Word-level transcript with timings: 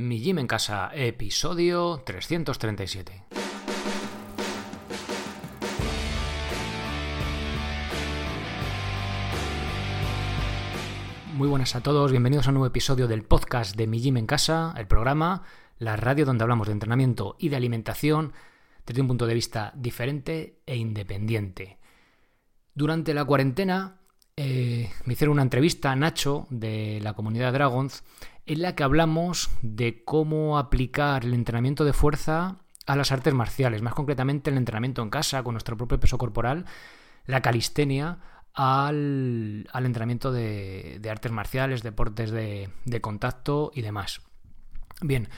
Mi 0.00 0.18
Gym 0.18 0.38
en 0.38 0.46
Casa, 0.46 0.90
episodio 0.94 2.02
337. 2.06 3.24
Muy 11.34 11.48
buenas 11.48 11.76
a 11.76 11.82
todos, 11.82 12.12
bienvenidos 12.12 12.46
a 12.46 12.50
un 12.50 12.54
nuevo 12.54 12.66
episodio 12.66 13.08
del 13.08 13.24
podcast 13.24 13.76
de 13.76 13.86
Mi 13.86 14.00
Gym 14.00 14.16
en 14.16 14.26
Casa, 14.26 14.72
el 14.78 14.86
programa, 14.86 15.42
la 15.78 15.96
radio 15.96 16.24
donde 16.24 16.44
hablamos 16.44 16.68
de 16.68 16.72
entrenamiento 16.72 17.36
y 17.38 17.50
de 17.50 17.56
alimentación 17.56 18.32
desde 18.86 19.02
un 19.02 19.08
punto 19.08 19.26
de 19.26 19.34
vista 19.34 19.72
diferente 19.76 20.62
e 20.64 20.76
independiente. 20.76 21.78
Durante 22.74 23.12
la 23.12 23.26
cuarentena 23.26 23.99
eh, 24.42 24.90
me 25.04 25.12
hicieron 25.12 25.34
una 25.34 25.42
entrevista 25.42 25.92
a 25.92 25.96
Nacho 25.96 26.46
de 26.48 26.98
la 27.02 27.12
comunidad 27.12 27.52
Dragons 27.52 28.04
en 28.46 28.62
la 28.62 28.74
que 28.74 28.82
hablamos 28.82 29.50
de 29.60 30.02
cómo 30.02 30.58
aplicar 30.58 31.26
el 31.26 31.34
entrenamiento 31.34 31.84
de 31.84 31.92
fuerza 31.92 32.56
a 32.86 32.96
las 32.96 33.12
artes 33.12 33.34
marciales, 33.34 33.82
más 33.82 33.92
concretamente 33.92 34.48
el 34.48 34.56
entrenamiento 34.56 35.02
en 35.02 35.10
casa 35.10 35.42
con 35.42 35.52
nuestro 35.52 35.76
propio 35.76 36.00
peso 36.00 36.16
corporal, 36.16 36.64
la 37.26 37.42
calistenia, 37.42 38.20
al, 38.54 39.68
entrenamiento 39.74 40.32
de, 40.32 41.06
artes 41.10 41.32
marciales, 41.32 41.82
deportes 41.82 42.30
de, 42.30 42.70
contacto 43.02 43.70
y 43.74 43.82
demás. 43.82 44.22
Bien, 45.02 45.28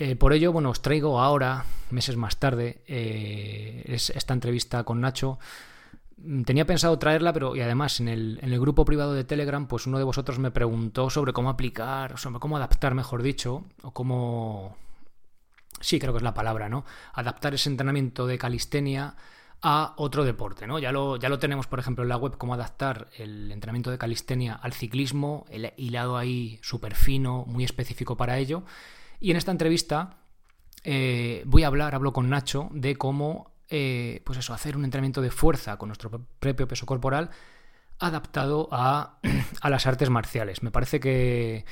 eh, 0.00 0.16
por 0.16 0.32
ello, 0.32 0.52
bueno, 0.52 0.70
os 0.70 0.82
traigo 0.82 1.20
ahora, 1.20 1.66
meses 1.90 2.16
más 2.16 2.40
tarde, 2.40 2.82
eh, 2.88 3.84
esta 3.86 4.34
entrevista 4.34 4.82
con 4.82 5.00
Nacho 5.00 5.38
tenía 6.44 6.66
pensado 6.66 6.98
traerla, 6.98 7.32
pero 7.32 7.54
y 7.56 7.60
además 7.60 8.00
en 8.00 8.08
el, 8.08 8.38
en 8.42 8.52
el, 8.52 8.60
grupo 8.60 8.84
privado 8.84 9.14
de 9.14 9.24
Telegram, 9.24 9.66
pues 9.66 9.86
uno 9.86 9.98
de 9.98 10.04
vosotros 10.04 10.38
me 10.38 10.50
preguntó 10.50 11.10
sobre 11.10 11.32
cómo 11.32 11.50
aplicar, 11.50 12.18
sobre 12.18 12.40
cómo 12.40 12.56
adaptar, 12.56 12.94
mejor 12.94 13.22
dicho, 13.22 13.64
o 13.82 13.92
cómo... 13.92 14.76
Sí, 15.80 16.00
creo 16.00 16.12
que 16.12 16.18
es 16.18 16.22
la 16.24 16.34
palabra, 16.34 16.68
¿no? 16.68 16.84
Adaptar 17.12 17.54
ese 17.54 17.70
entrenamiento 17.70 18.26
de 18.26 18.36
calistenia 18.36 19.14
a 19.62 19.94
otro 19.96 20.24
deporte, 20.24 20.66
¿no? 20.66 20.78
Ya 20.78 20.92
lo, 20.92 21.16
ya 21.16 21.28
lo 21.28 21.38
tenemos, 21.38 21.66
por 21.66 21.78
ejemplo, 21.78 22.02
en 22.02 22.08
la 22.08 22.16
web, 22.16 22.36
cómo 22.36 22.54
adaptar 22.54 23.08
el 23.16 23.52
entrenamiento 23.52 23.90
de 23.90 23.98
calistenia 23.98 24.54
al 24.54 24.72
ciclismo, 24.72 25.46
el 25.50 25.72
hilado 25.76 26.16
ahí 26.16 26.58
súper 26.62 26.94
fino, 26.94 27.44
muy 27.46 27.64
específico 27.64 28.16
para 28.16 28.38
ello. 28.38 28.64
Y 29.20 29.30
en 29.30 29.36
esta 29.36 29.52
entrevista 29.52 30.18
eh, 30.84 31.42
voy 31.46 31.64
a 31.64 31.68
hablar, 31.68 31.94
hablo 31.94 32.12
con 32.12 32.28
Nacho, 32.28 32.68
de 32.72 32.96
cómo 32.96 33.52
eh, 33.70 34.22
pues 34.24 34.38
eso, 34.38 34.54
hacer 34.54 34.76
un 34.76 34.84
entrenamiento 34.84 35.20
de 35.20 35.30
fuerza 35.30 35.76
con 35.76 35.88
nuestro 35.88 36.10
propio 36.40 36.66
peso 36.66 36.86
corporal 36.86 37.30
adaptado 37.98 38.68
a, 38.72 39.18
las 39.64 39.86
artes 39.86 40.10
marciales. 40.10 40.62
Me 40.62 40.70
parece 40.70 41.00
que, 41.00 41.64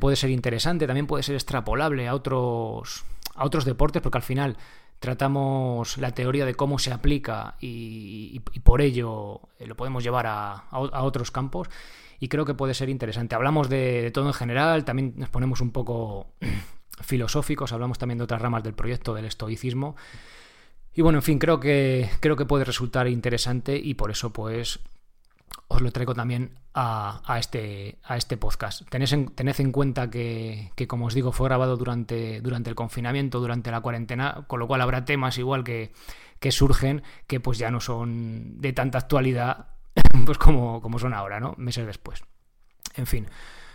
puede 0.00 0.16
ser 0.16 0.30
interesante, 0.30 0.86
también 0.86 1.06
puede 1.06 1.22
ser 1.22 1.34
extrapolable 1.34 2.08
a 2.08 2.14
otros, 2.14 3.04
a 3.34 3.44
otros 3.44 3.64
deportes, 3.64 4.02
porque 4.02 4.18
al 4.18 4.22
final 4.22 4.56
tratamos 4.98 5.98
la 5.98 6.12
teoría 6.12 6.46
de 6.46 6.54
cómo 6.54 6.78
se 6.78 6.92
aplica 6.92 7.56
y, 7.60 8.40
por 8.62 8.80
ello 8.80 9.40
eh, 9.58 9.66
lo 9.66 9.76
podemos 9.76 10.02
llevar 10.02 10.26
a, 10.26 10.64
otros 10.72 11.30
campos 11.30 11.68
y 12.18 12.28
creo 12.28 12.44
que 12.44 12.54
puede 12.54 12.74
ser 12.74 12.88
interesante. 12.88 13.34
Hablamos 13.34 13.68
de, 13.68 14.10
todo 14.12 14.26
en 14.26 14.32
general, 14.32 14.84
también 14.84 15.14
nos 15.16 15.28
ponemos 15.28 15.60
un 15.60 15.70
poco 15.70 16.32
filosóficos, 17.02 17.72
hablamos 17.72 17.98
también 17.98 18.18
de 18.18 18.24
otras 18.24 18.40
ramas 18.42 18.64
del 18.64 18.74
proyecto 18.74 19.14
del 19.14 19.26
estoicismo 19.26 19.94
y 20.94 21.02
bueno, 21.02 21.18
en 21.18 21.22
fin, 21.22 21.38
creo 21.38 21.60
que, 21.60 22.10
creo 22.20 22.36
que 22.36 22.46
puede 22.46 22.64
resultar 22.64 23.08
interesante 23.08 23.76
y 23.76 23.94
por 23.94 24.10
eso 24.10 24.32
pues 24.32 24.80
os 25.68 25.80
lo 25.80 25.90
traigo 25.90 26.14
también 26.14 26.58
a, 26.74 27.36
este, 27.38 27.98
a 28.04 28.16
este 28.16 28.36
podcast. 28.36 28.88
Tened 28.88 29.12
en, 29.12 29.26
tened 29.28 29.58
en 29.58 29.72
cuenta 29.72 30.10
que, 30.10 30.70
como 30.88 31.06
os 31.06 31.14
digo, 31.14 31.32
fue 31.32 31.48
grabado 31.48 31.76
durante, 31.76 32.40
durante 32.40 32.70
el 32.70 32.76
confinamiento, 32.76 33.40
durante 33.40 33.70
la 33.70 33.80
cuarentena, 33.80 34.44
con 34.46 34.60
lo 34.60 34.66
cual 34.66 34.80
habrá 34.80 35.04
temas 35.04 35.38
igual 35.38 35.64
que, 35.64 35.92
que 36.38 36.52
surgen 36.52 37.02
que 37.26 37.40
pues 37.40 37.58
ya 37.58 37.70
no 37.70 37.80
son 37.80 38.60
de 38.60 38.72
tanta 38.72 38.98
actualidad 38.98 39.68
pues 40.26 40.38
como, 40.38 40.80
como 40.80 40.98
son 40.98 41.14
ahora, 41.14 41.40
¿no? 41.40 41.54
Meses 41.56 41.86
después. 41.86 42.22
En 42.94 43.06
fin. 43.06 43.26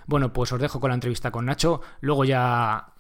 Bueno, 0.05 0.33
pues 0.33 0.51
os 0.51 0.59
dejo 0.59 0.79
con 0.79 0.89
la 0.89 0.95
entrevista 0.95 1.31
con 1.31 1.45
Nacho. 1.45 1.81
Luego 2.01 2.25
ya 2.25 2.93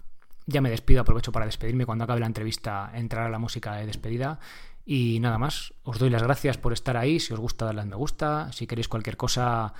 ya 0.49 0.61
me 0.61 0.69
despido, 0.69 1.01
aprovecho 1.01 1.31
para 1.31 1.45
despedirme. 1.45 1.85
Cuando 1.85 2.03
acabe 2.03 2.19
la 2.19 2.25
entrevista 2.25 2.91
entrará 2.93 3.29
la 3.29 3.39
música 3.39 3.75
de 3.75 3.85
despedida. 3.85 4.39
Y 4.85 5.19
nada 5.19 5.37
más, 5.37 5.73
os 5.83 5.99
doy 5.99 6.09
las 6.09 6.23
gracias 6.23 6.57
por 6.57 6.73
estar 6.73 6.97
ahí. 6.97 7.19
Si 7.19 7.33
os 7.33 7.39
gusta, 7.39 7.65
darle 7.65 7.81
a 7.81 7.85
me 7.85 7.95
gusta. 7.95 8.51
Si 8.51 8.65
queréis 8.65 8.87
cualquier 8.87 9.17
cosa 9.17 9.73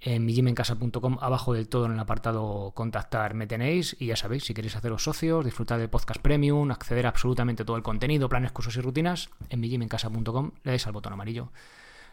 en 0.00 0.24
mijimencasa.com, 0.24 1.18
abajo 1.20 1.54
del 1.54 1.68
todo 1.68 1.86
en 1.86 1.92
el 1.92 1.98
apartado 1.98 2.72
contactar 2.74 3.34
me 3.34 3.46
tenéis. 3.46 3.96
Y 3.98 4.06
ya 4.06 4.16
sabéis, 4.16 4.44
si 4.44 4.54
queréis 4.54 4.76
haceros 4.76 5.02
socios, 5.02 5.44
disfrutar 5.44 5.78
del 5.78 5.90
podcast 5.90 6.20
premium, 6.20 6.70
acceder 6.70 7.06
a 7.06 7.08
absolutamente 7.08 7.64
todo 7.64 7.76
el 7.76 7.82
contenido, 7.82 8.28
planes, 8.28 8.52
cursos 8.52 8.76
y 8.76 8.80
rutinas, 8.80 9.30
en 9.48 9.60
mijimencasa.com 9.60 10.52
le 10.62 10.70
dais 10.70 10.86
al 10.86 10.92
botón 10.92 11.14
amarillo. 11.14 11.50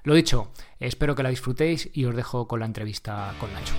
Lo 0.04 0.16
dicho, 0.16 0.52
espero 0.80 1.14
que 1.14 1.24
la 1.24 1.30
disfrutéis 1.30 1.90
y 1.94 2.06
os 2.06 2.16
dejo 2.16 2.48
con 2.48 2.60
la 2.60 2.66
entrevista 2.66 3.36
con 3.40 3.54
Nacho. 3.54 3.76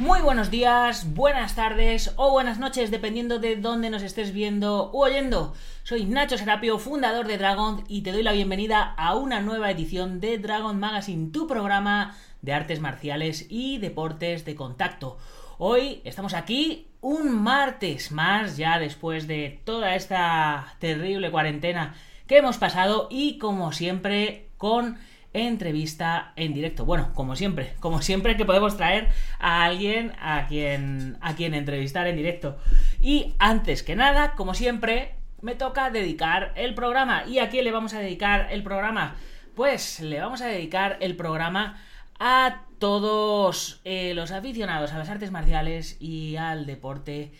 Muy 0.00 0.22
buenos 0.22 0.50
días, 0.50 1.14
buenas 1.14 1.54
tardes 1.54 2.14
o 2.16 2.32
buenas 2.32 2.58
noches, 2.58 2.90
dependiendo 2.90 3.38
de 3.38 3.54
dónde 3.54 3.90
nos 3.90 4.02
estés 4.02 4.32
viendo 4.32 4.90
o 4.90 5.04
oyendo. 5.04 5.54
Soy 5.84 6.04
Nacho 6.04 6.36
Serapio, 6.36 6.80
fundador 6.80 7.28
de 7.28 7.38
Dragon, 7.38 7.84
y 7.86 8.02
te 8.02 8.10
doy 8.10 8.24
la 8.24 8.32
bienvenida 8.32 8.82
a 8.96 9.14
una 9.14 9.40
nueva 9.40 9.70
edición 9.70 10.20
de 10.20 10.38
Dragon 10.38 10.80
Magazine, 10.80 11.30
tu 11.30 11.46
programa 11.46 12.16
de 12.42 12.52
artes 12.52 12.80
marciales 12.80 13.46
y 13.48 13.78
deportes 13.78 14.44
de 14.44 14.56
contacto. 14.56 15.16
Hoy 15.58 16.00
estamos 16.02 16.34
aquí 16.34 16.88
un 17.00 17.40
martes 17.40 18.10
más, 18.10 18.56
ya 18.56 18.80
después 18.80 19.28
de 19.28 19.60
toda 19.64 19.94
esta 19.94 20.74
terrible 20.80 21.30
cuarentena 21.30 21.94
que 22.26 22.38
hemos 22.38 22.58
pasado, 22.58 23.06
y 23.12 23.38
como 23.38 23.70
siempre, 23.70 24.48
con 24.56 24.98
entrevista 25.34 26.32
en 26.36 26.54
directo. 26.54 26.86
Bueno, 26.86 27.12
como 27.12 27.36
siempre, 27.36 27.74
como 27.80 28.00
siempre 28.00 28.36
que 28.36 28.46
podemos 28.46 28.76
traer 28.76 29.08
a 29.38 29.64
alguien 29.64 30.12
a 30.20 30.46
quien, 30.46 31.18
a 31.20 31.34
quien 31.34 31.52
entrevistar 31.54 32.06
en 32.06 32.16
directo. 32.16 32.56
Y 33.00 33.34
antes 33.38 33.82
que 33.82 33.96
nada, 33.96 34.32
como 34.36 34.54
siempre, 34.54 35.16
me 35.42 35.54
toca 35.54 35.90
dedicar 35.90 36.52
el 36.56 36.74
programa. 36.74 37.24
¿Y 37.26 37.40
a 37.40 37.50
quién 37.50 37.64
le 37.64 37.72
vamos 37.72 37.92
a 37.92 37.98
dedicar 37.98 38.48
el 38.50 38.62
programa? 38.62 39.16
Pues 39.54 40.00
le 40.00 40.20
vamos 40.20 40.40
a 40.40 40.46
dedicar 40.46 40.96
el 41.00 41.16
programa 41.16 41.78
a 42.18 42.62
todos 42.78 43.80
eh, 43.84 44.14
los 44.14 44.30
aficionados 44.30 44.92
a 44.92 44.98
las 44.98 45.08
artes 45.08 45.30
marciales 45.30 45.96
y 46.00 46.36
al 46.36 46.64
deporte 46.64 47.32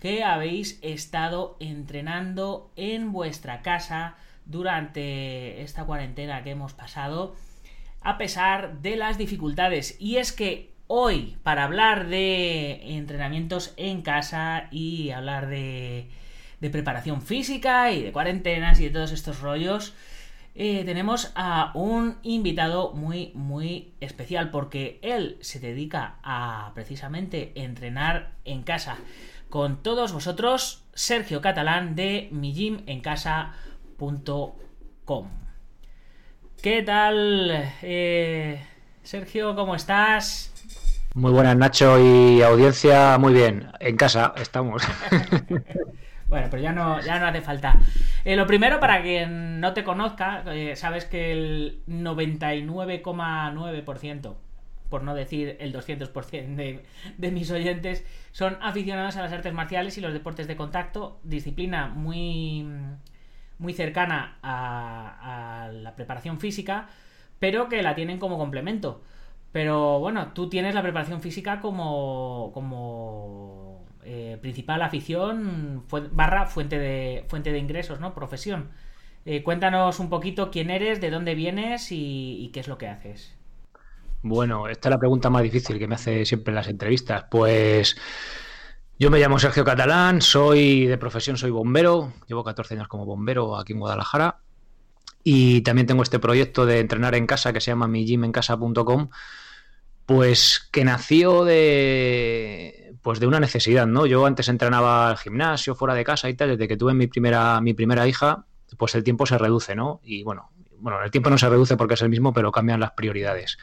que 0.00 0.24
habéis 0.24 0.78
estado 0.82 1.56
entrenando 1.60 2.72
en 2.76 3.12
vuestra 3.12 3.62
casa 3.62 4.16
durante 4.50 5.62
esta 5.62 5.84
cuarentena 5.84 6.42
que 6.42 6.50
hemos 6.50 6.72
pasado, 6.72 7.36
a 8.00 8.18
pesar 8.18 8.80
de 8.80 8.96
las 8.96 9.18
dificultades. 9.18 9.96
Y 10.00 10.16
es 10.16 10.32
que 10.32 10.72
hoy, 10.86 11.36
para 11.42 11.64
hablar 11.64 12.08
de 12.08 12.96
entrenamientos 12.96 13.72
en 13.76 14.02
casa 14.02 14.68
y 14.70 15.10
hablar 15.10 15.48
de, 15.48 16.08
preparación 16.60 17.22
física 17.22 17.92
y 17.92 18.02
de 18.02 18.12
cuarentenas 18.12 18.80
y 18.80 18.84
de 18.84 18.90
todos 18.90 19.12
estos 19.12 19.40
rollos, 19.40 19.94
eh, 20.56 20.82
tenemos 20.84 21.30
a 21.36 21.70
un 21.74 22.18
invitado 22.22 22.92
muy, 22.92 23.30
muy 23.34 23.94
especial 24.00 24.50
porque 24.50 24.98
él 25.02 25.38
se 25.40 25.60
dedica 25.60 26.16
a 26.24 26.72
precisamente 26.74 27.52
entrenar 27.54 28.32
en 28.44 28.62
casa. 28.62 28.98
Con 29.48 29.82
todos 29.82 30.12
vosotros, 30.12 30.84
Sergio 30.94 31.40
Catalán 31.40 31.94
de 31.94 32.28
Mi 32.32 32.52
Gym 32.52 32.82
en 32.86 33.00
Casa 33.00 33.54
¿Qué 36.62 36.82
tal, 36.82 37.52
eh, 37.82 38.64
Sergio? 39.02 39.54
¿Cómo 39.54 39.74
estás? 39.74 40.54
Muy 41.14 41.32
buenas, 41.32 41.54
Nacho 41.54 42.00
y 42.00 42.40
audiencia. 42.40 43.18
Muy 43.18 43.34
bien, 43.34 43.70
en 43.78 43.98
casa 43.98 44.32
estamos. 44.38 44.82
bueno, 46.28 46.46
pero 46.50 46.62
ya 46.62 46.72
no, 46.72 46.98
ya 47.02 47.18
no 47.18 47.26
hace 47.26 47.42
falta. 47.42 47.78
Eh, 48.24 48.36
lo 48.36 48.46
primero, 48.46 48.80
para 48.80 49.02
quien 49.02 49.60
no 49.60 49.74
te 49.74 49.84
conozca, 49.84 50.44
eh, 50.46 50.76
sabes 50.76 51.04
que 51.04 51.32
el 51.32 51.82
99,9%, 51.86 54.34
por 54.88 55.02
no 55.02 55.14
decir 55.14 55.58
el 55.60 55.74
200% 55.74 56.54
de, 56.54 56.86
de 57.18 57.30
mis 57.30 57.50
oyentes, 57.50 58.06
son 58.32 58.56
aficionados 58.62 59.18
a 59.18 59.22
las 59.22 59.34
artes 59.34 59.52
marciales 59.52 59.98
y 59.98 60.00
los 60.00 60.14
deportes 60.14 60.46
de 60.46 60.56
contacto, 60.56 61.20
disciplina 61.22 61.88
muy 61.88 62.66
muy 63.60 63.74
cercana 63.74 64.38
a, 64.42 65.70
la 65.72 65.94
preparación 65.94 66.40
física, 66.40 66.88
pero 67.38 67.68
que 67.68 67.82
la 67.82 67.94
tienen 67.94 68.18
como 68.18 68.38
complemento. 68.38 69.02
Pero 69.52 70.00
bueno, 70.00 70.32
tú 70.32 70.48
tienes 70.48 70.74
la 70.74 70.82
preparación 70.82 71.20
física 71.20 71.60
como, 71.60 72.50
como 72.54 73.84
eh, 74.04 74.38
principal 74.40 74.82
afición 74.82 75.84
barra 76.12 76.46
fuente 76.46 76.78
de, 76.78 77.24
fuente 77.28 77.52
de 77.52 77.58
ingresos, 77.58 78.00
¿no? 78.00 78.14
Profesión. 78.14 78.70
Eh, 79.26 79.42
cuéntanos 79.42 80.00
un 80.00 80.08
poquito 80.08 80.50
quién 80.50 80.70
eres, 80.70 81.00
de 81.00 81.10
dónde 81.10 81.34
vienes 81.34 81.88
y, 81.90 82.50
qué 82.54 82.60
es 82.60 82.68
lo 82.68 82.78
que 82.78 82.88
haces. 82.88 83.36
Bueno, 84.22 84.68
esta 84.68 84.88
es 84.88 84.90
la 84.90 84.98
pregunta 84.98 85.30
más 85.30 85.42
difícil 85.42 85.78
que 85.78 85.86
me 85.86 85.96
hace 85.96 86.24
siempre 86.24 86.52
en 86.52 86.56
las 86.56 86.68
entrevistas. 86.68 87.24
Pues 87.30 87.96
yo 89.00 89.10
me 89.10 89.18
llamo 89.18 89.38
Sergio 89.38 89.64
Catalán, 89.64 90.20
soy 90.20 90.86
de 90.86 90.98
profesión, 90.98 91.38
soy 91.38 91.50
bombero, 91.50 92.12
llevo 92.26 92.44
14 92.44 92.74
años 92.74 92.86
como 92.86 93.06
bombero 93.06 93.56
aquí 93.56 93.72
en 93.72 93.78
Guadalajara 93.78 94.40
y 95.24 95.62
también 95.62 95.86
tengo 95.86 96.02
este 96.02 96.18
proyecto 96.18 96.66
de 96.66 96.80
entrenar 96.80 97.14
en 97.14 97.26
casa 97.26 97.54
que 97.54 97.62
se 97.62 97.70
llama 97.70 97.88
mijimencasa.com, 97.88 99.08
pues 100.04 100.68
que 100.70 100.84
nació 100.84 101.44
de 101.46 102.94
pues 103.00 103.20
de 103.20 103.26
una 103.26 103.40
necesidad, 103.40 103.86
¿no? 103.86 104.04
Yo 104.04 104.26
antes 104.26 104.50
entrenaba 104.50 105.08
al 105.08 105.16
gimnasio 105.16 105.74
fuera 105.74 105.94
de 105.94 106.04
casa 106.04 106.28
y 106.28 106.34
tal, 106.34 106.50
desde 106.50 106.68
que 106.68 106.76
tuve 106.76 106.92
mi 106.92 107.06
primera 107.06 107.58
mi 107.62 107.72
primera 107.72 108.06
hija, 108.06 108.44
pues 108.76 108.94
el 108.96 109.02
tiempo 109.02 109.24
se 109.24 109.38
reduce, 109.38 109.74
¿no? 109.74 110.02
Y 110.04 110.24
bueno, 110.24 110.50
bueno, 110.78 111.02
el 111.02 111.10
tiempo 111.10 111.30
no 111.30 111.38
se 111.38 111.48
reduce 111.48 111.78
porque 111.78 111.94
es 111.94 112.02
el 112.02 112.10
mismo, 112.10 112.34
pero 112.34 112.52
cambian 112.52 112.80
las 112.80 112.90
prioridades. 112.90 113.56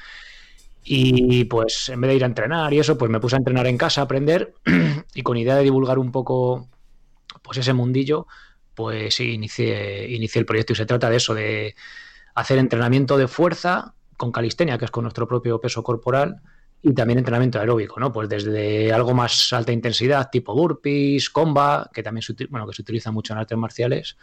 Y 0.90 1.44
pues 1.46 1.90
en 1.90 2.00
vez 2.00 2.10
de 2.10 2.16
ir 2.16 2.24
a 2.24 2.28
entrenar 2.28 2.74
y 2.74 2.80
eso, 2.80 2.98
pues 2.98 3.12
me 3.12 3.20
puse 3.20 3.36
a 3.36 3.40
entrenar 3.40 3.68
en 3.68 3.78
casa, 3.78 4.00
a 4.00 4.04
aprender 4.06 4.54
y 5.14 5.22
con 5.22 5.36
idea 5.36 5.56
de 5.56 5.64
divulgar 5.64 6.00
un 6.00 6.14
poco 6.14 6.70
pues 7.42 7.58
ese 7.58 7.74
mundillo, 7.74 8.26
pues 8.74 9.16
sí, 9.16 9.34
inicié, 9.34 10.10
inicié 10.10 10.40
el 10.40 10.46
proyecto 10.46 10.72
y 10.72 10.78
se 10.78 10.86
trata 10.86 11.10
de 11.10 11.18
eso, 11.18 11.34
de 11.34 11.76
hacer 12.36 12.58
entrenamiento 12.58 13.18
de 13.18 13.28
fuerza 13.28 13.96
con 14.16 14.32
calistenia, 14.32 14.78
que 14.78 14.86
es 14.86 14.92
con 14.92 15.04
nuestro 15.04 15.28
propio 15.28 15.60
peso 15.60 15.84
corporal, 15.84 16.42
y 16.82 16.94
también 16.94 17.20
entrenamiento 17.20 17.60
aeróbico, 17.60 18.00
¿no? 18.00 18.14
Pues 18.14 18.30
desde 18.30 18.94
algo 18.94 19.14
más 19.14 19.52
alta 19.52 19.74
intensidad, 19.74 20.30
tipo 20.30 20.56
burpees, 20.56 21.30
comba, 21.30 21.90
que 21.94 22.02
también 22.02 22.22
se, 22.22 22.34
bueno, 22.50 22.66
que 22.66 22.74
se 22.74 22.82
utiliza 22.82 23.12
mucho 23.12 23.34
en 23.34 23.40
artes 23.40 23.58
marciales, 23.58 24.18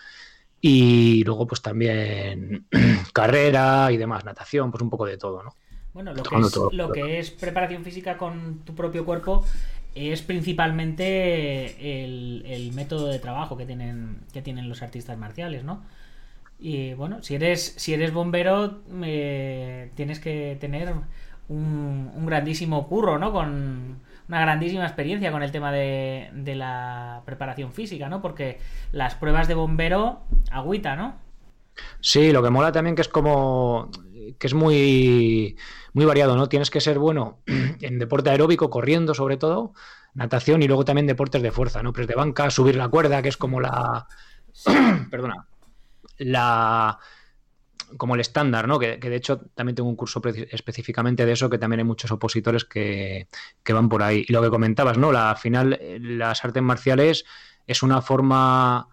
y 0.61 1.25
luego 1.25 1.47
pues 1.47 1.61
también 1.61 2.67
carrera 3.13 3.93
y 3.93 3.99
demás, 3.99 4.25
natación, 4.25 4.71
pues 4.71 4.83
un 4.83 4.89
poco 4.89 5.05
de 5.05 5.19
todo, 5.19 5.43
¿no? 5.43 5.55
Bueno, 5.95 6.13
lo 6.13 6.25
que, 6.25 6.37
es, 6.37 6.59
lo 6.73 6.91
que 6.91 7.19
es 7.21 7.31
preparación 7.31 7.85
física 7.85 8.19
con 8.19 8.59
tu 8.65 8.75
propio 8.75 9.05
cuerpo 9.05 9.45
es 9.95 10.23
principalmente 10.23 12.03
el, 12.05 12.73
método 12.75 13.07
de 13.07 13.21
trabajo 13.21 13.57
que 13.57 13.65
tienen, 13.65 14.19
que 14.33 14.43
tienen 14.43 14.69
los 14.69 14.83
artistas 14.83 15.17
marciales, 15.17 15.63
¿no? 15.63 15.85
Y 16.59 16.95
bueno, 16.95 17.23
si 17.23 17.37
eres, 17.37 17.75
si 17.77 17.95
eres 17.95 18.13
bombero, 18.13 18.81
tienes 19.95 20.19
que 20.19 20.57
tener 20.61 20.93
un, 21.49 22.11
un, 22.13 22.27
grandísimo 22.27 22.89
curro, 22.89 23.21
¿no? 23.21 23.33
Con 23.33 24.01
una 24.29 24.41
grandísima 24.41 24.85
experiencia 24.85 25.31
con 25.31 25.45
el 25.45 25.53
tema 25.53 25.71
de, 25.71 26.31
de 26.33 26.57
la 26.57 27.23
preparación 27.25 27.73
física, 27.73 28.09
¿no? 28.09 28.21
Porque 28.21 28.59
las 28.91 29.15
pruebas 29.15 29.47
de 29.47 29.55
bombero, 29.55 30.23
agüita, 30.51 30.97
¿no? 30.97 31.23
Sí, 32.01 32.33
lo 32.33 32.43
que 32.43 32.51
mola 32.51 32.73
también 32.73 32.97
que 32.97 33.03
es 33.03 33.09
como 33.09 33.91
que 34.39 34.47
es 34.47 34.55
muy 34.55 35.57
muy 35.93 36.05
variado, 36.05 36.37
¿no? 36.37 36.49
Tienes 36.49 36.71
que 36.71 36.81
ser 36.81 36.99
bueno 36.99 37.39
en 37.81 37.99
deporte 37.99 38.31
aeróbico, 38.31 38.71
corriendo 38.71 39.15
sobre 39.15 39.37
todo, 39.37 39.73
natación 40.15 40.63
y 40.63 40.69
luego 40.69 40.85
también 40.85 41.07
deportes 41.07 41.43
de 41.43 41.53
fuerza, 41.53 41.83
¿no? 41.83 41.93
Press 41.93 42.07
de 42.07 42.15
banca, 42.15 42.51
subir 42.51 42.77
la 42.77 42.89
cuerda, 42.89 43.23
que 43.23 43.29
es 43.29 43.37
como 43.37 43.61
la. 43.61 44.07
perdona. 45.11 45.47
La. 46.19 46.99
Como 47.97 48.15
el 48.15 48.21
estándar, 48.21 48.67
¿no? 48.67 48.79
Que, 48.79 48.97
de 48.97 49.17
hecho 49.17 49.41
también 49.55 49.77
tengo 49.77 49.89
un 49.89 49.95
curso 49.95 50.21
específicamente 50.51 51.27
de 51.27 51.33
eso, 51.33 51.49
que 51.49 51.59
también 51.59 51.81
hay 51.81 51.85
muchos 51.85 52.11
opositores 52.11 52.65
que, 52.65 53.29
que 53.63 53.73
van 53.73 53.89
por 53.89 54.03
ahí. 54.03 54.25
Y 54.27 54.33
lo 54.33 54.43
que 54.43 54.51
comentabas, 54.51 54.99
¿no? 54.99 55.13
La, 55.13 55.31
al 55.31 55.37
final, 55.37 55.79
las 56.01 56.45
artes 56.45 56.63
marciales 56.63 57.25
es 57.67 57.83
una 57.83 58.01
forma 58.01 58.89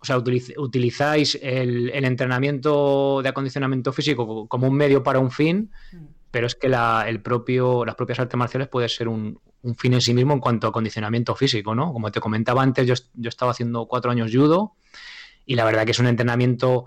o 0.00 0.04
sea, 0.04 0.16
utilizáis 0.16 1.38
el, 1.42 1.90
entrenamiento 2.04 3.20
de 3.22 3.28
acondicionamiento 3.28 3.92
físico 3.92 4.48
como 4.48 4.66
un 4.66 4.74
medio 4.74 5.02
para 5.02 5.18
un 5.18 5.30
fin, 5.30 5.70
mm. 5.92 6.04
pero 6.30 6.46
es 6.46 6.54
que 6.54 6.68
el 6.68 7.20
propio, 7.20 7.84
las 7.84 7.96
propias 7.96 8.18
artes 8.20 8.38
marciales 8.38 8.68
puede 8.68 8.88
ser 8.88 9.08
un, 9.08 9.38
fin 9.76 9.92
en 9.92 10.00
sí 10.00 10.14
mismo 10.14 10.32
en 10.32 10.40
cuanto 10.40 10.66
a 10.66 10.70
acondicionamiento 10.70 11.34
físico, 11.34 11.74
¿no? 11.74 11.92
Como 11.92 12.10
te 12.10 12.18
comentaba 12.18 12.62
antes, 12.62 12.86
yo, 12.86 12.94
yo 13.14 13.28
estaba 13.28 13.50
haciendo 13.50 13.86
cuatro 13.86 14.10
años 14.10 14.30
judo 14.32 14.72
y 15.44 15.54
la 15.54 15.66
verdad 15.66 15.84
que 15.84 15.90
es 15.90 15.98
un 15.98 16.06
entrenamiento, 16.06 16.70
o 16.72 16.86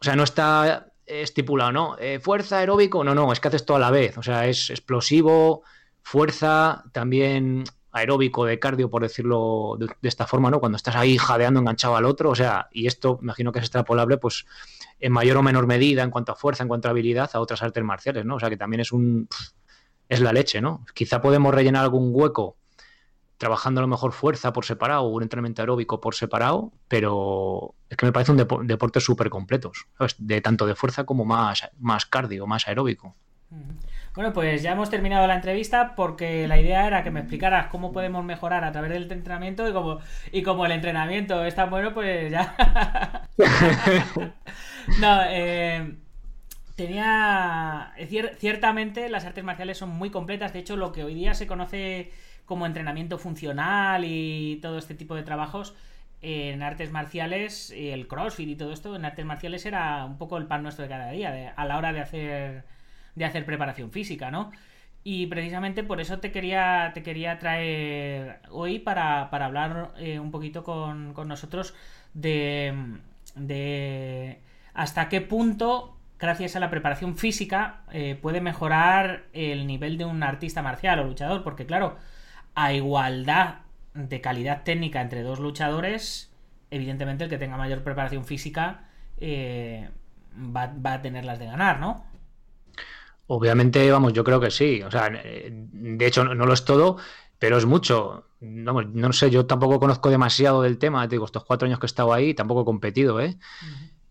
sea, 0.00 0.16
no 0.16 0.22
está 0.22 0.92
estipulado, 1.04 1.72
¿no? 1.72 1.96
Eh, 1.98 2.18
fuerza, 2.18 2.58
aeróbico, 2.58 3.04
no, 3.04 3.14
no, 3.14 3.30
es 3.30 3.40
que 3.40 3.48
haces 3.48 3.66
todo 3.66 3.76
a 3.76 3.80
la 3.80 3.90
vez, 3.90 4.16
o 4.16 4.22
sea, 4.22 4.46
es 4.46 4.70
explosivo, 4.70 5.64
fuerza, 6.02 6.84
también 6.92 7.64
aeróbico, 7.92 8.44
de 8.44 8.58
cardio, 8.58 8.90
por 8.90 9.02
decirlo 9.02 9.76
de, 9.78 9.88
esta 10.02 10.26
forma, 10.26 10.50
¿no? 10.50 10.60
Cuando 10.60 10.76
estás 10.76 10.96
ahí 10.96 11.18
jadeando 11.18 11.60
enganchado 11.60 11.96
al 11.96 12.04
otro, 12.04 12.30
o 12.30 12.34
sea, 12.34 12.68
y 12.72 12.86
esto 12.86 13.18
imagino 13.22 13.52
que 13.52 13.58
es 13.58 13.64
extrapolable, 13.64 14.18
pues, 14.18 14.46
en 15.00 15.12
mayor 15.12 15.36
o 15.38 15.42
menor 15.42 15.66
medida 15.66 16.02
en 16.02 16.10
cuanto 16.10 16.32
a 16.32 16.34
fuerza, 16.34 16.64
en 16.64 16.68
cuanto 16.68 16.88
a 16.88 16.90
habilidad, 16.90 17.30
a 17.32 17.40
otras 17.40 17.62
artes 17.62 17.82
marciales, 17.82 18.24
¿no? 18.24 18.36
O 18.36 18.40
sea, 18.40 18.50
que 18.50 18.56
también 18.56 18.80
es 18.80 18.92
un... 18.92 19.28
es 20.08 20.20
la 20.20 20.32
leche, 20.32 20.60
¿no? 20.60 20.84
Quizá 20.94 21.20
podemos 21.20 21.54
rellenar 21.54 21.84
algún 21.84 22.10
hueco 22.12 22.56
trabajando 23.38 23.80
a 23.80 23.82
lo 23.82 23.88
mejor 23.88 24.12
fuerza 24.12 24.52
por 24.52 24.64
separado 24.64 25.02
o 25.02 25.08
un 25.08 25.22
entrenamiento 25.22 25.62
aeróbico 25.62 26.00
por 26.00 26.14
separado, 26.16 26.72
pero 26.88 27.74
es 27.88 27.96
que 27.96 28.04
me 28.04 28.12
parece 28.12 28.32
un 28.32 28.66
deporte 28.66 29.00
súper 29.00 29.30
completos, 29.30 29.86
De 30.18 30.40
tanto 30.40 30.66
de 30.66 30.74
fuerza 30.74 31.04
como 31.04 31.24
más, 31.24 31.68
más 31.78 32.04
cardio, 32.04 32.46
más 32.46 32.66
aeróbico. 32.66 33.14
Bueno, 34.18 34.32
pues 34.32 34.62
ya 34.64 34.72
hemos 34.72 34.90
terminado 34.90 35.28
la 35.28 35.36
entrevista 35.36 35.94
porque 35.94 36.48
la 36.48 36.58
idea 36.58 36.88
era 36.88 37.04
que 37.04 37.10
me 37.12 37.20
explicaras 37.20 37.68
cómo 37.68 37.92
podemos 37.92 38.24
mejorar 38.24 38.64
a 38.64 38.72
través 38.72 38.90
del 38.90 39.08
entrenamiento 39.12 39.68
y 39.68 39.72
como, 39.72 40.00
y 40.32 40.42
como 40.42 40.66
el 40.66 40.72
entrenamiento 40.72 41.44
es 41.44 41.54
tan 41.54 41.70
bueno, 41.70 41.94
pues 41.94 42.28
ya. 42.28 43.28
no, 45.00 45.20
eh, 45.28 45.94
tenía. 46.74 47.92
Ciertamente 48.38 49.08
las 49.08 49.24
artes 49.24 49.44
marciales 49.44 49.78
son 49.78 49.90
muy 49.90 50.10
completas. 50.10 50.52
De 50.52 50.58
hecho, 50.58 50.76
lo 50.76 50.90
que 50.90 51.04
hoy 51.04 51.14
día 51.14 51.32
se 51.34 51.46
conoce 51.46 52.10
como 52.44 52.66
entrenamiento 52.66 53.18
funcional 53.18 54.04
y 54.04 54.58
todo 54.60 54.78
este 54.78 54.96
tipo 54.96 55.14
de 55.14 55.22
trabajos 55.22 55.76
en 56.22 56.64
artes 56.64 56.90
marciales, 56.90 57.70
el 57.70 58.08
crossfit 58.08 58.48
y 58.48 58.56
todo 58.56 58.72
esto, 58.72 58.96
en 58.96 59.04
artes 59.04 59.24
marciales 59.24 59.64
era 59.64 60.04
un 60.04 60.18
poco 60.18 60.38
el 60.38 60.46
pan 60.46 60.64
nuestro 60.64 60.82
de 60.82 60.88
cada 60.88 61.12
día, 61.12 61.54
a 61.54 61.64
la 61.66 61.78
hora 61.78 61.92
de 61.92 62.00
hacer 62.00 62.77
de 63.18 63.24
hacer 63.24 63.44
preparación 63.44 63.90
física, 63.90 64.30
¿no? 64.30 64.52
Y 65.04 65.26
precisamente 65.26 65.82
por 65.84 66.00
eso 66.00 66.18
te 66.18 66.32
quería, 66.32 66.90
te 66.94 67.02
quería 67.02 67.38
traer 67.38 68.40
hoy 68.50 68.78
para, 68.78 69.22
hablar 69.22 69.92
eh, 69.98 70.18
un 70.18 70.30
poquito 70.30 70.64
con, 70.64 71.14
nosotros 71.28 71.74
de, 72.14 72.74
de 73.34 74.40
hasta 74.74 75.08
qué 75.08 75.20
punto, 75.20 75.96
gracias 76.18 76.56
a 76.56 76.60
la 76.60 76.70
preparación 76.70 77.16
física, 77.16 77.80
eh, 77.92 78.18
puede 78.20 78.40
mejorar 78.40 79.24
el 79.32 79.66
nivel 79.66 79.98
de 79.98 80.04
un 80.04 80.22
artista 80.22 80.62
marcial 80.62 81.00
o 81.00 81.04
luchador. 81.04 81.42
Porque 81.42 81.66
claro, 81.66 81.96
a 82.54 82.72
igualdad 82.72 83.60
de 83.94 84.20
calidad 84.20 84.62
técnica 84.62 85.00
entre 85.00 85.22
dos 85.22 85.38
luchadores, 85.40 86.32
evidentemente 86.70 87.24
el 87.24 87.30
que 87.30 87.38
tenga 87.38 87.56
mayor 87.56 87.82
preparación 87.82 88.24
física 88.24 88.88
eh, 89.18 89.88
va, 90.34 90.66
va 90.66 90.94
a 90.94 91.02
tener 91.02 91.24
las 91.24 91.38
de 91.38 91.46
ganar, 91.46 91.80
¿no? 91.80 92.04
Obviamente, 93.30 93.90
vamos, 93.90 94.14
yo 94.14 94.24
creo 94.24 94.40
que 94.40 94.50
sí. 94.50 94.82
O 94.82 94.90
sea, 94.90 95.10
de 95.10 96.06
hecho, 96.06 96.24
no, 96.24 96.46
lo 96.46 96.52
es 96.54 96.64
todo, 96.64 96.96
pero 97.38 97.58
es 97.58 97.66
mucho. 97.66 98.24
Vamos, 98.40 98.86
no 98.88 99.12
sé, 99.12 99.30
yo 99.30 99.44
tampoco 99.44 99.78
conozco 99.78 100.08
demasiado 100.08 100.62
del 100.62 100.78
tema. 100.78 101.06
Te 101.06 101.16
digo, 101.16 101.26
estos 101.26 101.44
cuatro 101.44 101.66
años 101.66 101.78
que 101.78 101.84
he 101.84 101.88
estado 101.88 102.14
ahí, 102.14 102.32
tampoco 102.32 102.62
he 102.62 102.64
competido, 102.64 103.20
¿eh? 103.20 103.36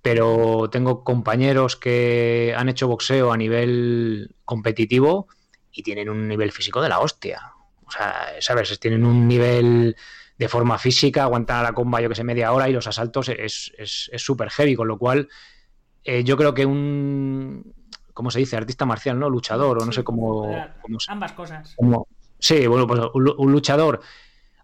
Pero 0.03 0.69
tengo 0.71 1.03
compañeros 1.03 1.75
que 1.75 2.53
han 2.55 2.69
hecho 2.69 2.87
boxeo 2.87 3.31
a 3.31 3.37
nivel 3.37 4.35
competitivo 4.45 5.27
y 5.71 5.81
tienen 5.81 6.09
un 6.09 6.27
nivel 6.27 6.51
físico 6.51 6.79
de 6.81 6.89
la 6.89 6.99
hostia. 6.99 7.53
O 7.87 7.91
sea, 7.91 8.27
¿sabes? 8.39 8.79
Tienen 8.79 9.03
un 9.03 9.27
nivel 9.27 9.95
de 10.37 10.47
forma 10.47 10.77
física, 10.77 11.23
aguantan 11.23 11.57
a 11.57 11.63
la 11.63 11.73
comba, 11.73 12.01
yo 12.01 12.09
que 12.09 12.15
sé, 12.15 12.23
media 12.23 12.53
hora 12.53 12.69
y 12.69 12.73
los 12.73 12.85
asaltos 12.85 13.29
es 13.29 13.73
súper 14.15 14.49
es, 14.49 14.53
heavy, 14.53 14.75
con 14.75 14.87
lo 14.87 14.99
cual 14.99 15.27
eh, 16.03 16.23
yo 16.23 16.37
creo 16.37 16.53
que 16.53 16.67
un, 16.67 17.73
¿cómo 18.17 18.31
se 18.31 18.39
dice? 18.39 18.57
Artista 18.57 18.83
marcial, 18.83 19.19
¿no? 19.19 19.29
Luchador, 19.29 19.79
o 19.79 19.85
no 19.85 19.91
sé 19.91 20.03
cómo, 20.03 20.51
Ambas 21.07 21.33
cosas. 21.33 21.75
sí, 22.39 22.65
bueno, 22.65 22.87
pues 22.87 22.99
un, 23.13 23.51
luchador, 23.51 24.01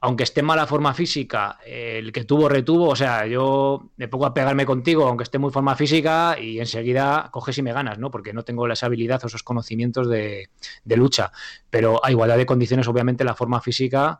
aunque 0.01 0.24
esté 0.24 0.39
en 0.39 0.48
mala 0.48 0.65
forma 0.65 0.91
física, 0.95 1.60
el 1.63 2.12
que 2.12 2.24
tuvo, 2.24 2.50
retuvo, 2.50 2.89
o 2.89 2.95
sea, 2.95 3.27
yo 3.27 3.91
me 3.98 4.07
pongo 4.07 4.25
a 4.25 4.33
pegarme 4.33 4.65
contigo, 4.65 5.07
aunque 5.07 5.24
esté 5.24 5.38
muy 5.38 5.51
forma 5.51 5.75
física, 5.75 6.36
y 6.39 6.60
enseguida 6.60 7.29
coges 7.31 7.55
y 7.60 7.62
me 7.62 7.74
ganas, 7.74 8.00
¿no? 8.00 8.10
Porque 8.10 8.33
no 8.33 8.41
tengo 8.41 8.67
esa 8.67 8.88
habilidad 8.88 9.24
o 9.24 9.27
esos 9.27 9.43
conocimientos 9.43 10.10
de, 10.10 10.50
lucha. 10.86 11.31
Pero 11.69 12.03
a 12.03 12.10
igualdad 12.10 12.38
de 12.38 12.48
condiciones, 12.48 12.88
obviamente, 12.88 13.24
la 13.24 13.36
forma 13.36 13.62
física 13.62 14.19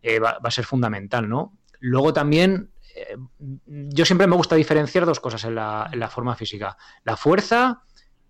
eh, 0.00 0.20
va, 0.20 0.38
a 0.42 0.50
ser 0.50 0.64
fundamental, 0.64 1.28
¿no? 1.28 1.52
Luego 1.80 2.14
también 2.14 2.70
eh, 2.94 3.18
yo 3.66 4.06
siempre 4.06 4.26
me 4.26 4.36
gusta 4.36 4.56
diferenciar 4.56 5.04
dos 5.04 5.20
cosas 5.20 5.44
en 5.44 5.56
la, 5.56 5.90
en 5.92 6.00
la, 6.00 6.08
forma 6.08 6.34
física. 6.34 6.78
La 7.04 7.18
fuerza 7.18 7.82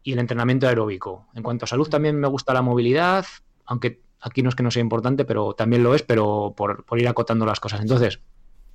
y 0.02 0.12
el 0.12 0.18
entrenamiento 0.18 0.68
aeróbico. 0.68 1.28
En 1.34 1.42
cuanto 1.42 1.64
a 1.64 1.68
salud 1.68 1.88
también 1.88 2.18
me 2.18 2.28
gusta 2.28 2.54
la 2.54 2.62
movilidad, 2.62 3.26
aunque 3.66 4.00
aquí 4.20 4.42
no 4.42 4.48
es 4.48 4.54
que 4.54 4.62
no 4.62 4.70
sea 4.70 4.80
importante, 4.80 5.24
pero 5.24 5.54
también 5.54 5.82
lo 5.82 5.94
es, 5.94 6.02
pero 6.02 6.54
por, 6.56 6.84
ir 6.96 7.08
acotando 7.08 7.46
las 7.46 7.60
cosas. 7.60 7.80
Entonces, 7.80 8.20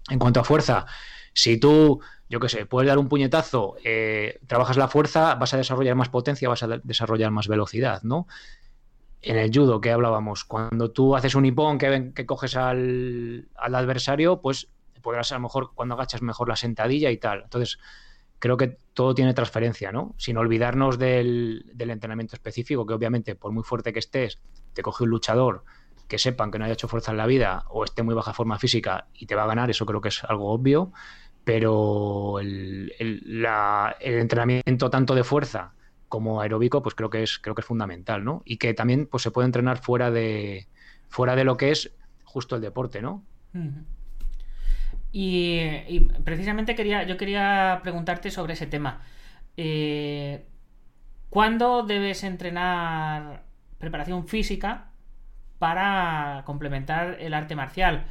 En 0.10 0.20
cuanto 0.20 0.40
a 0.40 0.44
fuerza, 0.44 0.86
si 1.34 1.58
tú, 1.58 2.00
yo 2.30 2.40
qué 2.40 2.48
sé, 2.48 2.68
puedes 2.68 2.88
dar 2.88 3.00
un 3.00 3.10
puñetazo, 3.10 3.76
eh, 3.84 4.40
trabajas 4.46 4.78
la 4.78 4.88
fuerza, 4.88 5.34
vas 5.34 5.54
a 5.56 5.58
desarrollar 5.58 5.96
más 5.96 6.10
potencia, 6.10 6.48
vas 6.48 6.62
a 6.62 6.68
desarrollar 6.84 7.32
más 7.32 7.48
velocidad, 7.48 8.04
¿no? 8.04 8.28
En 9.24 9.38
el 9.38 9.50
judo 9.52 9.82
que 9.82 9.92
hablábamos, 9.92 10.46
cuando 10.46 10.92
tú 10.92 11.16
haces 11.16 11.34
un 11.34 11.46
hipón 11.46 11.80
que, 11.80 12.12
que 12.14 12.28
coges 12.28 12.56
al, 12.56 13.50
al 13.56 13.74
adversario, 13.74 14.42
pues 14.42 14.68
podrás 15.02 15.32
a 15.32 15.36
lo 15.36 15.42
mejor 15.42 15.72
cuando 15.74 15.96
agachas 15.96 16.22
mejor 16.22 16.50
la 16.50 16.56
sentadilla 16.56 17.10
y 17.10 17.18
tal. 17.18 17.44
Entonces, 17.44 17.80
creo 18.46 18.58
que 18.58 18.78
todo 18.94 19.16
tiene 19.16 19.34
transferencia, 19.34 19.92
¿no? 19.92 20.14
Sin 20.20 20.38
olvidarnos 20.38 21.00
del, 21.00 21.66
entrenamiento 21.80 22.36
específico, 22.36 22.86
que 22.86 22.94
obviamente, 22.94 23.34
por 23.34 23.52
muy 23.52 23.64
fuerte 23.64 23.92
que 23.92 23.98
estés, 23.98 24.40
te 24.74 24.84
coge 24.84 25.04
un 25.04 25.10
luchador 25.10 25.64
que 26.08 26.20
sepan 26.20 26.52
que 26.52 26.60
no 26.60 26.66
haya 26.66 26.76
hecho 26.76 26.88
fuerza 26.88 27.10
en 27.10 27.18
la 27.18 27.26
vida 27.26 27.66
o 27.70 27.84
esté 27.84 28.04
muy 28.04 28.14
baja 28.14 28.34
forma 28.34 28.60
física 28.60 29.08
y 29.16 29.26
te 29.26 29.34
va 29.34 29.46
a 29.46 29.48
ganar, 29.48 29.72
eso 29.72 29.88
creo 29.88 30.00
que 30.00 30.10
es 30.10 30.24
algo 30.26 30.52
obvio, 30.52 30.94
pero 31.44 32.38
el, 32.40 32.94
entrenamiento 34.00 34.92
tanto 34.92 35.16
de 35.16 35.24
fuerza 35.24 35.74
como 36.08 36.40
aeróbico, 36.40 36.84
pues 36.84 36.94
creo 36.94 37.10
que 37.10 37.24
es, 37.24 37.40
creo 37.40 37.56
que 37.56 37.62
es 37.62 37.68
fundamental, 37.68 38.24
¿no? 38.24 38.44
Y 38.46 38.58
que 38.58 38.76
también 38.76 39.08
pues, 39.08 39.24
se 39.24 39.32
puede 39.32 39.48
entrenar 39.48 39.80
fuera 39.80 40.12
de, 40.12 40.68
fuera 41.10 41.36
de 41.36 41.46
lo 41.46 41.58
que 41.58 41.72
es 41.72 41.96
justo 42.24 42.58
el 42.58 42.62
deporte, 42.62 43.02
¿no? 43.02 43.24
Y, 45.18 46.10
precisamente 46.26 46.76
quería, 46.76 47.04
yo 47.04 47.16
quería 47.16 47.80
preguntarte 47.84 48.30
sobre 48.32 48.52
ese 48.52 48.68
tema. 48.68 49.02
Eh, 49.56 50.44
¿Cuándo 51.30 51.84
debes 51.84 52.26
entrenar 52.26 53.44
preparación 53.78 54.28
física 54.28 54.90
para 55.58 56.44
complementar 56.46 57.16
el 57.22 57.34
arte 57.34 57.56
marcial? 57.56 58.08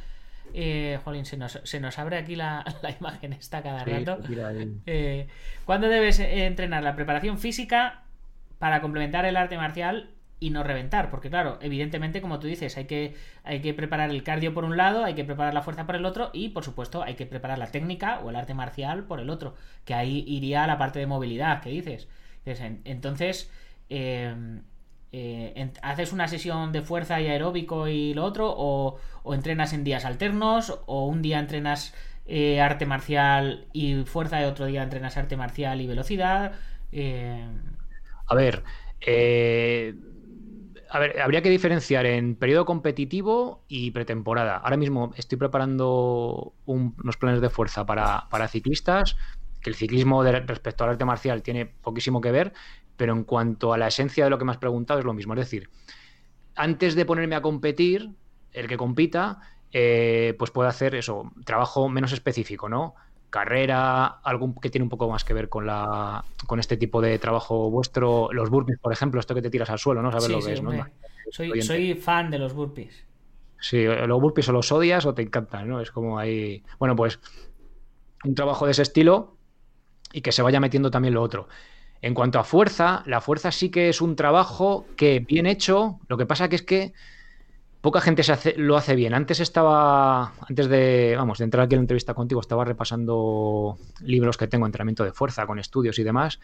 Eh, 0.55 0.99
jolín, 1.03 1.25
se 1.25 1.37
nos, 1.37 1.99
abre 1.99 2.17
aquí 2.17 2.35
la, 2.35 2.65
imagen 2.99 3.33
esta 3.33 3.61
cada 3.61 3.85
rato. 3.85 4.17
Eh, 4.87 5.27
¿Cuándo 5.65 5.87
debes 5.89 6.19
entrenar 6.19 6.81
la 6.81 6.95
preparación 6.95 7.37
física 7.37 8.01
para 8.57 8.81
complementar 8.81 9.25
el 9.25 9.37
arte 9.37 9.57
marcial 9.57 10.09
y 10.39 10.49
no 10.51 10.63
reventar. 10.63 11.09
Porque 11.09 11.29
claro, 11.29 11.57
evidentemente, 11.61 12.21
como 12.21 12.39
tú 12.39 12.47
dices, 12.47 12.77
hay 12.77 12.85
que, 12.85 13.15
hay 13.43 13.61
que 13.61 13.73
preparar 13.73 14.09
el 14.11 14.23
cardio 14.23 14.53
por 14.53 14.65
un 14.65 14.77
lado, 14.77 15.03
hay 15.03 15.15
que 15.15 15.23
preparar 15.25 15.53
la 15.53 15.61
fuerza 15.61 15.85
por 15.85 15.95
el 15.95 16.05
otro 16.05 16.29
y, 16.33 16.49
por 16.49 16.63
supuesto, 16.63 17.03
hay 17.03 17.15
que 17.15 17.25
preparar 17.25 17.57
la 17.57 17.71
técnica 17.71 18.19
o 18.19 18.29
el 18.29 18.35
arte 18.35 18.53
marcial 18.53 19.05
por 19.05 19.19
el 19.19 19.29
otro. 19.29 19.55
Que 19.85 19.93
ahí 19.93 20.23
iría 20.27 20.67
la 20.67 20.77
parte 20.77 20.99
de 20.99 21.07
movilidad 21.07 21.61
que 21.61 21.69
dices. 21.69 22.07
Entonces, 22.85 23.51
em, 23.89 24.63
eh, 25.11 25.71
¿haces 25.81 26.11
una 26.13 26.27
sesión 26.27 26.71
de 26.71 26.81
fuerza 26.81 27.21
y 27.21 27.27
aeróbico 27.27 27.87
y 27.87 28.13
lo 28.13 28.23
otro? 28.25 28.53
O, 28.57 28.99
entrenas 29.33 29.73
en 29.73 29.83
días 29.83 30.05
alternos? 30.05 30.79
¿O 30.85 31.07
un 31.07 31.21
día 31.21 31.39
entrenas 31.39 31.93
eh, 32.25 32.59
arte 32.61 32.85
marcial 32.85 33.67
y 33.73 34.03
fuerza 34.05 34.41
y 34.41 34.45
otro 34.45 34.65
día 34.65 34.83
entrenas 34.83 35.17
arte 35.17 35.37
marcial 35.37 35.81
y 35.81 35.87
velocidad? 35.87 36.53
Eh, 36.91 37.47
A 38.27 38.35
ver, 38.35 38.63
a 40.95 40.99
ver, 40.99 41.19
habría 41.19 41.41
que 41.41 41.49
diferenciar 41.49 42.05
en 42.05 42.35
periodo 42.37 42.63
competitivo 42.63 43.65
y 43.67 43.91
pretemporada. 43.91 44.55
Ahora 44.55 44.77
mismo 44.77 45.11
estoy 45.17 45.37
preparando 45.37 46.53
unos 46.65 47.17
planes 47.17 47.41
de 47.41 47.49
fuerza 47.49 47.85
para, 47.85 48.47
ciclistas, 48.47 49.17
que 49.61 49.69
el 49.69 49.75
ciclismo 49.75 50.23
respecto 50.23 50.85
al 50.85 50.91
arte 50.91 51.03
marcial 51.03 51.43
tiene 51.43 51.65
poquísimo 51.65 52.21
que 52.21 52.31
ver, 52.31 52.53
pero 52.95 53.11
en 53.11 53.25
cuanto 53.25 53.73
a 53.73 53.77
la 53.77 53.87
esencia 53.87 54.23
de 54.23 54.29
lo 54.29 54.37
que 54.37 54.45
me 54.45 54.51
has 54.51 54.57
preguntado 54.57 54.97
es 55.01 55.05
lo 55.05 55.13
mismo. 55.13 55.33
Es 55.33 55.39
decir, 55.41 55.69
antes 56.55 56.95
de 56.95 57.05
ponerme 57.05 57.35
a 57.35 57.41
competir, 57.41 58.11
el 58.53 58.69
que 58.69 58.77
compita, 58.77 59.41
eh, 59.73 60.33
pues 60.39 60.51
puede 60.51 60.69
hacer 60.69 60.95
eso, 60.95 61.29
trabajo 61.43 61.89
menos 61.89 62.13
específico, 62.13 62.69
¿no? 62.69 62.95
Carrera, 63.35 64.05
algo 64.23 64.55
que 64.61 64.69
tiene 64.69 64.83
un 64.83 64.89
poco 64.89 65.09
más 65.09 65.25
que 65.25 65.33
ver 65.33 65.49
con 65.49 65.65
la 65.65 66.23
con 66.47 66.57
este 66.61 66.77
tipo 66.77 67.01
de 67.01 67.19
trabajo 67.19 67.69
vuestro, 67.69 68.29
los 68.31 68.49
burpees, 68.49 68.79
por 68.79 68.93
ejemplo, 68.93 69.19
esto 69.19 69.35
que 69.35 69.41
te 69.41 69.49
tiras 69.49 69.69
al 69.69 69.77
suelo, 69.77 70.01
¿no? 70.01 70.09
Sabes 70.09 70.29
lo 70.29 70.39
que 70.39 70.53
es, 70.53 70.63
¿no? 70.63 70.71
Soy, 71.31 71.61
soy, 71.61 71.95
fan 71.95 72.31
de 72.31 72.39
los 72.39 72.53
burpees. 72.53 73.03
Sí, 73.59 73.83
los 73.83 74.21
burpees 74.21 74.47
o 74.47 74.53
los 74.53 74.71
odias 74.71 75.05
o 75.05 75.13
te 75.13 75.21
encantan, 75.21 75.67
¿no? 75.67 75.81
Es 75.81 75.91
como 75.91 76.17
ahí. 76.17 76.63
Bueno, 76.79 76.95
pues 76.95 77.19
un 78.23 78.35
trabajo 78.35 78.67
de 78.67 78.71
ese 78.71 78.83
estilo 78.83 79.35
y 80.13 80.21
que 80.21 80.31
se 80.31 80.41
vaya 80.41 80.61
metiendo 80.61 80.89
también 80.89 81.13
lo 81.13 81.21
otro. 81.21 81.49
En 82.01 82.13
cuanto 82.13 82.39
a 82.39 82.45
fuerza, 82.45 83.03
la 83.05 83.19
fuerza 83.19 83.51
sí 83.51 83.69
que 83.69 83.89
es 83.89 83.99
un 83.99 84.15
trabajo 84.15 84.85
que 84.95 85.19
bien 85.19 85.45
hecho, 85.45 85.99
lo 86.07 86.15
que 86.15 86.25
pasa 86.25 86.47
que 86.47 86.55
es 86.55 86.61
que 86.61 86.93
poca 87.85 88.01
gente 88.01 88.23
se 88.23 88.31
hace, 88.31 88.55
lo 88.57 88.77
hace 88.77 88.95
bien. 88.95 89.13
Antes 89.13 89.39
estaba, 89.39 90.33
antes 90.49 90.67
de, 90.69 91.13
vamos, 91.15 91.37
de 91.37 91.43
entrar 91.43 91.65
aquí 91.65 91.75
en 91.75 91.81
la 91.81 91.83
entrevista 91.83 92.15
contigo, 92.15 92.41
estaba 92.41 92.65
repasando 92.65 93.77
libros 94.01 94.37
que 94.37 94.47
tengo, 94.47 94.65
entrenamiento 94.65 95.03
de 95.03 95.13
fuerza, 95.13 95.45
con 95.45 95.59
estudios 95.59 95.99
y 95.99 96.03
demás, 96.03 96.39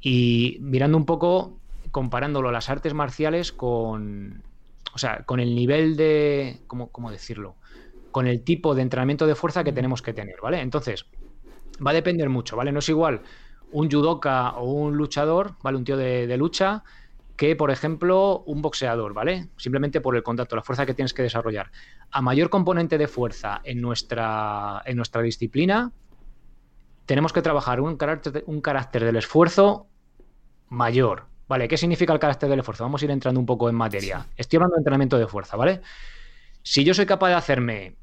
y 0.00 0.58
mirando 0.60 0.96
un 0.96 1.04
poco, 1.04 1.58
comparándolo 1.90 2.52
las 2.52 2.70
artes 2.70 2.94
marciales 2.94 3.50
con, 3.50 4.44
o 4.94 4.98
sea, 4.98 5.24
con 5.24 5.40
el 5.40 5.56
nivel 5.56 5.96
de, 5.96 6.60
¿cómo, 6.68 6.92
cómo 6.92 7.10
decirlo? 7.10 7.56
Con 8.12 8.28
el 8.28 8.42
tipo 8.42 8.76
de 8.76 8.82
entrenamiento 8.82 9.26
de 9.26 9.34
fuerza 9.34 9.64
que 9.64 9.72
tenemos 9.72 10.02
que 10.02 10.12
tener, 10.12 10.36
¿vale? 10.40 10.60
Entonces, 10.60 11.06
va 11.84 11.90
a 11.90 11.94
depender 11.94 12.28
mucho, 12.28 12.54
¿vale? 12.56 12.70
No 12.70 12.78
es 12.78 12.88
igual 12.88 13.22
un 13.72 13.90
judoka 13.90 14.50
o 14.50 14.70
un 14.70 14.96
luchador, 14.96 15.56
¿vale? 15.64 15.78
Un 15.78 15.84
tío 15.84 15.96
de, 15.96 16.28
de 16.28 16.36
lucha 16.36 16.84
que, 17.36 17.54
por 17.54 17.70
ejemplo, 17.70 18.42
un 18.46 18.62
boxeador, 18.62 19.12
¿vale? 19.12 19.48
Simplemente 19.56 20.00
por 20.00 20.16
el 20.16 20.22
contacto, 20.22 20.56
la 20.56 20.62
fuerza 20.62 20.86
que 20.86 20.94
tienes 20.94 21.12
que 21.12 21.22
desarrollar. 21.22 21.70
A 22.10 22.22
mayor 22.22 22.50
componente 22.50 22.98
de 22.98 23.08
fuerza 23.08 23.60
en 23.64 23.80
nuestra, 23.80 24.82
en 24.86 24.96
nuestra 24.96 25.22
disciplina, 25.22 25.92
tenemos 27.04 27.32
que 27.32 27.42
trabajar 27.42 27.80
un 27.80 27.96
carácter, 27.96 28.42
un 28.46 28.60
carácter 28.60 29.04
del 29.04 29.16
esfuerzo 29.16 29.86
mayor, 30.68 31.26
¿vale? 31.46 31.68
¿Qué 31.68 31.76
significa 31.76 32.12
el 32.12 32.18
carácter 32.18 32.48
del 32.48 32.60
esfuerzo? 32.60 32.84
Vamos 32.84 33.02
a 33.02 33.04
ir 33.04 33.10
entrando 33.10 33.38
un 33.38 33.46
poco 33.46 33.68
en 33.68 33.74
materia. 33.74 34.26
Estoy 34.36 34.56
hablando 34.56 34.76
de 34.76 34.80
entrenamiento 34.80 35.18
de 35.18 35.26
fuerza, 35.26 35.56
¿vale? 35.56 35.82
Si 36.62 36.84
yo 36.84 36.94
soy 36.94 37.06
capaz 37.06 37.28
de 37.28 37.34
hacerme 37.34 37.96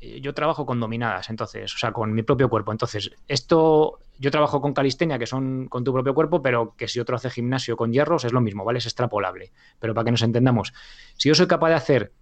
yo 0.00 0.32
trabajo 0.32 0.64
con 0.64 0.80
dominadas, 0.80 1.28
entonces, 1.28 1.74
o 1.74 1.78
sea, 1.78 1.92
con 1.92 2.12
mi 2.12 2.22
propio 2.22 2.48
cuerpo. 2.48 2.72
Entonces, 2.72 3.10
esto, 3.28 3.98
yo 4.18 4.30
trabajo 4.30 4.60
con 4.60 4.72
calistenia, 4.72 5.18
que 5.18 5.26
son 5.26 5.68
con 5.68 5.84
tu 5.84 5.92
propio 5.92 6.14
cuerpo, 6.14 6.40
pero 6.40 6.74
que 6.76 6.88
si 6.88 7.00
otro 7.00 7.16
hace 7.16 7.28
gimnasio 7.28 7.76
con 7.76 7.92
hierros 7.92 8.24
es 8.24 8.32
lo 8.32 8.40
mismo, 8.40 8.64
¿vale? 8.64 8.78
Es 8.78 8.86
extrapolable. 8.86 9.52
Pero 9.78 9.92
para 9.92 10.06
que 10.06 10.10
nos 10.12 10.22
entendamos, 10.22 10.72
si 11.16 11.28
yo 11.28 11.34
soy 11.34 11.46
capaz 11.46 11.68
de 11.68 11.74
hacer 11.74 12.12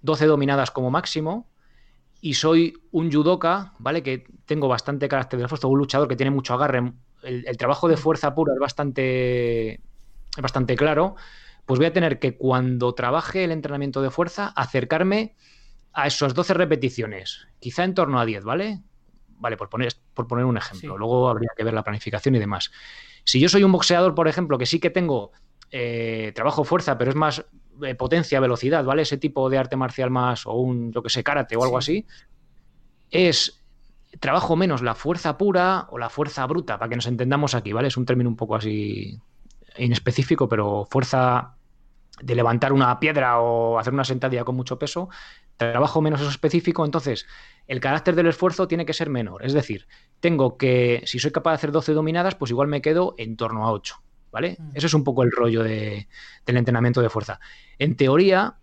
12 0.00 0.26
dominadas 0.26 0.70
como 0.70 0.90
máximo 0.90 1.46
y 2.22 2.34
soy 2.34 2.74
un 2.90 3.12
judoka, 3.12 3.74
¿vale? 3.78 4.02
Que 4.02 4.24
tengo 4.46 4.68
bastante 4.68 5.08
carácter 5.08 5.38
de 5.38 5.44
esfuerzo, 5.44 5.68
un 5.68 5.78
luchador 5.78 6.08
que 6.08 6.16
tiene 6.16 6.30
mucho 6.30 6.54
agarre, 6.54 6.92
el, 7.22 7.56
trabajo 7.58 7.88
de 7.88 7.96
fuerza 7.96 8.34
pura 8.34 8.54
es 8.54 8.60
bastante, 8.60 9.74
es 9.74 10.42
bastante 10.42 10.74
claro, 10.76 11.16
pues 11.66 11.78
voy 11.78 11.86
a 11.86 11.92
tener 11.92 12.18
que 12.18 12.36
cuando 12.36 12.94
trabaje 12.94 13.44
el 13.44 13.50
entrenamiento 13.50 14.00
de 14.00 14.10
fuerza 14.10 14.48
acercarme 14.48 15.34
a 15.96 16.06
esos 16.06 16.34
12 16.34 16.52
repeticiones, 16.52 17.48
quizá 17.58 17.82
en 17.82 17.94
torno 17.94 18.20
a 18.20 18.26
10, 18.26 18.44
¿vale? 18.44 18.82
Vale, 19.38 19.56
por 19.56 19.70
poner, 19.70 19.94
por 20.12 20.26
poner 20.26 20.44
un 20.44 20.58
ejemplo. 20.58 20.98
Luego 20.98 21.30
habría 21.30 21.48
que 21.56 21.64
ver 21.64 21.72
la 21.72 21.82
planificación 21.82 22.34
y 22.34 22.38
demás. 22.38 22.70
Si 23.24 23.40
yo 23.40 23.48
soy 23.48 23.64
un 23.64 23.72
boxeador, 23.72 24.14
por 24.14 24.28
ejemplo, 24.28 24.58
que 24.58 24.66
sí 24.66 24.78
que 24.78 24.90
tengo 24.90 25.32
eh, 25.70 26.32
trabajo 26.34 26.64
fuerza, 26.64 26.98
pero 26.98 27.10
es 27.10 27.16
más 27.16 27.46
eh, 27.82 27.94
potencia, 27.94 28.40
velocidad, 28.40 28.84
¿vale? 28.84 29.02
Ese 29.02 29.16
tipo 29.16 29.48
de 29.48 29.56
arte 29.56 29.76
marcial 29.76 30.10
más, 30.10 30.46
o 30.46 30.52
un, 30.52 30.92
yo 30.92 31.02
que 31.02 31.08
sé, 31.08 31.24
karate 31.24 31.56
o 31.56 31.64
algo 31.64 31.78
así, 31.78 32.06
es 33.10 33.64
trabajo 34.20 34.54
menos 34.54 34.82
la 34.82 34.94
fuerza 34.94 35.38
pura 35.38 35.86
o 35.88 35.96
la 35.96 36.10
fuerza 36.10 36.44
bruta, 36.46 36.78
para 36.78 36.90
que 36.90 36.96
nos 36.96 37.06
entendamos 37.06 37.54
aquí, 37.54 37.72
¿vale? 37.72 37.88
Es 37.88 37.96
un 37.96 38.04
término 38.04 38.28
un 38.28 38.36
poco 38.36 38.54
así 38.54 39.18
inespecífico, 39.78 40.46
pero 40.46 40.86
fuerza 40.90 41.56
de 42.20 42.34
levantar 42.34 42.74
una 42.74 42.98
piedra 43.00 43.40
o 43.40 43.78
hacer 43.78 43.94
una 43.94 44.04
sentadilla 44.04 44.44
con 44.44 44.56
mucho 44.56 44.78
peso, 44.78 45.08
trabajo 45.56 46.00
menos 46.00 46.20
eso 46.20 46.30
específico, 46.30 46.84
entonces 46.84 47.26
el 47.66 47.80
carácter 47.80 48.14
del 48.14 48.26
esfuerzo 48.26 48.68
tiene 48.68 48.86
que 48.86 48.92
ser 48.92 49.10
menor. 49.10 49.44
Es 49.44 49.52
decir, 49.52 49.86
tengo 50.20 50.56
que, 50.56 51.02
si 51.06 51.18
soy 51.18 51.32
capaz 51.32 51.52
de 51.52 51.54
hacer 51.56 51.72
12 51.72 51.92
dominadas, 51.92 52.34
pues 52.34 52.50
igual 52.50 52.68
me 52.68 52.82
quedo 52.82 53.14
en 53.18 53.36
torno 53.36 53.66
a 53.66 53.72
8. 53.72 53.96
¿Vale? 54.32 54.56
Mm. 54.58 54.70
Eso 54.74 54.86
es 54.86 54.94
un 54.94 55.04
poco 55.04 55.22
el 55.22 55.32
rollo 55.32 55.62
de, 55.62 56.08
del 56.44 56.56
entrenamiento 56.56 57.00
de 57.00 57.08
fuerza. 57.08 57.40
En 57.78 57.96
teoría, 57.96 58.58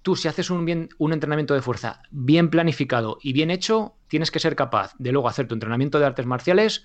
tú 0.00 0.16
si 0.16 0.28
haces 0.28 0.48
un, 0.50 0.64
bien, 0.64 0.88
un 0.98 1.12
entrenamiento 1.12 1.52
de 1.52 1.60
fuerza 1.60 2.00
bien 2.10 2.48
planificado 2.48 3.18
y 3.20 3.32
bien 3.32 3.50
hecho, 3.50 3.96
tienes 4.08 4.30
que 4.30 4.38
ser 4.38 4.56
capaz 4.56 4.94
de 4.98 5.12
luego 5.12 5.28
hacer 5.28 5.48
tu 5.48 5.54
entrenamiento 5.54 5.98
de 5.98 6.06
artes 6.06 6.24
marciales 6.24 6.84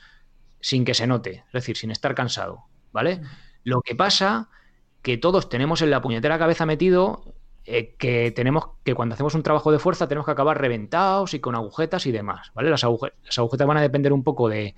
sin 0.59 0.83
que 0.83 0.93
se 0.93 1.07
note, 1.07 1.43
es 1.47 1.53
decir, 1.53 1.77
sin 1.77 1.91
estar 1.91 2.15
cansado, 2.15 2.65
¿vale? 2.91 3.17
Mm. 3.17 3.25
Lo 3.63 3.81
que 3.81 3.95
pasa 3.95 4.49
que 5.01 5.17
todos 5.17 5.49
tenemos 5.49 5.81
en 5.81 5.91
la 5.91 6.01
puñetera 6.01 6.37
cabeza 6.37 6.65
metido 6.65 7.33
eh, 7.65 7.93
que 7.97 8.31
tenemos 8.31 8.69
que 8.83 8.95
cuando 8.95 9.13
hacemos 9.13 9.35
un 9.35 9.43
trabajo 9.43 9.71
de 9.71 9.77
fuerza 9.77 10.07
tenemos 10.07 10.25
que 10.25 10.31
acabar 10.31 10.59
reventados 10.59 11.35
y 11.35 11.39
con 11.39 11.53
agujetas 11.53 12.07
y 12.07 12.11
demás, 12.11 12.51
¿vale? 12.55 12.71
Las, 12.71 12.83
agujetas 12.83 13.67
van 13.67 13.77
a 13.77 13.81
depender 13.81 14.13
un 14.13 14.23
poco 14.23 14.49
de 14.49 14.73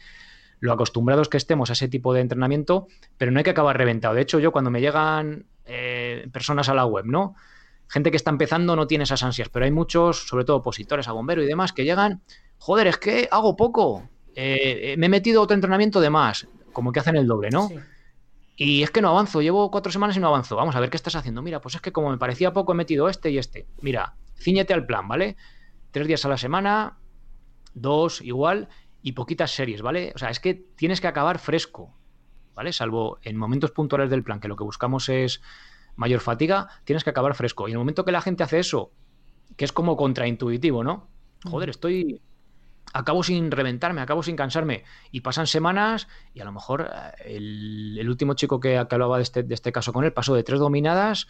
lo 0.59 0.73
acostumbrados 0.73 1.29
que 1.29 1.37
estemos 1.37 1.69
a 1.69 1.73
ese 1.73 1.87
tipo 1.87 2.13
de 2.13 2.21
entrenamiento, 2.21 2.87
pero 3.17 3.31
no 3.31 3.37
hay 3.37 3.43
que 3.45 3.51
acabar 3.51 3.77
reventado. 3.77 4.15
De 4.15 4.21
hecho, 4.21 4.39
yo 4.39 4.51
cuando 4.51 4.69
me 4.69 4.81
llegan 4.81 5.45
eh, 5.65 6.27
personas 6.33 6.67
a 6.67 6.73
la 6.73 6.85
web, 6.85 7.05
¿no? 7.05 7.35
Gente 7.87 8.11
que 8.11 8.17
está 8.17 8.31
empezando 8.31 8.75
no 8.75 8.85
tiene 8.85 9.05
esas 9.05 9.23
ansias, 9.23 9.47
pero 9.49 9.63
hay 9.63 9.71
muchos, 9.71 10.27
sobre 10.27 10.43
todo 10.43 10.57
opositores 10.57 11.07
a 11.07 11.13
bombero 11.13 11.41
y 11.41 11.45
demás, 11.45 11.71
que 11.71 11.85
llegan, 11.85 12.21
joder, 12.57 12.87
es 12.87 12.97
que 12.97 13.29
hago 13.31 13.55
poco, 13.55 14.09
eh, 14.35 14.95
me 14.97 15.05
he 15.05 15.09
metido 15.09 15.41
otro 15.41 15.55
entrenamiento 15.55 16.01
de 16.01 16.09
más, 16.09 16.47
como 16.73 16.91
que 16.91 16.99
hacen 16.99 17.15
el 17.15 17.27
doble, 17.27 17.49
¿no? 17.49 17.69
Y 18.55 18.83
es 18.83 18.91
que 18.91 19.01
no 19.01 19.09
avanzo, 19.09 19.41
llevo 19.41 19.71
cuatro 19.71 19.91
semanas 19.91 20.15
y 20.15 20.19
no 20.19 20.27
avanzo. 20.27 20.55
Vamos 20.55 20.75
a 20.75 20.79
ver 20.79 20.89
qué 20.89 20.97
estás 20.97 21.15
haciendo. 21.15 21.41
Mira, 21.41 21.61
pues 21.61 21.75
es 21.75 21.81
que 21.81 21.91
como 21.91 22.11
me 22.11 22.17
parecía 22.17 22.53
poco, 22.53 22.73
he 22.73 22.75
metido 22.75 23.09
este 23.09 23.31
y 23.31 23.37
este. 23.37 23.67
Mira, 23.81 24.15
ciñete 24.35 24.73
al 24.73 24.85
plan, 24.85 25.07
¿vale? 25.07 25.37
Tres 25.91 26.07
días 26.07 26.23
a 26.25 26.29
la 26.29 26.37
semana, 26.37 26.97
dos 27.73 28.21
igual, 28.21 28.69
y 29.01 29.13
poquitas 29.13 29.51
series, 29.51 29.81
¿vale? 29.81 30.13
O 30.15 30.17
sea, 30.17 30.29
es 30.29 30.39
que 30.39 30.53
tienes 30.53 31.01
que 31.01 31.07
acabar 31.07 31.39
fresco, 31.39 31.95
¿vale? 32.53 32.73
Salvo 32.73 33.17
en 33.23 33.37
momentos 33.37 33.71
puntuales 33.71 34.09
del 34.09 34.23
plan, 34.23 34.39
que 34.39 34.47
lo 34.47 34.55
que 34.55 34.63
buscamos 34.63 35.09
es 35.09 35.41
mayor 35.95 36.19
fatiga, 36.19 36.69
tienes 36.85 37.03
que 37.03 37.09
acabar 37.09 37.35
fresco. 37.35 37.67
Y 37.67 37.71
en 37.71 37.75
el 37.75 37.79
momento 37.79 38.05
que 38.05 38.11
la 38.11 38.21
gente 38.21 38.43
hace 38.43 38.59
eso, 38.59 38.91
que 39.57 39.65
es 39.65 39.71
como 39.71 39.97
contraintuitivo, 39.97 40.83
¿no? 40.83 41.09
Joder, 41.43 41.69
estoy 41.69 42.21
acabo 42.93 43.23
sin 43.23 43.51
reventarme, 43.51 44.01
acabo 44.01 44.23
sin 44.23 44.35
cansarme. 44.35 44.83
Y 45.11 45.21
pasan 45.21 45.47
semanas 45.47 46.07
y 46.33 46.39
a 46.39 46.45
lo 46.45 46.51
mejor 46.51 46.89
eh, 47.25 47.35
el, 47.35 48.07
último 48.07 48.35
chico 48.35 48.59
que, 48.59 48.77
hablaba 48.77 49.17
de 49.17 49.23
este, 49.23 49.43
de 49.43 49.53
este, 49.53 49.71
caso 49.71 49.91
con 49.91 50.05
él 50.05 50.13
pasó 50.13 50.35
de 50.35 50.43
tres 50.43 50.59
dominadas 50.59 51.27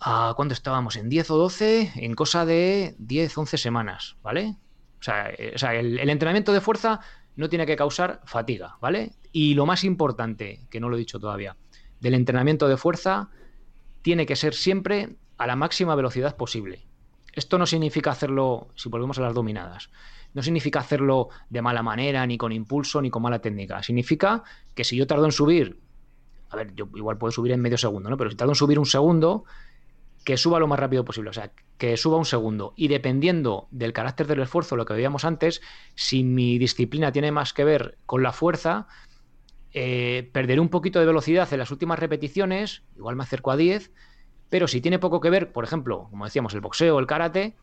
a 0.00 0.32
cuando 0.36 0.54
estábamos 0.54 0.96
en 0.96 1.08
10 1.08 1.30
o 1.32 1.36
12 1.36 1.92
en 1.96 2.14
cosa 2.14 2.46
de 2.46 2.94
10, 2.98 3.38
11 3.38 3.58
semanas, 3.58 4.16
¿vale? 4.22 4.56
O 5.00 5.02
sea, 5.02 5.30
eh, 5.30 5.54
el, 5.78 5.98
el, 5.98 6.10
entrenamiento 6.10 6.52
de 6.52 6.60
fuerza 6.60 7.00
no 7.36 7.48
tiene 7.48 7.66
que 7.66 7.76
causar 7.76 8.20
fatiga, 8.24 8.76
¿vale? 8.80 9.12
Y 9.32 9.54
lo 9.54 9.66
más 9.66 9.84
importante, 9.84 10.66
que 10.70 10.80
no 10.80 10.88
lo 10.88 10.96
he 10.96 11.00
dicho 11.00 11.18
todavía, 11.18 11.56
del 12.00 12.14
entrenamiento 12.14 12.68
de 12.68 12.76
fuerza 12.76 13.30
tiene 14.02 14.26
que 14.26 14.36
ser 14.36 14.54
siempre 14.54 15.16
a 15.38 15.46
la 15.46 15.56
máxima 15.56 15.94
velocidad 15.94 16.36
posible. 16.36 16.86
Esto 17.32 17.58
no 17.58 17.66
significa 17.66 18.10
hacerlo, 18.10 18.68
si 18.74 18.88
volvemos 18.88 19.18
a 19.18 19.22
las 19.22 19.34
dominadas, 19.34 19.90
no 20.34 20.42
significa 20.42 20.80
hacerlo 20.80 21.28
de 21.50 21.62
mala 21.62 21.82
manera, 21.82 22.26
ni 22.26 22.38
con 22.38 22.52
impulso, 22.52 23.02
ni 23.02 23.10
con 23.10 23.22
mala 23.22 23.40
técnica. 23.40 23.82
Significa 23.82 24.42
que 24.74 24.84
si 24.84 24.96
yo 24.96 25.06
tardo 25.06 25.24
en 25.24 25.32
subir, 25.32 25.80
a 26.50 26.56
ver, 26.56 26.74
yo 26.74 26.88
igual 26.94 27.18
puedo 27.18 27.30
subir 27.30 27.52
en 27.52 27.60
medio 27.60 27.78
segundo, 27.78 28.10
¿no? 28.10 28.16
Pero 28.16 28.30
si 28.30 28.36
tardo 28.36 28.52
en 28.52 28.56
subir 28.56 28.78
un 28.78 28.86
segundo, 28.86 29.44
que 30.24 30.36
suba 30.36 30.58
lo 30.58 30.66
más 30.66 30.78
rápido 30.78 31.04
posible, 31.04 31.30
o 31.30 31.32
sea, 31.32 31.50
que 31.78 31.96
suba 31.96 32.16
un 32.16 32.24
segundo. 32.24 32.74
Y 32.76 32.88
dependiendo 32.88 33.68
del 33.70 33.92
carácter 33.92 34.26
del 34.26 34.40
esfuerzo, 34.40 34.76
lo 34.76 34.84
que 34.84 34.94
veíamos 34.94 35.24
antes, 35.24 35.60
si 35.94 36.22
mi 36.22 36.58
disciplina 36.58 37.12
tiene 37.12 37.32
más 37.32 37.52
que 37.52 37.64
ver 37.64 37.98
con 38.06 38.22
la 38.22 38.32
fuerza, 38.32 38.86
eh, 39.72 40.30
perderé 40.32 40.60
un 40.60 40.68
poquito 40.68 41.00
de 41.00 41.06
velocidad 41.06 41.52
en 41.52 41.58
las 41.58 41.70
últimas 41.70 41.98
repeticiones, 41.98 42.82
igual 42.96 43.16
me 43.16 43.24
acerco 43.24 43.50
a 43.50 43.56
10, 43.56 43.90
pero 44.48 44.68
si 44.68 44.80
tiene 44.80 44.98
poco 44.98 45.20
que 45.20 45.30
ver, 45.30 45.50
por 45.52 45.64
ejemplo, 45.64 46.08
como 46.10 46.24
decíamos, 46.24 46.54
el 46.54 46.60
boxeo 46.60 46.98
el 46.98 47.06
karate, 47.06 47.56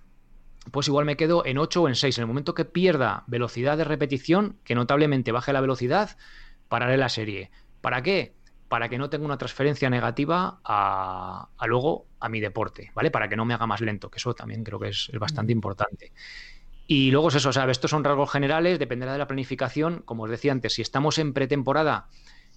pues 0.71 0.88
igual 0.88 1.05
me 1.05 1.17
quedo 1.17 1.45
en 1.45 1.57
8 1.57 1.83
o 1.83 1.88
en 1.88 1.95
6. 1.95 2.17
En 2.17 2.21
el 2.23 2.27
momento 2.27 2.53
que 2.53 2.65
pierda 2.65 3.23
velocidad 3.27 3.77
de 3.77 3.83
repetición, 3.83 4.57
que 4.63 4.75
notablemente 4.75 5.31
baje 5.31 5.53
la 5.53 5.61
velocidad, 5.61 6.17
pararé 6.67 6.97
la 6.97 7.09
serie. 7.09 7.51
¿Para 7.81 8.01
qué? 8.01 8.33
Para 8.67 8.89
que 8.89 8.97
no 8.97 9.09
tenga 9.09 9.25
una 9.25 9.38
transferencia 9.38 9.89
negativa 9.89 10.59
a, 10.63 11.49
luego 11.65 12.05
a 12.19 12.29
mi 12.29 12.39
deporte, 12.39 12.91
¿vale? 12.93 13.11
Para 13.11 13.27
que 13.27 13.35
no 13.35 13.45
me 13.45 13.53
haga 13.53 13.67
más 13.67 13.81
lento, 13.81 14.09
que 14.09 14.17
eso 14.17 14.33
también 14.33 14.63
creo 14.63 14.79
que 14.79 14.89
es, 14.89 15.11
bastante 15.19 15.51
importante. 15.51 16.11
Y 16.88 17.11
luego 17.11 17.29
es 17.29 17.35
eso, 17.35 17.49
o 17.49 17.53
sea, 17.53 17.69
estos 17.69 17.91
son 17.91 18.03
rasgos 18.03 18.31
generales, 18.31 18.79
dependerá 18.79 19.13
de 19.13 19.19
la 19.19 19.27
planificación. 19.27 20.01
Como 20.05 20.23
os 20.23 20.29
decía 20.29 20.51
antes, 20.51 20.73
si 20.73 20.81
estamos 20.81 21.17
en 21.19 21.33
pretemporada, 21.33 22.07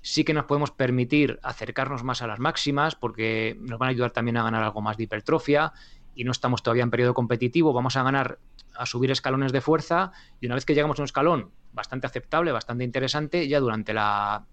sí 0.00 0.24
que 0.24 0.34
nos 0.34 0.46
podemos 0.46 0.70
permitir 0.70 1.38
acercarnos 1.42 2.02
más 2.02 2.22
a 2.22 2.26
las 2.26 2.40
máximas, 2.40 2.94
porque 2.94 3.56
nos 3.60 3.78
van 3.78 3.88
a 3.88 3.90
ayudar 3.90 4.10
también 4.10 4.36
a 4.38 4.42
ganar 4.42 4.62
algo 4.62 4.80
más 4.80 4.96
de 4.96 5.04
hipertrofia 5.04 5.72
y 6.14 6.24
no 6.24 6.32
estamos 6.32 6.62
todavía 6.62 6.82
en 6.82 6.90
periodo 6.90 7.14
competitivo, 7.14 7.72
vamos 7.72 7.96
a 7.96 8.02
ganar, 8.02 8.38
a 8.74 8.86
subir 8.86 9.10
escalones 9.10 9.52
de 9.52 9.60
fuerza 9.60 10.12
y 10.40 10.46
una 10.46 10.54
vez 10.54 10.64
que 10.64 10.74
llegamos 10.74 10.98
a 10.98 11.02
un 11.02 11.06
escalón 11.06 11.50
bastante 11.72 12.06
aceptable, 12.06 12.52
bastante 12.52 12.84
interesante, 12.84 13.48
ya 13.48 13.60
durante 13.60 13.94
la 13.94 14.44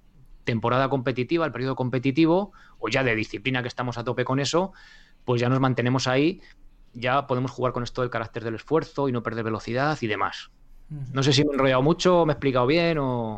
temporada 0.43 0.89
competitiva, 0.89 1.45
el 1.45 1.51
periodo 1.51 1.75
competitivo, 1.75 2.53
o 2.79 2.89
ya 2.89 3.03
de 3.03 3.13
disciplina 3.15 3.61
que 3.61 3.67
estamos 3.67 3.97
a 3.97 4.03
tope 4.03 4.25
con 4.25 4.39
eso, 4.39 4.73
pues 5.25 5.41
ya 5.41 5.49
nos 5.49 5.59
mantenemos 5.59 6.07
ahí, 6.07 6.41
ya 6.93 7.27
podemos 7.27 7.51
jugar 7.51 7.73
con 7.73 7.83
esto 7.83 8.01
del 8.01 8.09
carácter 8.09 8.43
del 8.43 8.55
esfuerzo 8.55 9.09
y 9.09 9.11
no 9.11 9.21
perder 9.21 9.43
velocidad 9.43 9.97
y 10.01 10.07
demás. 10.07 10.49
No 11.13 11.21
sé 11.21 11.33
si 11.33 11.43
me 11.43 11.51
he 11.51 11.53
enrollado 11.53 11.83
mucho, 11.83 12.25
me 12.25 12.31
he 12.31 12.33
explicado 12.33 12.65
bien 12.65 12.97
o... 12.97 13.37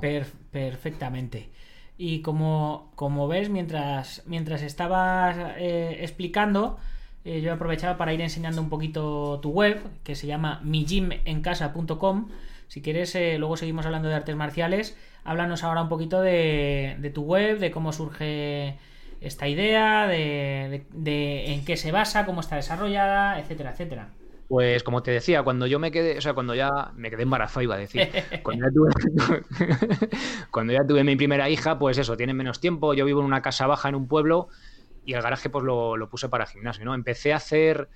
perfectamente. 0.52 1.50
Y 1.98 2.22
como, 2.22 2.94
como 2.96 3.28
ves, 3.28 3.50
mientras, 3.50 4.24
mientras 4.26 4.62
estabas 4.62 5.36
eh, 5.58 5.98
explicando, 6.00 6.78
eh, 7.24 7.42
yo 7.42 7.54
aprovechaba 7.54 7.98
para 7.98 8.14
ir 8.14 8.22
enseñando 8.22 8.62
un 8.62 8.70
poquito 8.70 9.40
tu 9.42 9.52
web, 9.52 9.80
que 10.04 10.16
se 10.16 10.28
llama 10.28 10.60
mijimencasa.com. 10.64 12.30
Si 12.68 12.82
quieres, 12.82 13.14
eh, 13.16 13.38
luego 13.38 13.58
seguimos 13.58 13.86
hablando 13.86 14.10
de 14.10 14.16
artes 14.16 14.36
marciales. 14.36 14.98
Háblanos 15.24 15.64
ahora 15.64 15.84
un 15.84 15.90
poquito 15.90 16.22
de, 16.22 17.12
tu 17.14 17.24
web, 17.24 17.60
de 17.60 17.70
cómo 17.70 17.92
surge 17.92 18.78
esta 19.20 19.48
idea, 19.48 20.08
de, 20.08 20.86
en 20.96 21.66
qué 21.66 21.78
se 21.78 21.92
basa, 21.92 22.26
cómo 22.26 22.42
está 22.42 22.56
desarrollada, 22.56 23.40
etcétera, 23.40 23.72
etcétera. 23.72 24.10
Pues 24.48 24.84
como 24.84 25.04
te 25.04 25.12
decía, 25.12 25.44
cuando 25.44 25.68
yo 25.68 25.80
me 25.80 25.92
quedé, 25.92 26.18
o 26.18 26.22
sea, 26.22 26.34
cuando 26.34 26.56
ya 26.56 26.92
me 26.96 27.10
quedé 27.12 27.24
embarazado, 27.24 27.62
iba 27.62 27.76
a 27.76 27.78
decir, 27.78 28.10
cuando 28.44 28.66
ya, 28.66 28.74
tuve, 28.74 30.10
cuando 30.52 30.74
ya 30.74 30.86
tuve 30.88 31.04
mi 31.04 31.16
primera 31.16 31.50
hija, 31.50 31.78
pues 31.78 32.00
eso, 32.00 32.18
tiene 32.18 32.34
menos 32.34 32.60
tiempo, 32.60 32.94
yo 32.94 33.06
vivo 33.06 33.20
en 33.20 33.28
una 33.28 33.42
casa 33.42 33.68
baja 33.68 33.90
en 33.90 33.96
un 33.96 34.08
pueblo 34.08 34.50
y 35.06 35.14
el 35.14 35.22
garaje 35.22 35.50
pues 35.50 35.64
lo, 35.64 36.08
puse 36.10 36.30
para 36.30 36.46
gimnasio, 36.46 36.86
¿no? 36.86 36.94
Empecé 36.94 37.34
a 37.34 37.38
hacer 37.38 37.90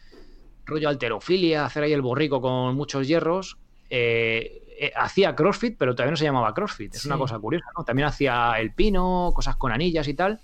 rollo 0.65 0.89
alterofilia, 0.89 1.65
hacer 1.65 1.83
ahí 1.83 1.93
el 1.93 2.01
borrico 2.01 2.41
con 2.41 2.75
muchos 2.75 3.07
hierros. 3.07 3.57
Eh, 3.89 4.63
eh, 4.79 4.91
hacía 4.95 5.35
CrossFit, 5.35 5.77
pero 5.77 5.93
todavía 5.93 6.11
no 6.11 6.17
se 6.17 6.25
llamaba 6.25 6.53
CrossFit. 6.53 6.95
Es 6.95 7.05
una 7.05 7.17
cosa 7.17 7.39
curiosa, 7.39 7.67
¿no? 7.77 7.83
También 7.83 8.07
hacía 8.07 8.53
el 8.59 8.73
pino, 8.73 9.31
cosas 9.35 9.55
con 9.55 9.71
anillas 9.71 10.07
y 10.07 10.13
tal. 10.15 10.41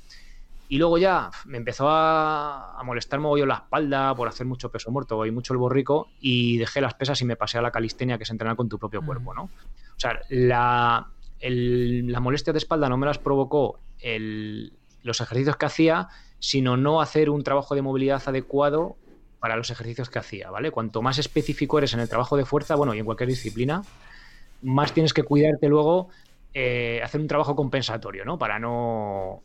Y 0.70 0.78
luego 0.78 0.98
ya 0.98 1.32
me 1.46 1.58
empezó 1.58 1.90
a, 1.90 2.80
a 2.80 2.84
molestar 2.84 3.20
mogollón 3.20 3.50
la 3.50 3.56
espalda 3.56 4.16
por 4.16 4.30
hacer 4.30 4.48
mucho 4.48 4.72
peso 4.72 4.90
muerto 4.90 5.26
y 5.26 5.32
mucho 5.32 5.52
el 5.52 5.58
borrico 5.58 6.08
y 6.22 6.58
dejé 6.58 6.80
las 6.80 6.94
pesas 6.94 7.20
y 7.22 7.26
me 7.26 7.36
pasé 7.36 7.58
a 7.58 7.62
la 7.62 7.72
calistenia, 7.72 8.18
que 8.18 8.24
es 8.24 8.30
entrenar 8.30 8.56
con 8.56 8.70
tu 8.70 8.80
propio 8.80 9.02
cuerpo, 9.02 9.34
¿no? 9.34 9.44
O 9.44 10.00
sea, 10.00 10.22
la, 10.30 11.10
la 11.42 12.20
molestia 12.20 12.54
de 12.54 12.60
espalda 12.60 12.88
no 12.88 12.98
me 12.98 13.06
las 13.06 13.18
provocó 13.18 13.80
los 15.04 15.22
ejercicios 15.22 15.58
que 15.58 15.66
hacía, 15.66 16.08
sino 16.42 16.76
no 16.76 17.02
hacer 17.02 17.30
un 17.30 17.44
trabajo 17.44 17.76
de 17.76 17.84
movilidad 17.84 18.22
adecuado 18.26 18.98
para 19.40 19.56
los 19.56 19.70
ejercicios 19.70 20.10
que 20.10 20.20
hacía, 20.20 20.50
¿vale? 20.50 20.72
Cuanto 20.72 21.02
más 21.02 21.20
específico 21.20 21.78
eres 21.78 21.94
en 21.94 22.00
el 22.00 22.10
trabajo 22.10 22.36
de 22.36 22.46
fuerza, 22.46 22.76
bueno, 22.76 22.94
y 22.96 23.00
en 23.00 23.06
cualquier 23.06 23.30
disciplina, 23.30 23.84
más 24.64 24.92
tienes 24.92 25.14
que 25.14 25.24
cuidarte 25.24 25.70
luego 25.70 26.10
eh, 26.54 27.00
hacer 27.04 27.22
un 27.22 27.28
trabajo 27.28 27.56
compensatorio, 27.56 28.26
¿no? 28.26 28.40
Para 28.40 28.58
no. 28.58 29.44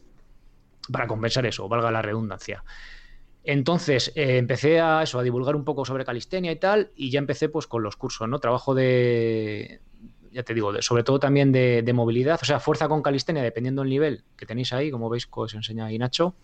para 0.90 1.06
compensar 1.06 1.44
eso, 1.44 1.68
valga 1.68 1.90
la 1.90 2.02
redundancia. 2.02 2.64
Entonces, 3.44 4.10
eh, 4.16 4.38
empecé 4.38 4.80
a 4.80 5.02
eso, 5.02 5.18
a 5.18 5.22
divulgar 5.22 5.54
un 5.54 5.64
poco 5.64 5.84
sobre 5.84 6.04
calistenia 6.06 6.50
y 6.50 6.56
tal, 6.56 6.92
y 6.96 7.10
ya 7.10 7.18
empecé 7.18 7.50
pues 7.50 7.66
con 7.66 7.82
los 7.82 7.96
cursos, 7.96 8.26
¿no? 8.26 8.38
Trabajo 8.38 8.74
de, 8.74 9.80
ya 10.32 10.42
te 10.42 10.54
digo, 10.54 10.72
sobre 10.82 11.02
todo 11.02 11.18
también 11.18 11.52
de, 11.52 11.92
movilidad, 11.94 12.38
o 12.40 12.44
sea, 12.44 12.60
fuerza 12.60 12.88
con 12.88 13.02
calistenia, 13.02 13.42
dependiendo 13.42 13.82
del 13.82 13.90
nivel 13.90 14.24
que 14.36 14.46
tenéis 14.46 14.72
ahí, 14.72 14.90
como 14.90 15.08
veis 15.08 15.26
que 15.26 15.40
os 15.40 15.54
enseña 15.54 15.86
ahí 15.86 15.98
Nacho, 15.98 16.34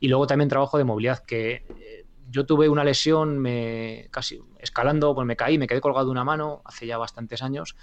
y 0.00 0.08
luego 0.08 0.26
también 0.26 0.48
trabajo 0.48 0.78
de 0.78 0.84
movilidad, 0.84 1.24
que 1.24 1.64
eh, 1.80 2.04
yo 2.30 2.46
tuve 2.46 2.68
una 2.68 2.84
lesión, 2.84 3.38
me, 3.38 4.08
casi 4.10 4.40
escalando, 4.58 5.14
pues 5.14 5.26
me 5.26 5.36
caí, 5.36 5.58
me 5.58 5.66
quedé 5.66 5.80
colgado 5.80 6.06
de 6.06 6.12
una 6.12 6.24
mano 6.24 6.62
hace 6.64 6.86
ya 6.86 6.98
bastantes 6.98 7.42
años, 7.42 7.76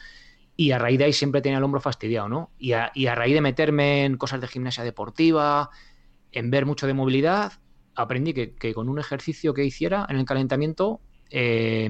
y 0.57 0.71
a 0.71 0.79
raíz 0.79 0.99
de 0.99 1.05
ahí 1.05 1.13
siempre 1.13 1.41
tenía 1.41 1.57
el 1.57 1.63
hombro 1.63 1.81
fastidiado, 1.81 2.29
¿no? 2.29 2.51
Y 2.57 2.73
a, 2.73 2.91
raíz 3.15 3.33
de 3.33 3.41
meterme 3.41 4.05
en 4.05 4.17
cosas 4.17 4.39
de 4.39 4.47
gimnasia 4.47 4.83
deportiva, 4.83 5.69
en 6.31 6.49
ver 6.49 6.65
mucho 6.65 6.87
de 6.87 6.93
movilidad, 6.93 7.53
aprendí 7.93 8.33
que, 8.33 8.73
con 8.73 8.89
un 8.89 8.99
ejercicio 8.99 9.53
que 9.53 9.65
hiciera 9.65 10.05
en 10.09 10.17
el 10.17 10.25
calentamiento, 10.25 11.01
eh, 11.29 11.89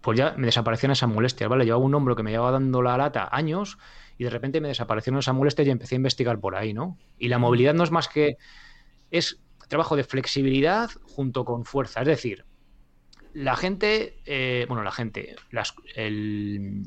pues 0.00 0.18
ya 0.18 0.34
me 0.36 0.46
desaparecieron 0.46 0.92
esas 0.92 1.08
molestias, 1.08 1.48
¿vale? 1.50 1.64
Llevaba 1.64 1.84
un 1.84 1.94
hombro 1.94 2.16
que 2.16 2.22
me 2.22 2.30
llevaba 2.30 2.52
dando 2.52 2.82
la 2.82 2.96
lata 2.96 3.28
años 3.30 3.78
y 4.18 4.24
de 4.24 4.30
repente 4.30 4.60
me 4.60 4.68
desaparecieron 4.68 5.18
esas 5.18 5.34
molestias 5.34 5.68
y 5.68 5.70
empecé 5.70 5.94
a 5.94 5.96
investigar 5.96 6.40
por 6.40 6.56
ahí, 6.56 6.72
¿no? 6.72 6.98
Y 7.18 7.28
la 7.28 7.38
movilidad 7.38 7.74
no 7.74 7.84
es 7.84 7.90
más 7.90 8.08
que... 8.08 8.36
es 9.10 9.40
trabajo 9.68 9.96
de 9.96 10.04
flexibilidad 10.04 10.90
junto 11.04 11.44
con 11.44 11.64
fuerza, 11.64 12.00
es 12.00 12.06
decir, 12.06 12.44
la 13.32 13.56
gente, 13.56 14.18
eh, 14.26 14.66
bueno, 14.68 14.82
la 14.82 14.90
gente, 14.90 15.36
las, 15.50 15.74
el, 15.94 16.82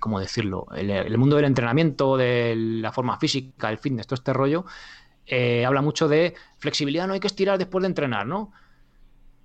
¿cómo 0.00 0.18
decirlo? 0.18 0.66
El, 0.74 1.16
mundo 1.18 1.36
del 1.36 1.44
entrenamiento, 1.44 2.16
de 2.16 2.54
la 2.56 2.92
forma 2.92 3.18
física, 3.18 3.70
el 3.70 3.78
fitness, 3.78 4.08
todo 4.08 4.16
este 4.16 4.32
rollo, 4.32 4.64
eh, 5.26 5.64
habla 5.64 5.82
mucho 5.82 6.08
de 6.08 6.34
flexibilidad, 6.58 7.06
no 7.06 7.14
hay 7.14 7.20
que 7.20 7.28
estirar 7.28 7.58
después 7.58 7.82
de 7.82 7.88
entrenar, 7.88 8.26
¿no? 8.26 8.52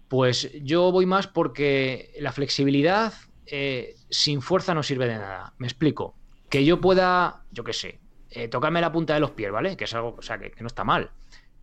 Pues 0.08 0.52
yo 0.62 0.92
voy 0.92 1.06
más 1.06 1.28
porque 1.28 2.14
la 2.20 2.32
flexibilidad 2.32 3.14
eh, 3.48 3.96
sin 4.10 4.42
fuerza 4.42 4.74
no 4.74 4.84
sirve 4.84 5.08
de 5.08 5.16
nada. 5.16 5.54
Me 5.58 5.68
explico. 5.68 6.16
Que 6.50 6.64
yo 6.64 6.80
pueda, 6.80 7.44
yo 7.52 7.64
qué 7.64 7.74
sé, 7.74 8.00
eh, 8.30 8.48
tocarme 8.48 8.82
la 8.82 8.92
punta 8.92 9.14
de 9.14 9.20
los 9.20 9.32
pies, 9.32 9.52
¿vale? 9.52 9.78
Que 9.78 9.86
es 9.86 9.94
algo, 9.94 10.16
o 10.18 10.22
sea, 10.22 10.38
que, 10.38 10.54
no 10.60 10.68
está 10.68 10.84
mal. 10.84 11.12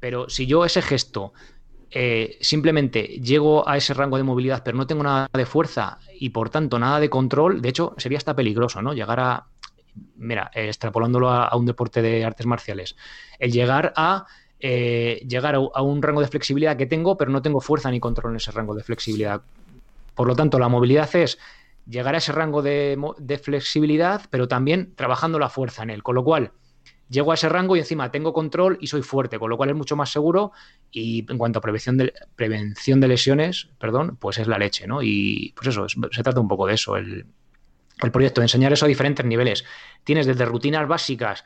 Pero 0.01 0.29
si 0.29 0.47
yo 0.47 0.65
ese 0.65 0.83
gesto 0.83 1.33
eh, 1.91 2.39
simplemente 2.41 3.03
llego 3.03 3.69
a 3.69 3.77
ese 3.77 3.95
rango 3.95 4.17
de 4.17 4.23
movilidad, 4.23 4.63
pero 4.65 4.77
no 4.77 4.87
tengo 4.87 5.03
nada 5.03 5.29
de 5.33 5.47
fuerza 5.47 5.99
y 6.19 6.31
por 6.31 6.51
tanto 6.51 6.79
nada 6.79 6.99
de 6.99 7.11
control, 7.11 7.61
de 7.61 7.69
hecho 7.69 7.95
sería 7.99 8.19
hasta 8.19 8.35
peligroso, 8.35 8.81
¿no? 8.81 8.95
Llegar 8.95 9.21
a, 9.21 9.47
mira, 10.17 10.51
eh, 10.55 10.69
extrapolándolo 10.69 11.31
a, 11.31 11.55
un 11.57 11.67
deporte 11.67 12.03
de 12.03 12.25
artes 12.25 12.47
marciales, 12.47 12.97
el 13.39 13.53
llegar 13.53 13.93
a 13.97 14.27
eh, 14.65 15.27
llegar 15.29 15.57
a, 15.57 15.83
un 15.83 16.01
rango 16.01 16.21
de 16.21 16.29
flexibilidad 16.29 16.77
que 16.77 16.87
tengo, 16.87 17.17
pero 17.17 17.33
no 17.33 17.43
tengo 17.43 17.61
fuerza 17.61 17.91
ni 17.91 17.99
control 17.99 18.33
en 18.33 18.37
ese 18.37 18.53
rango 18.53 18.77
de 18.77 18.85
flexibilidad. 18.85 19.43
Por 20.15 20.29
lo 20.29 20.37
tanto, 20.37 20.61
la 20.61 20.69
movilidad 20.69 21.11
es 21.17 21.37
llegar 21.85 22.15
a 22.15 22.19
ese 22.19 22.31
rango 22.31 22.63
de, 22.63 23.41
flexibilidad, 23.43 24.23
pero 24.31 24.47
también 24.47 24.95
trabajando 24.95 25.41
la 25.41 25.49
fuerza 25.49 25.83
en 25.83 25.91
él. 25.91 26.05
Con 26.05 26.15
lo 26.15 26.23
cual, 26.23 26.53
llego 27.09 27.33
a 27.33 27.35
ese 27.35 27.49
rango 27.49 27.75
y 27.75 27.81
encima 27.81 28.13
tengo 28.13 28.33
control 28.33 28.79
y 28.81 28.87
soy 28.87 29.03
fuerte, 29.03 29.37
con 29.41 29.51
lo 29.51 29.57
cual 29.57 29.71
es 29.71 29.75
mucho 29.75 29.97
más 29.97 30.13
seguro 30.13 30.53
y 30.93 31.27
en 31.29 31.39
cuanto 31.39 31.59
a 31.59 31.63
prevención 31.63 31.97
de, 31.97 32.15
prevención 32.37 33.01
de 33.01 33.09
lesiones, 33.09 33.69
perdón, 33.81 34.17
pues 34.21 34.39
es 34.39 34.47
la 34.47 34.59
leche, 34.59 34.87
¿no? 34.87 35.03
Y 35.03 35.55
pues 35.57 35.67
eso, 35.71 35.87
se 35.89 36.23
trata 36.23 36.39
un 36.39 36.47
poco 36.47 36.69
de 36.69 36.75
eso, 36.75 36.97
el, 36.97 37.27
proyecto, 38.13 38.41
de 38.41 38.45
enseñar 38.45 38.73
eso 38.73 38.85
a 38.85 38.89
diferentes 38.89 39.27
niveles. 39.27 39.65
Tienes 40.05 40.27
desde 40.27 40.45
rutinas 40.45 40.87
básicas 40.87 41.43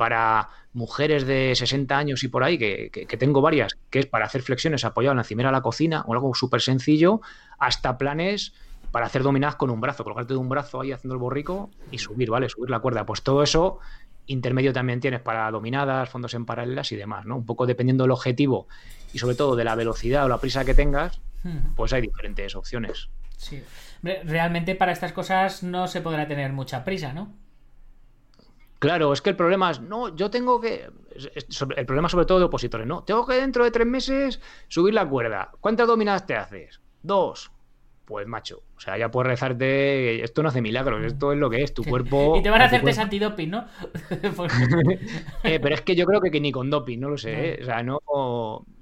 para 0.00 0.48
mujeres 0.72 1.26
de 1.26 1.52
60 1.54 1.98
años 1.98 2.24
y 2.24 2.28
por 2.28 2.42
ahí, 2.42 2.56
que, 2.56 3.16
tengo 3.18 3.42
varias, 3.42 3.76
que 3.90 3.98
es 3.98 4.06
para 4.06 4.24
hacer 4.24 4.40
flexiones 4.40 4.82
apoyado 4.86 5.12
en 5.12 5.18
la 5.18 5.24
cimera 5.24 5.50
de 5.50 5.52
la 5.52 5.60
cocina 5.60 6.04
o 6.06 6.14
algo 6.14 6.34
súper 6.34 6.62
sencillo, 6.62 7.20
hasta 7.58 7.98
planes 7.98 8.54
para 8.92 9.04
hacer 9.04 9.22
dominadas 9.22 9.56
con 9.56 9.68
un 9.68 9.78
brazo, 9.78 10.02
colocarte 10.02 10.32
de 10.32 10.38
un 10.38 10.48
brazo 10.48 10.80
ahí 10.80 10.90
haciendo 10.90 11.12
el 11.12 11.20
borrico 11.20 11.68
y 11.90 11.98
subir, 11.98 12.30
¿vale? 12.30 12.48
Subir 12.48 12.70
la 12.70 12.78
cuerda. 12.78 13.04
Pues 13.04 13.20
todo 13.20 13.42
eso 13.42 13.78
intermedio 14.26 14.72
también 14.72 15.00
tienes 15.00 15.20
para 15.20 15.50
dominadas, 15.50 16.08
fondos 16.08 16.32
en 16.32 16.46
paralelas 16.46 16.90
y 16.92 16.96
demás, 16.96 17.26
¿no? 17.26 17.36
Un 17.36 17.44
poco 17.44 17.66
dependiendo 17.66 18.04
del 18.04 18.12
objetivo 18.12 18.68
y 19.12 19.18
sobre 19.18 19.36
todo 19.36 19.54
de 19.54 19.64
la 19.64 19.74
velocidad 19.74 20.24
o 20.24 20.28
la 20.30 20.38
prisa 20.38 20.64
que 20.64 20.72
tengas, 20.72 21.20
pues 21.76 21.92
hay 21.92 22.00
diferentes 22.00 22.56
opciones. 22.56 23.10
Sí. 23.36 23.62
Realmente 24.02 24.74
para 24.76 24.92
estas 24.92 25.12
cosas 25.12 25.62
no 25.62 25.88
se 25.88 26.00
podrá 26.00 26.26
tener 26.26 26.54
mucha 26.54 26.84
prisa, 26.84 27.12
¿no? 27.12 27.34
Claro, 28.80 29.12
es 29.12 29.22
que 29.22 29.30
el 29.30 29.36
problema 29.36 29.70
es, 29.70 29.80
no, 29.80 30.14
yo 30.16 30.30
tengo 30.30 30.60
que. 30.60 30.90
El 31.76 31.86
problema 31.86 32.08
sobre 32.08 32.26
todo 32.26 32.38
de 32.38 32.46
opositores, 32.46 32.86
¿no? 32.86 33.04
Tengo 33.04 33.26
que 33.26 33.34
dentro 33.34 33.62
de 33.62 33.70
tres 33.70 33.86
meses 33.86 34.40
subir 34.68 34.94
la 34.94 35.08
cuerda. 35.08 35.52
¿Cuántas 35.60 35.86
dominadas 35.86 36.26
te 36.26 36.34
haces? 36.34 36.80
Dos 37.02 37.52
pues 38.10 38.26
macho, 38.26 38.64
o 38.76 38.80
sea, 38.80 38.98
ya 38.98 39.08
puedes 39.08 39.28
rezarte, 39.28 40.24
esto 40.24 40.42
no 40.42 40.48
hace 40.48 40.60
milagros, 40.60 41.04
esto 41.04 41.32
es 41.32 41.38
lo 41.38 41.48
que 41.48 41.62
es, 41.62 41.72
tu 41.72 41.84
cuerpo... 41.88 42.34
y 42.36 42.42
te 42.42 42.50
van 42.50 42.60
a 42.60 42.64
hacer 42.64 42.82
test 42.82 42.98
antidoping, 42.98 43.50
¿no? 43.50 43.66
Pues 44.36 44.52
eh, 45.44 45.60
pero 45.60 45.76
es 45.76 45.82
que 45.82 45.94
yo 45.94 46.04
creo 46.06 46.20
que, 46.20 46.40
ni 46.40 46.50
con 46.50 46.70
doping, 46.70 46.98
no 46.98 47.08
lo 47.08 47.16
sé, 47.16 47.50
¿eh? 47.50 47.58
o 47.62 47.64
sea, 47.64 47.84
no, 47.84 48.00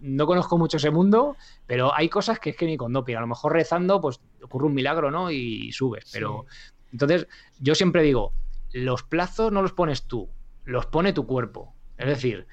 no 0.00 0.26
conozco 0.26 0.56
mucho 0.56 0.78
ese 0.78 0.90
mundo, 0.90 1.36
pero 1.66 1.94
hay 1.94 2.08
cosas 2.08 2.40
que 2.40 2.50
es 2.50 2.56
que 2.56 2.64
ni 2.64 2.78
con 2.78 2.90
doping, 2.94 3.16
a 3.16 3.20
lo 3.20 3.26
mejor 3.26 3.52
rezando, 3.52 4.00
pues 4.00 4.18
ocurre 4.42 4.64
un 4.64 4.72
milagro, 4.72 5.10
¿no? 5.10 5.30
Y 5.30 5.72
subes, 5.72 6.08
pero... 6.10 6.46
Entonces, 6.90 7.26
yo 7.60 7.74
siempre 7.74 8.02
digo, 8.02 8.32
los 8.72 9.02
plazos 9.02 9.52
no 9.52 9.62
los 9.62 9.72
pones 9.72 10.04
tú, 10.04 10.28
los 10.64 10.86
pone 10.86 11.12
tu 11.12 11.26
cuerpo. 11.26 11.74
Es 11.96 12.06
decir, 12.06 12.46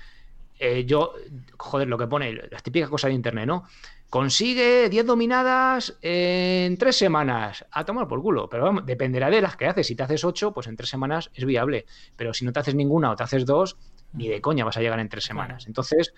eh, 0.60 0.86
yo, 0.86 1.14
joder, 1.58 1.88
lo 1.88 1.98
que 1.98 2.08
pone, 2.08 2.34
las 2.50 2.64
típicas 2.64 2.90
cosas 2.90 3.10
de 3.10 3.16
internet, 3.16 3.46
¿no? 3.46 3.66
Consigue 4.10 4.88
10 4.90 5.06
dominadas 5.06 5.98
en 6.02 6.78
3 6.78 6.96
semanas. 6.96 7.66
A 7.72 7.84
tomar 7.84 8.08
por 8.08 8.22
culo. 8.22 8.48
Pero 8.50 8.64
vamos, 8.64 8.86
dependerá 8.86 9.30
de 9.30 9.42
las 9.42 9.58
que 9.58 9.68
haces. 9.68 9.88
Si 9.88 9.96
te 9.96 10.04
haces 10.04 10.24
8, 10.24 10.54
pues 10.54 10.68
en 10.68 10.78
3 10.78 10.90
semanas 10.90 11.32
es 11.34 11.44
viable. 11.44 11.86
Pero 12.16 12.34
si 12.34 12.46
no 12.46 12.54
te 12.54 12.60
haces 12.60 12.76
ninguna 12.76 13.12
o 13.12 13.16
te 13.16 13.24
haces 13.24 13.46
2, 13.46 13.78
ni 14.14 14.30
de 14.30 14.40
coña 14.42 14.64
vas 14.64 14.78
a 14.78 14.82
llegar 14.82 15.00
en 15.00 15.10
3 15.10 15.24
semanas. 15.24 15.68
Entonces, 15.68 16.14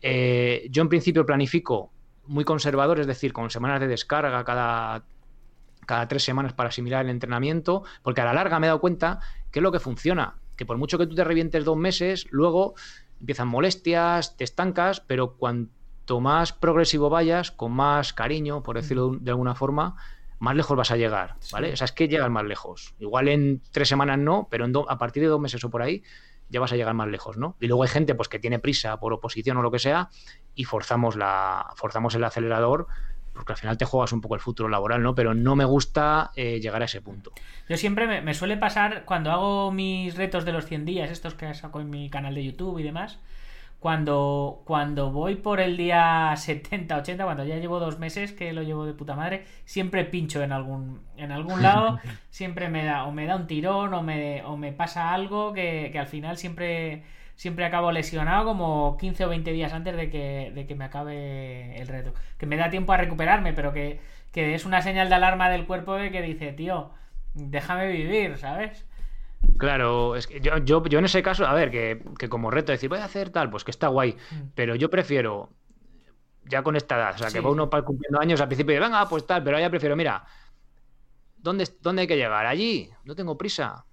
eh, 0.00 0.66
yo 0.70 0.82
en 0.82 0.88
principio 0.88 1.26
planifico 1.26 1.92
muy 2.26 2.44
conservador, 2.44 3.00
es 3.00 3.06
decir, 3.06 3.32
con 3.32 3.50
semanas 3.50 3.80
de 3.80 3.88
descarga 3.88 4.44
cada, 4.44 5.04
cada 5.84 6.08
3 6.08 6.22
semanas 6.22 6.52
para 6.52 6.68
asimilar 6.68 7.04
el 7.04 7.10
entrenamiento, 7.10 7.84
porque 8.02 8.20
a 8.20 8.24
la 8.24 8.32
larga 8.32 8.58
me 8.58 8.66
he 8.66 8.68
dado 8.68 8.80
cuenta 8.80 9.20
que 9.50 9.60
es 9.60 9.62
lo 9.62 9.72
que 9.72 9.80
funciona. 9.80 10.36
Que 10.56 10.66
por 10.66 10.76
mucho 10.78 10.98
que 10.98 11.06
tú 11.06 11.14
te 11.14 11.24
revientes 11.24 11.64
dos 11.64 11.76
meses, 11.76 12.26
luego 12.30 12.74
empiezan 13.20 13.48
molestias, 13.48 14.36
te 14.36 14.44
estancas, 14.44 15.00
pero 15.00 15.34
cuando 15.36 15.70
más 16.20 16.52
progresivo 16.52 17.10
vayas, 17.10 17.50
con 17.50 17.72
más 17.72 18.12
cariño, 18.12 18.62
por 18.62 18.76
decirlo 18.76 19.16
de 19.18 19.30
alguna 19.30 19.54
forma, 19.54 19.96
más 20.38 20.54
lejos 20.54 20.76
vas 20.76 20.90
a 20.90 20.96
llegar, 20.96 21.36
¿vale? 21.52 21.72
O 21.72 21.76
sea, 21.76 21.86
es 21.86 21.92
que 21.92 22.08
llegas 22.08 22.30
más 22.30 22.44
lejos. 22.44 22.94
Igual 22.98 23.28
en 23.28 23.62
tres 23.72 23.88
semanas 23.88 24.18
no, 24.18 24.46
pero 24.50 24.66
a 24.88 24.98
partir 24.98 25.22
de 25.22 25.28
dos 25.28 25.40
meses 25.40 25.64
o 25.64 25.70
por 25.70 25.82
ahí 25.82 26.02
ya 26.50 26.60
vas 26.60 26.72
a 26.72 26.76
llegar 26.76 26.94
más 26.94 27.08
lejos, 27.08 27.38
¿no? 27.38 27.56
Y 27.60 27.66
luego 27.66 27.82
hay 27.82 27.88
gente 27.88 28.14
pues 28.14 28.28
que 28.28 28.38
tiene 28.38 28.58
prisa 28.58 29.00
por 29.00 29.12
oposición 29.12 29.56
o 29.56 29.62
lo 29.62 29.70
que 29.70 29.78
sea 29.78 30.10
y 30.54 30.64
forzamos 30.64 31.16
la 31.16 31.72
forzamos 31.76 32.14
el 32.14 32.24
acelerador 32.24 32.86
porque 33.34 33.52
al 33.52 33.58
final 33.58 33.76
te 33.76 33.84
juegas 33.84 34.12
un 34.12 34.20
poco 34.20 34.34
el 34.36 34.40
futuro 34.40 34.68
laboral, 34.68 35.02
¿no? 35.02 35.14
Pero 35.14 35.34
no 35.34 35.56
me 35.56 35.64
gusta 35.64 36.30
eh, 36.36 36.60
llegar 36.60 36.80
a 36.82 36.86
ese 36.86 37.02
punto. 37.02 37.32
Yo 37.68 37.76
siempre 37.76 38.06
me, 38.06 38.20
me, 38.22 38.32
suele 38.32 38.56
pasar 38.56 39.04
cuando 39.04 39.30
hago 39.30 39.72
mis 39.72 40.16
retos 40.16 40.44
de 40.44 40.52
los 40.52 40.66
100 40.66 40.84
días, 40.84 41.10
estos 41.10 41.34
que 41.34 41.52
saco 41.54 41.80
en 41.80 41.90
mi 41.90 42.08
canal 42.08 42.34
de 42.34 42.44
YouTube 42.44 42.78
y 42.78 42.82
demás, 42.82 43.18
cuando, 43.84 44.62
cuando 44.64 45.10
voy 45.10 45.34
por 45.34 45.60
el 45.60 45.76
día 45.76 46.32
70, 46.34 46.96
80, 46.96 47.22
cuando 47.22 47.44
ya 47.44 47.58
llevo 47.58 47.80
dos 47.80 47.98
meses 47.98 48.32
que 48.32 48.54
lo 48.54 48.62
llevo 48.62 48.86
de 48.86 48.94
puta 48.94 49.14
madre, 49.14 49.44
siempre 49.66 50.06
pincho 50.06 50.42
en 50.42 50.52
algún, 50.52 51.02
en 51.18 51.30
algún 51.32 51.60
lado, 51.60 51.98
siempre 52.30 52.70
me 52.70 52.82
da, 52.82 53.04
o 53.04 53.12
me 53.12 53.26
da 53.26 53.36
un 53.36 53.46
tirón, 53.46 53.92
o 53.92 54.00
me, 54.02 54.42
o 54.44 54.56
me 54.56 54.72
pasa 54.72 55.12
algo 55.12 55.52
que, 55.52 55.94
al 55.98 56.06
final 56.06 56.38
siempre, 56.38 57.02
siempre 57.36 57.64
acabo 57.64 57.92
lesionado 57.92 58.44
como 58.44 58.96
15 58.98 59.24
o 59.24 59.28
20 59.28 59.52
días 59.52 59.72
antes 59.72 59.96
de 59.96 60.10
que, 60.10 60.52
de 60.54 60.66
que 60.66 60.74
me 60.74 60.84
acabe 60.84 61.80
el 61.80 61.88
reto. 61.88 62.14
Que 62.38 62.46
me 62.46 62.56
da 62.56 62.70
tiempo 62.70 62.92
a 62.92 62.96
recuperarme, 62.96 63.52
pero 63.52 63.72
que, 63.72 64.00
que 64.32 64.54
es 64.54 64.64
una 64.64 64.82
señal 64.82 65.08
de 65.08 65.16
alarma 65.16 65.50
del 65.50 65.66
cuerpo 65.66 65.94
de 65.94 66.10
que 66.10 66.22
dice, 66.22 66.52
tío, 66.52 66.90
déjame 67.34 67.88
vivir, 67.88 68.38
¿sabes? 68.38 68.86
Claro, 69.58 70.16
es 70.16 70.26
que 70.26 70.40
yo, 70.40 70.58
yo, 70.58 70.82
yo, 70.84 70.98
en 70.98 71.04
ese 71.04 71.22
caso, 71.22 71.46
a 71.46 71.54
ver, 71.54 71.70
que, 71.70 72.28
como 72.28 72.50
reto 72.50 72.72
decir, 72.72 72.88
voy 72.88 72.98
a 72.98 73.04
hacer 73.04 73.30
tal, 73.30 73.50
pues 73.50 73.64
que 73.64 73.70
está 73.70 73.88
guay, 73.88 74.12
mm. 74.12 74.48
pero 74.54 74.74
yo 74.74 74.88
prefiero, 74.88 75.50
ya 76.46 76.62
con 76.62 76.76
esta 76.76 76.96
edad, 76.96 77.14
o 77.14 77.18
sea, 77.18 77.30
que 77.30 77.40
va 77.40 77.50
uno 77.50 77.68
cumpliendo 77.68 78.20
años 78.20 78.40
al 78.40 78.48
principio 78.48 78.74
y 78.74 78.78
venga, 78.78 79.06
pues 79.08 79.26
tal, 79.26 79.42
pero 79.44 79.58
ya 79.58 79.68
prefiero, 79.68 79.96
mira, 79.96 80.24
¿dónde, 81.36 81.68
¿dónde 81.80 82.02
hay 82.02 82.08
que 82.08 82.16
llegar? 82.16 82.46
Allí, 82.46 82.90
no 83.04 83.14
tengo 83.14 83.36
prisa, 83.36 83.84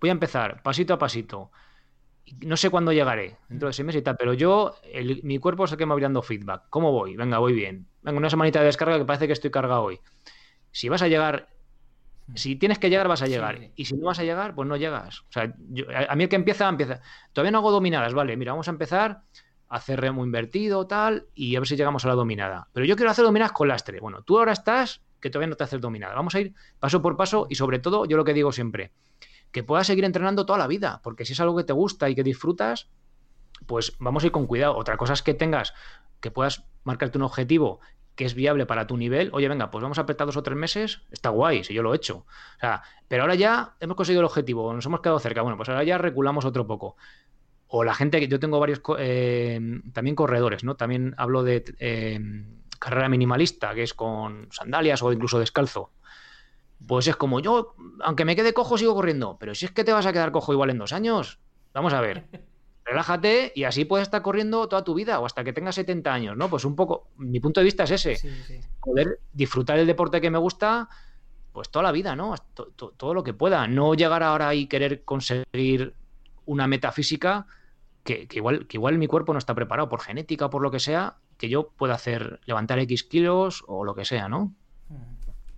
voy 0.00 0.10
a 0.10 0.12
empezar 0.12 0.62
pasito 0.62 0.94
a 0.94 0.98
pasito. 0.98 1.50
No 2.40 2.56
sé 2.56 2.70
cuándo 2.70 2.92
llegaré, 2.92 3.36
dentro 3.48 3.68
de 3.68 3.72
seis 3.72 3.86
meses 3.86 4.00
y 4.00 4.04
tal, 4.04 4.16
pero 4.16 4.32
yo, 4.34 4.74
mi 5.22 5.38
cuerpo 5.38 5.64
es 5.64 5.72
el 5.72 5.78
que 5.78 5.86
me 5.86 5.94
va 5.94 6.00
dando 6.00 6.22
feedback. 6.22 6.64
¿Cómo 6.70 6.92
voy? 6.92 7.16
Venga, 7.16 7.38
voy 7.38 7.52
bien. 7.52 7.86
Venga, 8.02 8.18
una 8.18 8.30
semanita 8.30 8.60
de 8.60 8.66
descarga 8.66 8.98
que 8.98 9.04
parece 9.04 9.26
que 9.26 9.32
estoy 9.32 9.50
cargado 9.50 9.82
hoy. 9.82 10.00
Si 10.70 10.88
vas 10.88 11.02
a 11.02 11.08
llegar 11.08 11.48
si 12.34 12.56
tienes 12.56 12.78
que 12.78 12.90
llegar, 12.90 13.08
vas 13.08 13.22
a 13.22 13.26
llegar. 13.26 13.70
Y 13.74 13.86
si 13.86 13.96
no 13.96 14.06
vas 14.06 14.18
a 14.18 14.24
llegar, 14.24 14.54
pues 14.54 14.68
no 14.68 14.76
llegas. 14.76 15.20
O 15.20 15.32
sea, 15.32 15.54
a, 16.08 16.14
mí 16.14 16.24
el 16.24 16.28
que 16.28 16.36
empieza, 16.36 16.68
empieza. 16.68 17.00
Todavía 17.32 17.52
no 17.52 17.58
hago 17.58 17.70
dominadas, 17.70 18.12
vale. 18.12 18.36
Mira, 18.36 18.52
vamos 18.52 18.68
a 18.68 18.70
empezar 18.70 19.22
a 19.68 19.76
hacer 19.76 20.00
remo 20.00 20.24
invertido, 20.24 20.86
tal, 20.86 21.26
y 21.34 21.56
a 21.56 21.60
ver 21.60 21.68
si 21.68 21.76
llegamos 21.76 22.04
a 22.04 22.08
la 22.08 22.14
dominada. 22.14 22.68
Pero 22.72 22.86
yo 22.86 22.96
quiero 22.96 23.10
hacer 23.10 23.24
dominadas 23.24 23.52
con 23.52 23.68
lastre. 23.68 24.00
Bueno, 24.00 24.22
tú 24.22 24.38
ahora 24.38 24.52
estás 24.52 25.02
que 25.20 25.30
todavía 25.30 25.48
no 25.48 25.56
te 25.56 25.64
haces 25.64 25.80
dominada. 25.80 26.14
Vamos 26.14 26.34
a 26.34 26.40
ir 26.40 26.54
paso 26.78 27.02
por 27.02 27.16
paso 27.16 27.46
y 27.48 27.54
sobre 27.54 27.78
todo, 27.78 28.04
yo 28.04 28.16
lo 28.16 28.24
que 28.24 28.34
digo 28.34 28.52
siempre, 28.52 28.92
que 29.52 29.62
puedas 29.62 29.86
seguir 29.86 30.04
entrenando 30.04 30.46
toda 30.46 30.58
la 30.58 30.66
vida, 30.66 31.00
porque 31.02 31.24
si 31.24 31.32
es 31.32 31.40
algo 31.40 31.56
que 31.56 31.64
te 31.64 31.72
gusta 31.72 32.08
y 32.08 32.14
que 32.14 32.22
disfrutas, 32.22 32.88
pues 33.66 33.96
vamos 33.98 34.22
a 34.22 34.26
ir 34.26 34.32
con 34.32 34.46
cuidado. 34.46 34.76
Otra 34.76 34.96
cosa 34.96 35.12
es 35.12 35.22
que 35.22 35.34
tengas, 35.34 35.74
que 36.20 36.30
puedas 36.30 36.64
marcarte 36.84 37.18
un 37.18 37.24
objetivo 37.24 37.80
que 38.18 38.24
es 38.24 38.34
viable 38.34 38.66
para 38.66 38.88
tu 38.88 38.96
nivel, 38.96 39.30
oye, 39.32 39.48
venga, 39.48 39.70
pues 39.70 39.80
vamos 39.80 39.96
a 39.98 40.00
apretar 40.00 40.26
dos 40.26 40.36
o 40.36 40.42
tres 40.42 40.58
meses, 40.58 41.02
está 41.12 41.28
guay, 41.28 41.62
si 41.62 41.72
yo 41.72 41.84
lo 41.84 41.92
he 41.92 41.96
hecho. 41.96 42.26
O 42.56 42.60
sea, 42.60 42.82
pero 43.06 43.22
ahora 43.22 43.36
ya 43.36 43.76
hemos 43.78 43.96
conseguido 43.96 44.22
el 44.22 44.26
objetivo, 44.26 44.72
nos 44.72 44.84
hemos 44.86 45.00
quedado 45.00 45.20
cerca, 45.20 45.42
bueno, 45.42 45.56
pues 45.56 45.68
ahora 45.68 45.84
ya 45.84 45.98
reculamos 45.98 46.44
otro 46.44 46.66
poco. 46.66 46.96
O 47.68 47.84
la 47.84 47.94
gente 47.94 48.18
que 48.18 48.26
yo 48.26 48.40
tengo 48.40 48.58
varios 48.58 48.82
eh, 48.98 49.60
también 49.92 50.16
corredores, 50.16 50.64
¿no? 50.64 50.74
También 50.74 51.14
hablo 51.16 51.44
de 51.44 51.64
eh, 51.78 52.18
carrera 52.80 53.08
minimalista, 53.08 53.72
que 53.74 53.84
es 53.84 53.94
con 53.94 54.48
sandalias 54.50 55.00
o 55.00 55.12
incluso 55.12 55.38
descalzo. 55.38 55.92
Pues 56.86 57.06
es 57.08 57.16
como 57.16 57.40
yo, 57.40 57.74
aunque 58.00 58.24
me 58.24 58.36
quede 58.36 58.54
cojo, 58.54 58.78
sigo 58.78 58.94
corriendo. 58.94 59.36
Pero 59.40 59.54
si 59.54 59.66
es 59.66 59.72
que 59.72 59.84
te 59.84 59.92
vas 59.92 60.06
a 60.06 60.12
quedar 60.12 60.32
cojo 60.32 60.52
igual 60.52 60.70
en 60.70 60.78
dos 60.78 60.92
años, 60.92 61.38
vamos 61.72 61.92
a 61.92 62.00
ver. 62.00 62.26
relájate 62.88 63.52
y 63.54 63.64
así 63.64 63.84
puedes 63.84 64.06
estar 64.06 64.22
corriendo 64.22 64.66
toda 64.68 64.82
tu 64.82 64.94
vida 64.94 65.20
o 65.20 65.26
hasta 65.26 65.44
que 65.44 65.52
tengas 65.52 65.74
70 65.74 66.12
años, 66.12 66.36
¿no? 66.36 66.48
Pues 66.48 66.64
un 66.64 66.74
poco, 66.74 67.08
mi 67.16 67.38
punto 67.38 67.60
de 67.60 67.64
vista 67.64 67.84
es 67.84 67.90
ese, 67.90 68.16
poder 68.80 69.20
disfrutar 69.32 69.78
el 69.78 69.86
deporte 69.86 70.20
que 70.20 70.30
me 70.30 70.38
gusta, 70.38 70.88
pues 71.52 71.68
toda 71.70 71.82
la 71.82 71.92
vida, 71.92 72.16
¿no? 72.16 72.34
Todo, 72.74 73.14
lo 73.14 73.22
que 73.22 73.34
pueda, 73.34 73.68
no 73.68 73.94
llegar 73.94 74.22
ahora 74.22 74.54
y 74.54 74.66
querer 74.66 75.04
conseguir 75.04 75.94
una 76.46 76.66
metafísica 76.66 77.46
que, 78.04 78.26
que, 78.26 78.38
igual, 78.38 78.66
que 78.66 78.78
igual 78.78 78.96
mi 78.96 79.06
cuerpo 79.06 79.34
no 79.34 79.38
está 79.38 79.54
preparado 79.54 79.90
por 79.90 80.00
genética 80.00 80.46
o 80.46 80.50
por 80.50 80.62
lo 80.62 80.70
que 80.70 80.80
sea, 80.80 81.16
que 81.36 81.50
yo 81.50 81.68
pueda 81.68 81.94
hacer, 81.94 82.40
levantar 82.46 82.78
X 82.78 83.04
kilos 83.04 83.64
o 83.66 83.84
lo 83.84 83.94
que 83.94 84.06
sea, 84.06 84.28
¿no? 84.28 84.54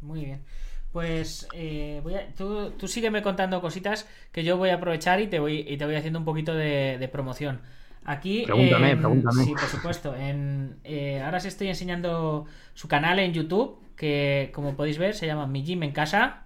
Muy 0.00 0.24
bien. 0.24 0.44
Pues 0.92 1.46
eh, 1.54 2.00
voy 2.02 2.14
a, 2.14 2.26
tú, 2.34 2.70
tú 2.72 2.88
sígueme 2.88 3.22
contando 3.22 3.60
cositas 3.60 4.08
que 4.32 4.42
yo 4.42 4.56
voy 4.56 4.70
a 4.70 4.74
aprovechar 4.74 5.20
y 5.20 5.28
te 5.28 5.38
voy, 5.38 5.64
y 5.68 5.76
te 5.76 5.84
voy 5.84 5.94
haciendo 5.94 6.18
un 6.18 6.24
poquito 6.24 6.52
de, 6.54 7.08
promoción. 7.12 7.60
Aquí, 8.04 8.42
Pregúntame, 8.46 8.90
en- 8.92 8.98
pregúntame. 8.98 9.44
sí, 9.44 9.52
por 9.52 9.68
supuesto. 9.68 10.16
En, 10.16 10.78
eh, 10.84 11.20
ahora 11.24 11.38
os 11.38 11.44
estoy 11.44 11.68
enseñando 11.68 12.46
su 12.74 12.88
canal 12.88 13.18
en 13.20 13.32
YouTube, 13.32 13.78
que 13.96 14.50
como 14.54 14.74
podéis 14.74 14.98
ver 14.98 15.14
se 15.14 15.26
llama 15.26 15.46
Mi 15.46 15.62
Gym 15.62 15.82
en 15.84 15.92
Casa. 15.92 16.42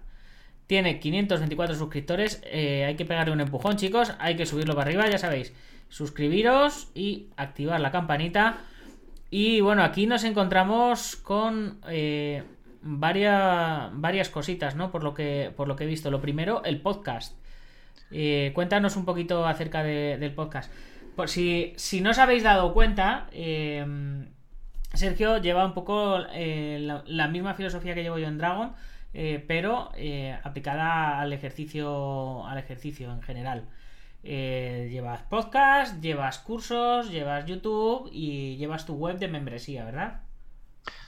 Tiene 0.67 0.99
524 0.99 1.75
suscriptores. 1.75 2.41
eh, 2.45 2.85
hay 2.85 2.95
que 2.95 3.05
pegarle 3.05 3.33
un 3.33 3.41
empujón, 3.41 3.77
chicos. 3.77 4.13
Hay 4.19 4.35
que 4.35 4.45
subirlo 4.45 4.75
para 4.75 4.89
arriba, 4.89 5.09
ya 5.09 5.17
sabéis. 5.17 5.53
Suscribiros 5.89 6.89
y 6.93 7.27
activar 7.37 7.79
la 7.79 7.91
campanita. 7.91 8.57
Y 9.31 9.61
bueno, 9.61 9.83
aquí 9.83 10.07
nos 10.07 10.23
encontramos 10.23 11.15
con 11.15 11.79
eh, 11.87 12.43
varias, 12.87 13.89
varias 13.93 14.29
cositas, 14.29 14.75
¿no? 14.75 14.91
Por 14.91 15.03
lo, 15.03 15.13
que, 15.13 15.51
por 15.57 15.67
lo 15.67 15.75
que 15.75 15.83
he 15.83 15.87
visto. 15.87 16.11
Lo 16.11 16.21
primero, 16.21 16.63
el 16.63 16.79
podcast. 16.79 17.35
Eh, 18.11 18.51
cuéntanos 18.53 18.95
un 18.95 19.03
poquito 19.05 19.45
acerca 19.45 19.83
de- 19.83 20.17
del 20.19 20.33
podcast. 20.33 20.71
Por 21.15 21.27
si, 21.27 21.73
si 21.75 21.99
no 22.01 22.11
os 22.11 22.19
habéis 22.19 22.43
dado 22.43 22.73
cuenta, 22.73 23.27
eh, 23.31 23.83
Sergio 24.93 25.39
lleva 25.39 25.65
un 25.65 25.73
poco 25.73 26.19
eh, 26.31 26.77
la, 26.79 27.03
la 27.07 27.27
misma 27.27 27.55
filosofía 27.55 27.95
que 27.95 28.03
llevo 28.03 28.19
yo 28.19 28.27
en 28.27 28.37
Dragon, 28.37 28.73
pero 29.47 29.91
aplicada 30.43 31.21
al 31.21 31.31
ejercicio, 31.31 32.45
al 32.45 32.57
ejercicio 32.57 33.11
en 33.13 33.21
general. 33.21 33.63
Llevas 34.23 35.21
podcast, 35.23 36.01
llevas 36.01 36.39
cursos, 36.39 37.09
llevas 37.09 37.45
YouTube 37.45 38.09
y 38.11 38.57
llevas 38.57 38.85
tu 38.85 38.95
web 38.95 39.17
de 39.17 39.29
membresía, 39.29 39.85
¿verdad? 39.85 40.19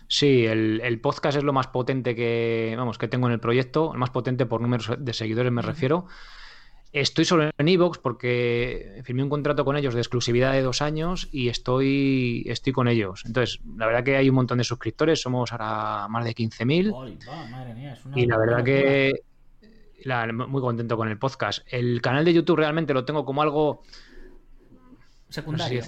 Sí, 0.08 0.46
el, 0.46 0.80
el 0.84 1.00
podcast 1.02 1.38
es 1.38 1.44
lo 1.44 1.52
más 1.54 1.68
potente 1.68 2.16
que, 2.16 2.74
vamos, 2.78 2.98
que 2.98 3.08
tengo 3.08 3.28
en 3.28 3.34
el 3.34 3.40
proyecto, 3.40 3.92
el 3.94 4.00
más 4.00 4.10
potente 4.10 4.46
por 4.46 4.62
números 4.62 4.90
de 4.98 5.14
seguidores 5.14 5.52
me 5.52 5.62
refiero. 5.62 6.06
Estoy 6.94 7.26
solo 7.26 7.52
en 7.58 7.68
Evox 7.68 7.98
porque 7.98 9.02
firmé 9.04 9.22
un 9.22 9.30
contrato 9.30 9.66
con 9.66 9.76
ellos 9.76 9.94
de 9.94 10.00
exclusividad 10.00 10.54
de 10.54 10.62
dos 10.62 10.82
años 10.82 11.28
y 11.34 11.50
estoy, 11.50 12.44
estoy 12.48 12.72
con 12.72 12.88
ellos. 12.88 13.24
Entonces, 13.26 13.60
la 13.76 13.86
verdad 13.86 14.04
que 14.06 14.16
hay 14.16 14.30
un 14.30 14.36
montón 14.36 14.58
de 14.60 14.64
suscriptores, 14.64 15.22
somos 15.22 15.52
ahora 15.52 16.08
más 16.08 16.24
de 16.24 16.34
15.000 16.34 16.94
Ay, 16.98 17.20
va, 17.28 17.46
madre 17.48 17.74
mía, 17.76 17.94
es 17.94 18.06
una 18.06 18.18
y 18.20 18.26
la 18.26 18.38
verdad 18.38 18.64
que 18.64 19.12
la- 20.06 20.32
muy 20.32 20.62
contento 20.62 20.96
con 20.96 21.10
el 21.10 21.20
podcast. 21.20 21.68
El 21.70 22.02
canal 22.02 22.24
de 22.24 22.34
YouTube 22.34 22.58
realmente 22.58 22.94
lo 22.94 23.04
tengo 23.04 23.26
como 23.26 23.42
algo 23.42 23.84
no 24.72 24.80
sé 25.28 25.28
si 25.28 25.34
secundario. 25.34 25.84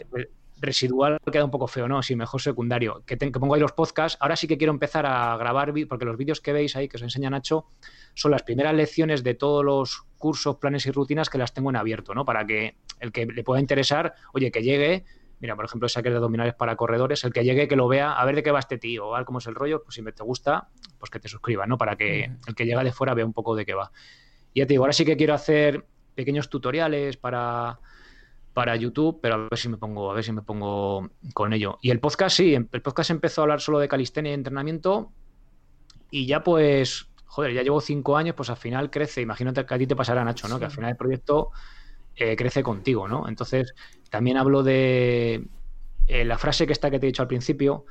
Residual 0.62 1.18
queda 1.32 1.46
un 1.46 1.52
poco 1.52 1.68
feo, 1.68 1.88
¿no? 1.88 2.02
Sí, 2.04 2.16
mejor 2.16 2.42
secundario. 2.42 3.04
Que, 3.06 3.18
te- 3.18 3.32
que 3.32 3.40
pongo 3.40 3.56
ahí 3.56 3.62
los 3.62 3.72
podcasts. 3.72 4.18
Ahora 4.22 4.36
sí 4.36 4.48
que 4.48 4.58
quiero 4.58 4.74
empezar 4.74 5.06
a 5.06 5.36
grabar, 5.38 5.74
porque 5.88 6.06
los 6.06 6.18
vídeos 6.18 6.42
que 6.42 6.54
veis 6.54 6.76
ahí, 6.76 6.88
que 6.88 6.98
os 6.98 7.04
enseña 7.04 7.30
Nacho, 7.30 7.68
son 8.14 8.32
las 8.32 8.44
primeras 8.44 8.74
lecciones 8.74 9.24
de 9.24 9.34
todos 9.36 9.64
los 9.64 10.02
cursos, 10.18 10.58
planes 10.58 10.86
y 10.86 10.92
rutinas 10.92 11.30
que 11.30 11.38
las 11.38 11.54
tengo 11.54 11.70
en 11.70 11.76
abierto, 11.76 12.14
¿no? 12.14 12.26
Para 12.26 12.46
que 12.46 12.76
el 13.00 13.12
que 13.12 13.26
le 13.26 13.44
pueda 13.44 13.62
interesar, 13.62 14.14
oye, 14.34 14.52
que 14.52 14.62
llegue. 14.62 15.06
Mira, 15.42 15.56
por 15.56 15.64
ejemplo, 15.64 15.86
esa 15.86 16.02
que 16.02 16.10
es 16.10 16.14
de 16.14 16.18
abdominales 16.18 16.54
para 16.56 16.76
corredores, 16.76 17.24
el 17.24 17.32
que 17.32 17.46
llegue, 17.46 17.70
que 17.70 17.78
lo 17.78 17.88
vea, 17.88 18.12
a 18.12 18.26
ver 18.26 18.36
de 18.36 18.44
qué 18.44 18.52
va 18.52 18.60
este 18.60 18.78
tío, 18.78 19.16
a 19.16 19.20
ver 19.20 19.26
cómo 19.26 19.40
es 19.40 19.48
el 19.48 19.56
rollo, 19.56 19.82
pues 19.84 19.96
si 19.96 20.02
me 20.02 20.12
te 20.12 20.22
gusta, 20.22 20.68
pues 20.98 21.10
que 21.10 21.20
te 21.22 21.30
suscribas, 21.30 21.66
¿no? 21.70 21.78
Para 21.78 21.96
que 21.96 22.26
el 22.46 22.56
que 22.56 22.66
llega 22.66 22.84
de 22.84 22.92
fuera 22.92 23.14
vea 23.14 23.26
un 23.26 23.32
poco 23.32 23.56
de 23.56 23.66
qué 23.66 23.74
va. 23.74 23.90
Y 24.54 24.60
ya 24.60 24.66
te 24.66 24.74
digo, 24.74 24.84
ahora 24.84 24.92
sí 24.92 25.06
que 25.06 25.16
quiero 25.16 25.34
hacer 25.34 25.86
pequeños 26.14 26.50
tutoriales 26.50 27.16
para, 27.16 27.80
para 28.54 28.76
YouTube, 28.76 29.20
pero 29.22 29.36
a 29.36 29.38
ver 29.38 29.58
si 29.58 29.70
me 29.70 29.78
pongo, 29.78 30.12
a 30.12 30.14
ver 30.14 30.24
si 30.24 30.32
me 30.32 30.42
pongo 30.42 31.10
con 31.34 31.54
ello. 31.54 31.78
Y 31.82 31.92
el 31.92 32.00
podcast, 32.00 32.38
sí, 32.38 32.56
el 32.56 32.82
podcast 32.82 33.10
empezó 33.12 33.42
a 33.42 33.44
hablar 33.44 33.62
solo 33.62 33.80
de 33.80 33.88
calistenia 33.88 34.32
y 34.32 34.36
entrenamiento. 34.36 35.12
Y 36.12 36.26
ya 36.26 36.44
pues, 36.44 37.08
joder, 37.26 37.54
ya 37.54 37.62
llevo 37.62 37.80
cinco 37.80 38.18
años, 38.18 38.36
pues 38.36 38.50
al 38.50 38.58
final 38.58 38.90
crece. 38.90 39.22
Imagínate 39.22 39.66
que 39.66 39.74
a 39.74 39.78
ti 39.78 39.88
te 39.88 39.96
pasará, 39.96 40.24
Nacho, 40.26 40.48
¿no? 40.48 40.56
Sí. 40.56 40.60
Que 40.60 40.66
al 40.66 40.72
final 40.72 40.90
el 40.92 40.98
proyecto 40.98 41.52
eh, 42.16 42.36
crece 42.36 42.64
contigo, 42.64 43.08
¿no? 43.08 43.30
Entonces, 43.30 43.74
también 44.10 44.38
hablo 44.38 44.64
de 44.64 45.48
eh, 46.08 46.26
la 46.26 46.38
frase 46.38 46.66
que 46.66 46.74
está 46.74 46.90
que 46.90 47.00
te 47.00 47.06
he 47.06 47.12
dicho 47.12 47.22
al 47.22 47.28
principio, 47.28 47.86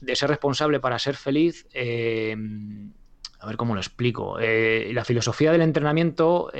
de 0.00 0.16
ser 0.16 0.30
responsable 0.30 0.80
para 0.80 0.98
ser 0.98 1.14
feliz. 1.16 1.66
eh, 1.72 2.36
a 3.38 3.46
ver 3.46 3.58
cómo 3.58 3.74
lo 3.74 3.80
explico. 3.80 4.38
La 4.38 5.04
filosofía 5.04 5.52
del 5.52 5.60
entrenamiento, 5.60 6.50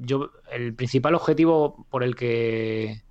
yo, 0.00 0.30
el 0.50 0.74
principal 0.74 1.14
objetivo 1.14 1.86
por 1.90 2.02
el 2.02 2.14
que 2.16 3.02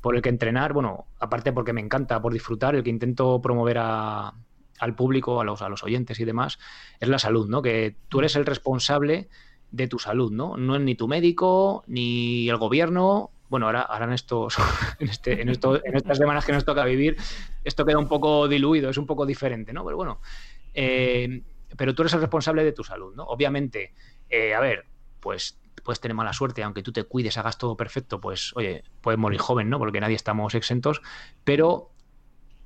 por 0.00 0.16
el 0.16 0.22
que 0.22 0.30
entrenar, 0.30 0.72
bueno, 0.72 1.06
aparte 1.20 1.52
porque 1.52 1.72
me 1.72 1.80
encanta, 1.80 2.20
por 2.20 2.32
disfrutar, 2.32 2.74
el 2.74 2.82
que 2.82 2.90
intento 2.90 3.40
promover 3.40 3.78
al 3.78 4.94
público, 4.96 5.40
a 5.40 5.44
los, 5.44 5.62
a 5.62 5.68
los 5.68 5.84
oyentes 5.84 6.18
y 6.20 6.24
demás, 6.24 6.58
es 7.00 7.08
la 7.08 7.18
salud, 7.20 7.48
¿no? 7.48 7.62
Que 7.62 7.96
tú 8.08 8.18
eres 8.18 8.34
el 8.36 8.44
responsable 8.46 9.28
de 9.70 9.86
tu 9.88 9.98
salud, 10.00 10.32
¿no? 10.32 10.56
No 10.56 10.74
es 10.76 10.82
ni 10.82 10.96
tu 10.96 11.06
médico, 11.06 11.84
ni 11.86 12.48
el 12.48 12.56
gobierno. 12.56 13.30
Bueno, 13.48 13.66
ahora, 13.66 13.82
ahora 13.82 14.06
en 14.06 14.12
estos, 14.12 14.56
en, 14.98 15.08
este, 15.08 15.40
en, 15.40 15.48
esto- 15.50 15.80
en 15.84 15.96
estas 15.96 16.18
semanas 16.18 16.44
que 16.44 16.52
nos 16.52 16.64
toca 16.64 16.84
vivir, 16.84 17.16
esto 17.62 17.84
queda 17.84 17.98
un 17.98 18.08
poco 18.08 18.48
diluido, 18.48 18.90
es 18.90 18.96
un 18.98 19.06
poco 19.06 19.24
diferente, 19.24 19.72
¿no? 19.72 19.84
Pero 19.84 19.96
bueno, 19.96 20.20
eh, 20.74 21.42
pero 21.76 21.94
tú 21.94 22.02
eres 22.02 22.14
el 22.14 22.20
responsable 22.20 22.64
de 22.64 22.72
tu 22.72 22.82
salud, 22.82 23.14
¿no? 23.14 23.24
Obviamente, 23.24 23.92
eh, 24.28 24.52
a 24.54 24.60
ver, 24.60 24.84
pues 25.20 25.58
puedes 25.82 26.00
tener 26.00 26.14
mala 26.14 26.32
suerte, 26.32 26.62
aunque 26.62 26.82
tú 26.82 26.92
te 26.92 27.04
cuides, 27.04 27.38
hagas 27.38 27.58
todo 27.58 27.76
perfecto, 27.76 28.20
pues 28.20 28.52
oye, 28.56 28.84
puedes 29.00 29.18
morir 29.18 29.40
joven, 29.40 29.68
¿no? 29.70 29.78
Porque 29.78 30.00
nadie 30.00 30.16
estamos 30.16 30.54
exentos, 30.54 31.02
pero 31.44 31.90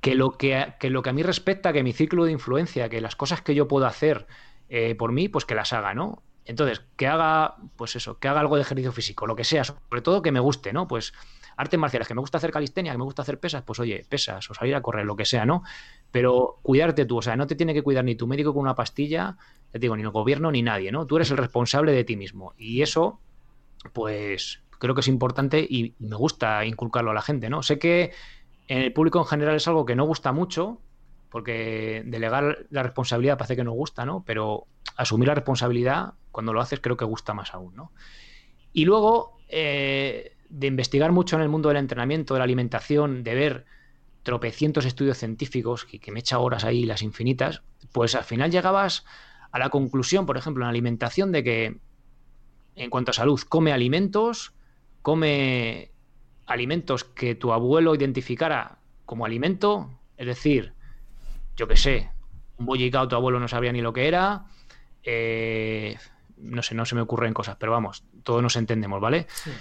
que 0.01 0.15
lo 0.15 0.31
que, 0.31 0.75
que 0.79 0.89
lo 0.89 1.01
que 1.01 1.09
a 1.09 1.13
mí 1.13 1.23
respecta, 1.23 1.73
que 1.73 1.83
mi 1.83 1.93
círculo 1.93 2.25
de 2.25 2.31
influencia, 2.31 2.89
que 2.89 3.01
las 3.01 3.15
cosas 3.15 3.41
que 3.41 3.55
yo 3.55 3.67
puedo 3.67 3.85
hacer 3.85 4.27
eh, 4.69 4.95
por 4.95 5.11
mí, 5.11 5.27
pues 5.27 5.45
que 5.45 5.55
las 5.55 5.73
haga, 5.73 5.93
¿no? 5.93 6.23
Entonces, 6.45 6.81
que 6.95 7.07
haga, 7.07 7.57
pues 7.75 7.97
eso, 7.97 8.19
que 8.19 8.29
haga 8.29 8.39
algo 8.39 8.55
de 8.55 8.61
ejercicio 8.61 8.93
físico, 8.93 9.27
lo 9.27 9.35
que 9.35 9.43
sea, 9.43 9.65
sobre 9.65 10.01
todo 10.01 10.21
que 10.21 10.31
me 10.31 10.39
guste, 10.39 10.71
¿no? 10.71 10.87
Pues 10.87 11.13
artes 11.57 11.77
marciales, 11.77 12.07
que 12.07 12.13
me 12.13 12.21
gusta 12.21 12.37
hacer 12.37 12.51
calistenia, 12.51 12.93
que 12.93 12.97
me 12.97 13.03
gusta 13.03 13.23
hacer 13.23 13.39
pesas, 13.39 13.63
pues 13.63 13.79
oye, 13.79 14.05
pesas 14.07 14.49
o 14.49 14.53
salir 14.53 14.73
a 14.75 14.81
correr, 14.81 15.05
lo 15.05 15.17
que 15.17 15.25
sea, 15.25 15.45
¿no? 15.45 15.63
Pero 16.11 16.59
cuidarte 16.61 17.05
tú, 17.05 17.17
o 17.17 17.21
sea, 17.21 17.35
no 17.35 17.47
te 17.47 17.55
tiene 17.55 17.73
que 17.73 17.81
cuidar 17.81 18.05
ni 18.05 18.15
tu 18.15 18.27
médico 18.27 18.53
con 18.53 18.61
una 18.61 18.75
pastilla, 18.75 19.37
te 19.71 19.79
digo, 19.79 19.95
ni 19.95 20.03
el 20.03 20.09
gobierno 20.09 20.51
ni 20.51 20.61
nadie, 20.61 20.91
¿no? 20.91 21.05
Tú 21.05 21.17
eres 21.17 21.31
el 21.31 21.37
responsable 21.37 21.91
de 21.91 22.03
ti 22.03 22.15
mismo. 22.15 22.53
Y 22.57 22.81
eso, 22.81 23.19
pues 23.93 24.63
creo 24.79 24.95
que 24.95 25.01
es 25.01 25.07
importante 25.07 25.65
y, 25.67 25.95
y 25.99 26.07
me 26.07 26.15
gusta 26.15 26.65
inculcarlo 26.65 27.11
a 27.11 27.13
la 27.13 27.21
gente, 27.21 27.49
¿no? 27.49 27.63
Sé 27.63 27.79
que 27.79 28.11
en 28.67 28.81
el 28.81 28.93
público 28.93 29.19
en 29.19 29.25
general 29.25 29.55
es 29.55 29.67
algo 29.67 29.85
que 29.85 29.95
no 29.95 30.05
gusta 30.05 30.31
mucho, 30.31 30.81
porque 31.29 32.03
delegar 32.05 32.65
la 32.69 32.83
responsabilidad 32.83 33.37
parece 33.37 33.55
que 33.55 33.63
no 33.63 33.71
gusta, 33.71 34.05
¿no? 34.05 34.23
Pero 34.25 34.67
asumir 34.95 35.27
la 35.27 35.35
responsabilidad, 35.35 36.13
cuando 36.31 36.53
lo 36.53 36.61
haces, 36.61 36.79
creo 36.79 36.97
que 36.97 37.05
gusta 37.05 37.33
más 37.33 37.53
aún, 37.53 37.75
¿no? 37.75 37.91
Y 38.73 38.85
luego, 38.85 39.37
eh, 39.47 40.35
de 40.49 40.67
investigar 40.67 41.11
mucho 41.11 41.35
en 41.35 41.41
el 41.41 41.49
mundo 41.49 41.69
del 41.69 41.77
entrenamiento, 41.77 42.33
de 42.33 42.39
la 42.39 42.43
alimentación, 42.43 43.23
de 43.23 43.35
ver 43.35 43.65
tropecientos 44.23 44.85
estudios 44.85 45.17
científicos, 45.17 45.85
que, 45.85 45.99
que 45.99 46.11
me 46.11 46.19
echa 46.19 46.39
horas 46.39 46.63
ahí 46.63 46.83
las 46.83 47.01
infinitas, 47.01 47.63
pues 47.91 48.15
al 48.15 48.23
final 48.23 48.51
llegabas 48.51 49.05
a 49.51 49.59
la 49.59 49.69
conclusión, 49.69 50.25
por 50.25 50.37
ejemplo, 50.37 50.63
en 50.63 50.69
alimentación, 50.69 51.31
de 51.31 51.43
que 51.43 51.77
en 52.75 52.89
cuanto 52.89 53.11
a 53.11 53.13
salud, 53.13 53.39
come 53.41 53.71
alimentos, 53.71 54.53
come 55.01 55.91
alimentos 56.45 57.03
que 57.03 57.35
tu 57.35 57.51
abuelo 57.51 57.95
identificara 57.95 58.77
como 59.05 59.25
alimento, 59.25 59.89
es 60.17 60.27
decir, 60.27 60.73
yo 61.55 61.67
qué 61.67 61.75
sé, 61.75 62.11
un 62.57 62.65
bollicao 62.65 63.07
tu 63.07 63.15
abuelo 63.15 63.39
no 63.39 63.47
sabría 63.47 63.71
ni 63.71 63.81
lo 63.81 63.93
que 63.93 64.07
era, 64.07 64.45
eh, 65.03 65.97
no 66.37 66.61
sé, 66.61 66.75
no 66.75 66.85
se 66.85 66.95
me 66.95 67.01
ocurren 67.01 67.33
cosas, 67.33 67.57
pero 67.59 67.71
vamos, 67.71 68.03
todos 68.23 68.43
nos 68.43 68.55
entendemos, 68.55 69.01
¿vale? 69.01 69.27
Sí. 69.29 69.51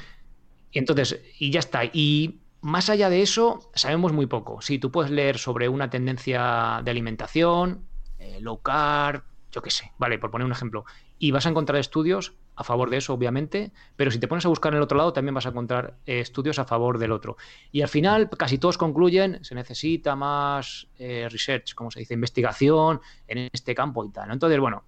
Y 0.73 0.79
entonces, 0.79 1.23
y 1.39 1.51
ya 1.51 1.61
está. 1.61 1.85
Y 1.85 2.41
más 2.61 2.91
allá 2.91 3.09
de 3.09 3.23
eso, 3.23 3.71
sabemos 3.75 4.13
muy 4.13 4.27
poco. 4.27 4.61
Sí, 4.61 4.79
tú 4.79 4.91
puedes 4.91 5.11
leer 5.11 5.39
sobre 5.39 5.69
una 5.69 5.89
tendencia 5.89 6.83
de 6.85 6.91
alimentación, 6.91 7.87
eh, 8.19 8.39
low 8.41 8.61
carb, 8.61 9.23
yo 9.57 9.63
qué 9.63 9.71
sé, 9.71 9.91
vale, 9.97 10.19
por 10.19 10.31
poner 10.31 10.45
un 10.45 10.53
ejemplo. 10.53 10.85
Y 11.19 11.31
vas 11.31 11.47
a 11.47 11.49
encontrar 11.49 11.81
estudios 11.81 12.35
a 12.57 12.63
favor 12.63 12.91
de 12.91 12.99
eso, 12.99 13.15
obviamente, 13.15 13.73
pero 13.97 14.11
si 14.11 14.19
te 14.19 14.29
pones 14.29 14.45
a 14.45 14.51
buscar 14.51 14.75
en 14.75 14.77
el 14.77 14.83
otro 14.83 14.99
lado, 14.99 15.15
también 15.15 15.35
vas 15.35 15.47
a 15.47 15.49
encontrar 15.49 15.97
eh, 16.05 16.21
estudios 16.21 16.59
a 16.59 16.67
favor 16.67 16.99
del 16.99 17.11
otro. 17.11 17.39
Y 17.73 17.81
al 17.81 17.89
final, 17.89 18.29
casi 18.29 18.59
todos 18.59 18.77
concluyen, 18.77 19.43
se 19.43 19.55
necesita 19.55 20.15
más 20.15 20.89
eh, 20.99 21.27
research, 21.31 21.75
como 21.75 21.91
se 21.91 22.01
dice, 22.01 22.13
investigación 22.13 23.01
en 23.27 23.49
este 23.51 23.75
campo 23.75 24.05
y 24.05 24.11
tal. 24.11 24.31
Entonces, 24.31 24.61
bueno, 24.61 24.85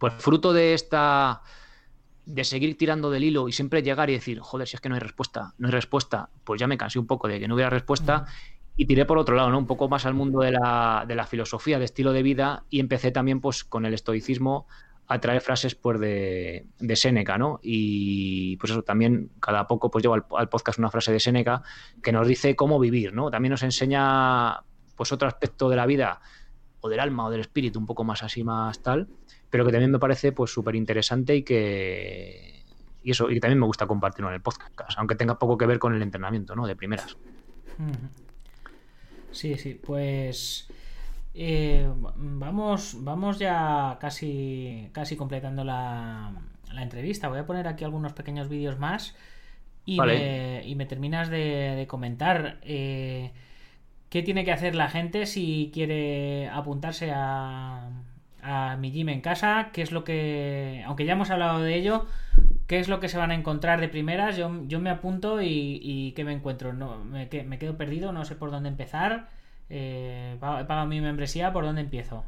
pues 0.00 0.14
fruto 0.14 0.52
de 0.52 0.74
esta 0.74 1.42
de 2.24 2.44
seguir 2.44 2.76
tirando 2.76 3.08
del 3.10 3.24
hilo 3.24 3.48
y 3.48 3.52
siempre 3.52 3.82
llegar 3.82 4.10
y 4.10 4.14
decir, 4.14 4.40
joder, 4.40 4.66
si 4.66 4.76
es 4.76 4.80
que 4.80 4.88
no 4.88 4.96
hay 4.96 5.00
respuesta, 5.00 5.54
no 5.58 5.68
hay 5.68 5.72
respuesta, 5.72 6.28
pues 6.44 6.60
ya 6.60 6.66
me 6.66 6.76
cansé 6.76 6.98
un 6.98 7.06
poco 7.06 7.28
de 7.28 7.38
que 7.38 7.48
no 7.48 7.54
hubiera 7.54 7.70
respuesta 7.70 8.26
y 8.76 8.86
tiré 8.86 9.04
por 9.04 9.18
otro 9.18 9.36
lado, 9.36 9.50
¿no? 9.50 9.58
Un 9.58 9.66
poco 9.66 9.88
más 9.88 10.06
al 10.06 10.14
mundo 10.14 10.40
de 10.40 10.52
la, 10.52 11.04
de 11.06 11.14
la 11.14 11.26
filosofía, 11.26 11.78
de 11.78 11.84
estilo 11.84 12.12
de 12.12 12.22
vida 12.22 12.64
y 12.70 12.80
empecé 12.80 13.10
también 13.10 13.40
pues 13.40 13.64
con 13.64 13.84
el 13.84 13.94
estoicismo 13.94 14.66
a 15.08 15.20
traer 15.20 15.42
frases 15.42 15.74
pues 15.74 16.00
de, 16.00 16.66
de 16.78 16.96
Séneca, 16.96 17.36
¿no? 17.36 17.60
Y 17.62 18.56
pues 18.56 18.72
eso, 18.72 18.82
también 18.82 19.30
cada 19.40 19.66
poco 19.66 19.90
pues 19.90 20.02
llevo 20.02 20.14
al, 20.14 20.48
podcast 20.48 20.78
una 20.78 20.90
frase 20.90 21.12
de 21.12 21.20
Séneca 21.20 21.62
que 22.02 22.12
nos 22.12 22.26
dice 22.26 22.56
cómo 22.56 22.78
vivir, 22.78 23.12
¿no? 23.12 23.30
También 23.30 23.50
nos 23.50 23.62
enseña 23.62 24.62
pues 24.96 25.12
otro 25.12 25.28
aspecto 25.28 25.68
de 25.68 25.76
la 25.76 25.86
vida 25.86 26.20
o 26.80 26.88
del 26.88 27.00
alma 27.00 27.26
o 27.26 27.30
del 27.30 27.40
espíritu, 27.40 27.78
un 27.78 27.86
poco 27.86 28.04
más 28.04 28.22
así, 28.22 28.42
más 28.42 28.82
tal, 28.82 29.08
pero 29.50 29.66
que 29.66 29.72
también 29.72 29.90
me 29.90 29.98
parece 29.98 30.32
pues 30.32 30.50
súper 30.50 30.76
interesante 30.76 31.36
y 31.36 31.42
que, 31.42 32.64
y 33.02 33.10
eso, 33.10 33.30
y 33.30 33.38
también 33.38 33.60
me 33.60 33.66
gusta 33.66 33.86
compartirlo 33.86 34.28
en 34.28 34.34
el 34.34 34.40
podcast, 34.40 34.72
aunque 34.96 35.14
tenga 35.14 35.38
poco 35.38 35.58
que 35.58 35.66
ver 35.66 35.78
con 35.78 35.94
el 35.94 36.00
entrenamiento, 36.00 36.56
¿no? 36.56 36.66
De 36.66 36.74
primeras. 36.74 37.16
Sí, 39.32 39.56
sí, 39.56 39.74
pues 39.74 40.68
eh, 41.34 41.88
vamos, 42.16 42.96
vamos 42.98 43.38
ya 43.38 43.96
casi, 44.00 44.90
casi 44.92 45.16
completando 45.16 45.64
la, 45.64 46.32
la, 46.72 46.82
entrevista. 46.82 47.28
Voy 47.28 47.38
a 47.38 47.46
poner 47.46 47.66
aquí 47.66 47.84
algunos 47.84 48.12
pequeños 48.12 48.48
vídeos 48.48 48.78
más 48.78 49.16
y, 49.86 50.00
me, 50.00 50.66
y 50.66 50.74
me 50.74 50.86
terminas 50.86 51.30
de, 51.30 51.86
comentar 51.88 52.58
eh, 52.62 53.32
qué 54.10 54.22
tiene 54.22 54.44
que 54.44 54.52
hacer 54.52 54.74
la 54.74 54.88
gente 54.88 55.26
si 55.26 55.70
quiere 55.72 56.48
apuntarse 56.48 57.10
a, 57.12 57.88
a 58.42 58.76
mi 58.76 58.90
gym 58.90 59.08
en 59.08 59.20
casa, 59.22 59.70
qué 59.72 59.82
es 59.82 59.92
lo 59.92 60.04
que, 60.04 60.82
aunque 60.86 61.06
ya 61.06 61.14
hemos 61.14 61.30
hablado 61.30 61.60
de 61.60 61.76
ello, 61.76 62.06
qué 62.66 62.78
es 62.78 62.88
lo 62.88 63.00
que 63.00 63.08
se 63.08 63.18
van 63.18 63.30
a 63.30 63.34
encontrar 63.34 63.80
de 63.80 63.88
primeras. 63.88 64.36
Yo, 64.36 64.50
yo 64.66 64.80
me 64.80 64.90
apunto 64.90 65.40
y, 65.42 66.12
¿qué 66.16 66.24
me 66.24 66.32
encuentro? 66.32 66.72
No, 66.72 67.04
me, 67.04 67.28
quedo 67.28 67.76
perdido, 67.76 68.12
no 68.12 68.24
sé 68.24 68.34
por 68.34 68.50
dónde 68.50 68.68
empezar 68.68 69.28
eh, 69.70 70.34
he 70.34 70.38
pagado 70.38 70.86
mi 70.86 71.00
membresía, 71.00 71.52
¿por 71.52 71.64
dónde 71.64 71.80
empiezo? 71.80 72.24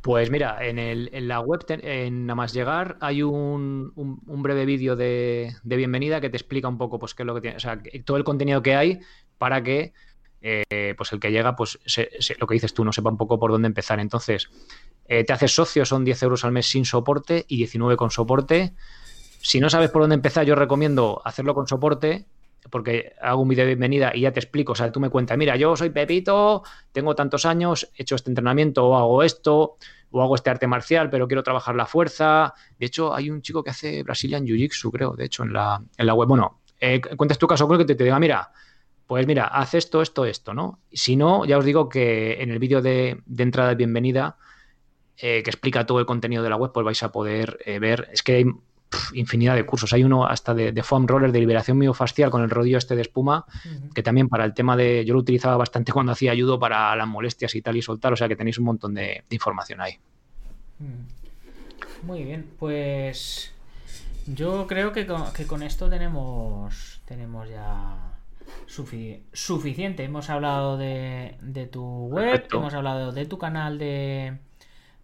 Pues 0.00 0.30
mira, 0.30 0.58
en, 0.60 1.28
la 1.28 1.40
web, 1.40 1.64
en 1.68 2.26
nada 2.26 2.34
más 2.36 2.52
llegar, 2.52 2.98
hay 3.00 3.22
un, 3.22 3.92
breve 3.96 4.64
vídeo 4.66 4.94
de, 4.94 5.54
de, 5.62 5.76
bienvenida 5.76 6.20
que 6.20 6.30
te 6.30 6.36
explica 6.36 6.68
un 6.68 6.78
poco 6.78 6.98
pues, 6.98 7.14
qué 7.14 7.22
es 7.22 7.26
lo 7.26 7.34
que 7.34 7.40
tiene, 7.40 7.56
o 7.56 7.60
sea, 7.60 7.80
todo 8.04 8.18
el 8.18 8.22
contenido 8.22 8.62
que 8.62 8.76
hay 8.76 9.00
para 9.38 9.62
que 9.62 9.94
eh, 10.46 10.92
pues 10.98 11.10
el 11.14 11.20
que 11.20 11.32
llega, 11.32 11.56
pues 11.56 11.78
lo 12.38 12.46
que 12.46 12.52
dices 12.52 12.74
tú, 12.74 12.84
no 12.84 12.92
sepa 12.92 13.08
un 13.08 13.16
poco 13.16 13.38
por 13.38 13.50
dónde 13.50 13.66
empezar. 13.66 13.98
Entonces, 13.98 14.50
eh, 15.06 15.24
te 15.24 15.32
haces 15.32 15.54
socio, 15.54 15.86
son 15.86 16.04
10 16.04 16.22
euros 16.22 16.44
al 16.44 16.52
mes 16.52 16.66
sin 16.66 16.84
soporte 16.84 17.46
y 17.48 17.56
19 17.56 17.96
con 17.96 18.10
soporte. 18.10 18.74
Si 19.44 19.60
no 19.60 19.68
sabes 19.68 19.90
por 19.90 20.00
dónde 20.00 20.14
empezar, 20.14 20.46
yo 20.46 20.54
recomiendo 20.54 21.20
hacerlo 21.22 21.54
con 21.54 21.68
soporte 21.68 22.24
porque 22.70 23.12
hago 23.20 23.42
un 23.42 23.48
vídeo 23.48 23.64
de 23.64 23.74
bienvenida 23.74 24.10
y 24.14 24.22
ya 24.22 24.32
te 24.32 24.40
explico, 24.40 24.72
o 24.72 24.74
sea, 24.74 24.90
tú 24.90 25.00
me 25.00 25.10
cuentas, 25.10 25.36
mira, 25.36 25.54
yo 25.56 25.76
soy 25.76 25.90
Pepito, 25.90 26.62
tengo 26.92 27.14
tantos 27.14 27.44
años, 27.44 27.90
he 27.94 28.02
hecho 28.04 28.14
este 28.14 28.30
entrenamiento 28.30 28.86
o 28.86 28.96
hago 28.96 29.22
esto, 29.22 29.76
o 30.10 30.22
hago 30.22 30.34
este 30.34 30.48
arte 30.48 30.66
marcial, 30.66 31.10
pero 31.10 31.28
quiero 31.28 31.42
trabajar 31.42 31.74
la 31.74 31.84
fuerza. 31.84 32.54
De 32.78 32.86
hecho, 32.86 33.14
hay 33.14 33.28
un 33.28 33.42
chico 33.42 33.62
que 33.62 33.68
hace 33.68 34.02
Brazilian 34.02 34.46
Jiu-Jitsu, 34.46 34.90
creo, 34.90 35.12
de 35.12 35.26
hecho, 35.26 35.42
en 35.42 35.52
la, 35.52 35.82
en 35.94 36.06
la 36.06 36.14
web. 36.14 36.26
Bueno, 36.26 36.62
eh, 36.80 37.02
cuentas 37.02 37.36
tu 37.36 37.46
caso, 37.46 37.68
creo 37.68 37.78
que 37.78 37.84
te, 37.84 37.96
te 37.96 38.04
diga, 38.04 38.18
mira, 38.18 38.50
pues 39.06 39.26
mira, 39.26 39.48
haz 39.48 39.74
esto, 39.74 40.00
esto, 40.00 40.24
esto, 40.24 40.54
¿no? 40.54 40.80
Si 40.90 41.16
no, 41.16 41.44
ya 41.44 41.58
os 41.58 41.66
digo 41.66 41.90
que 41.90 42.42
en 42.42 42.50
el 42.50 42.58
vídeo 42.58 42.80
de, 42.80 43.20
entrada 43.36 43.68
de 43.68 43.74
bienvenida, 43.74 44.38
eh, 45.18 45.42
que 45.42 45.50
explica 45.50 45.84
todo 45.84 46.00
el 46.00 46.06
contenido 46.06 46.42
de 46.42 46.48
la 46.48 46.56
web, 46.56 46.72
pues 46.72 46.82
vais 46.82 47.02
a 47.02 47.12
poder 47.12 47.58
eh, 47.66 47.78
ver, 47.78 48.08
es 48.10 48.22
que 48.22 48.36
hay 48.36 48.46
infinidad 49.12 49.54
de 49.54 49.64
cursos. 49.64 49.92
Hay 49.92 50.04
uno 50.04 50.26
hasta 50.26 50.54
de, 50.54 50.82
foam 50.82 51.06
roller 51.06 51.32
de 51.32 51.40
liberación 51.40 51.78
miofascial 51.78 52.30
con 52.30 52.42
el 52.42 52.50
rodillo 52.50 52.78
este 52.78 52.96
de 52.96 53.02
espuma, 53.02 53.44
que 53.94 54.02
también 54.02 54.28
para 54.28 54.44
el 54.44 54.54
tema 54.54 54.76
de. 54.76 55.04
Yo 55.04 55.14
lo 55.14 55.20
utilizaba 55.20 55.56
bastante 55.56 55.92
cuando 55.92 56.12
hacía 56.12 56.32
ayudo 56.32 56.58
para 56.58 56.94
las 56.96 57.08
molestias 57.08 57.54
y 57.54 57.62
tal 57.62 57.76
y 57.76 57.82
soltar, 57.82 58.12
o 58.12 58.16
sea 58.16 58.28
que 58.28 58.36
tenéis 58.36 58.58
un 58.58 58.64
montón 58.64 58.94
de, 58.94 59.24
información 59.30 59.80
ahí. 59.80 59.98
Muy 62.02 62.24
bien, 62.24 62.46
pues. 62.58 63.52
Yo 64.26 64.66
creo 64.66 64.92
que 64.92 65.06
con, 65.06 65.62
esto 65.62 65.88
tenemos. 65.88 67.00
Tenemos 67.04 67.48
ya. 67.48 67.96
suficiente. 68.66 70.04
Hemos 70.04 70.30
hablado 70.30 70.76
de, 70.76 71.68
tu 71.70 72.06
web, 72.06 72.46
hemos 72.52 72.74
hablado 72.74 73.12
de 73.12 73.26
tu 73.26 73.38
canal 73.38 73.78
de, 73.78 74.38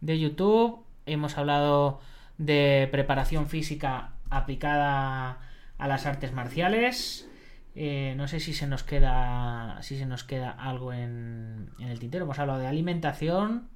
de 0.01 0.19
YouTube, 0.19 0.83
hemos 1.07 1.37
hablado 1.37 2.01
de 2.41 2.89
preparación 2.91 3.49
física 3.49 4.15
aplicada 4.31 5.39
a 5.77 5.89
las 5.89 6.07
artes 6.07 6.33
marciales. 6.33 7.29
Eh, 7.75 8.15
no 8.17 8.29
sé 8.29 8.41
si 8.41 8.55
se 8.55 8.67
nos 8.67 8.83
queda 8.83 9.79
si 9.83 9.97
se 9.99 10.07
nos 10.07 10.25
queda 10.25 10.51
algo 10.51 10.93
en, 10.93 11.69
el 11.79 11.99
tintero. 12.01 12.25
Hemos 12.25 12.39
hablado 12.39 12.59
de 12.59 12.67
alimentación. 12.67 13.69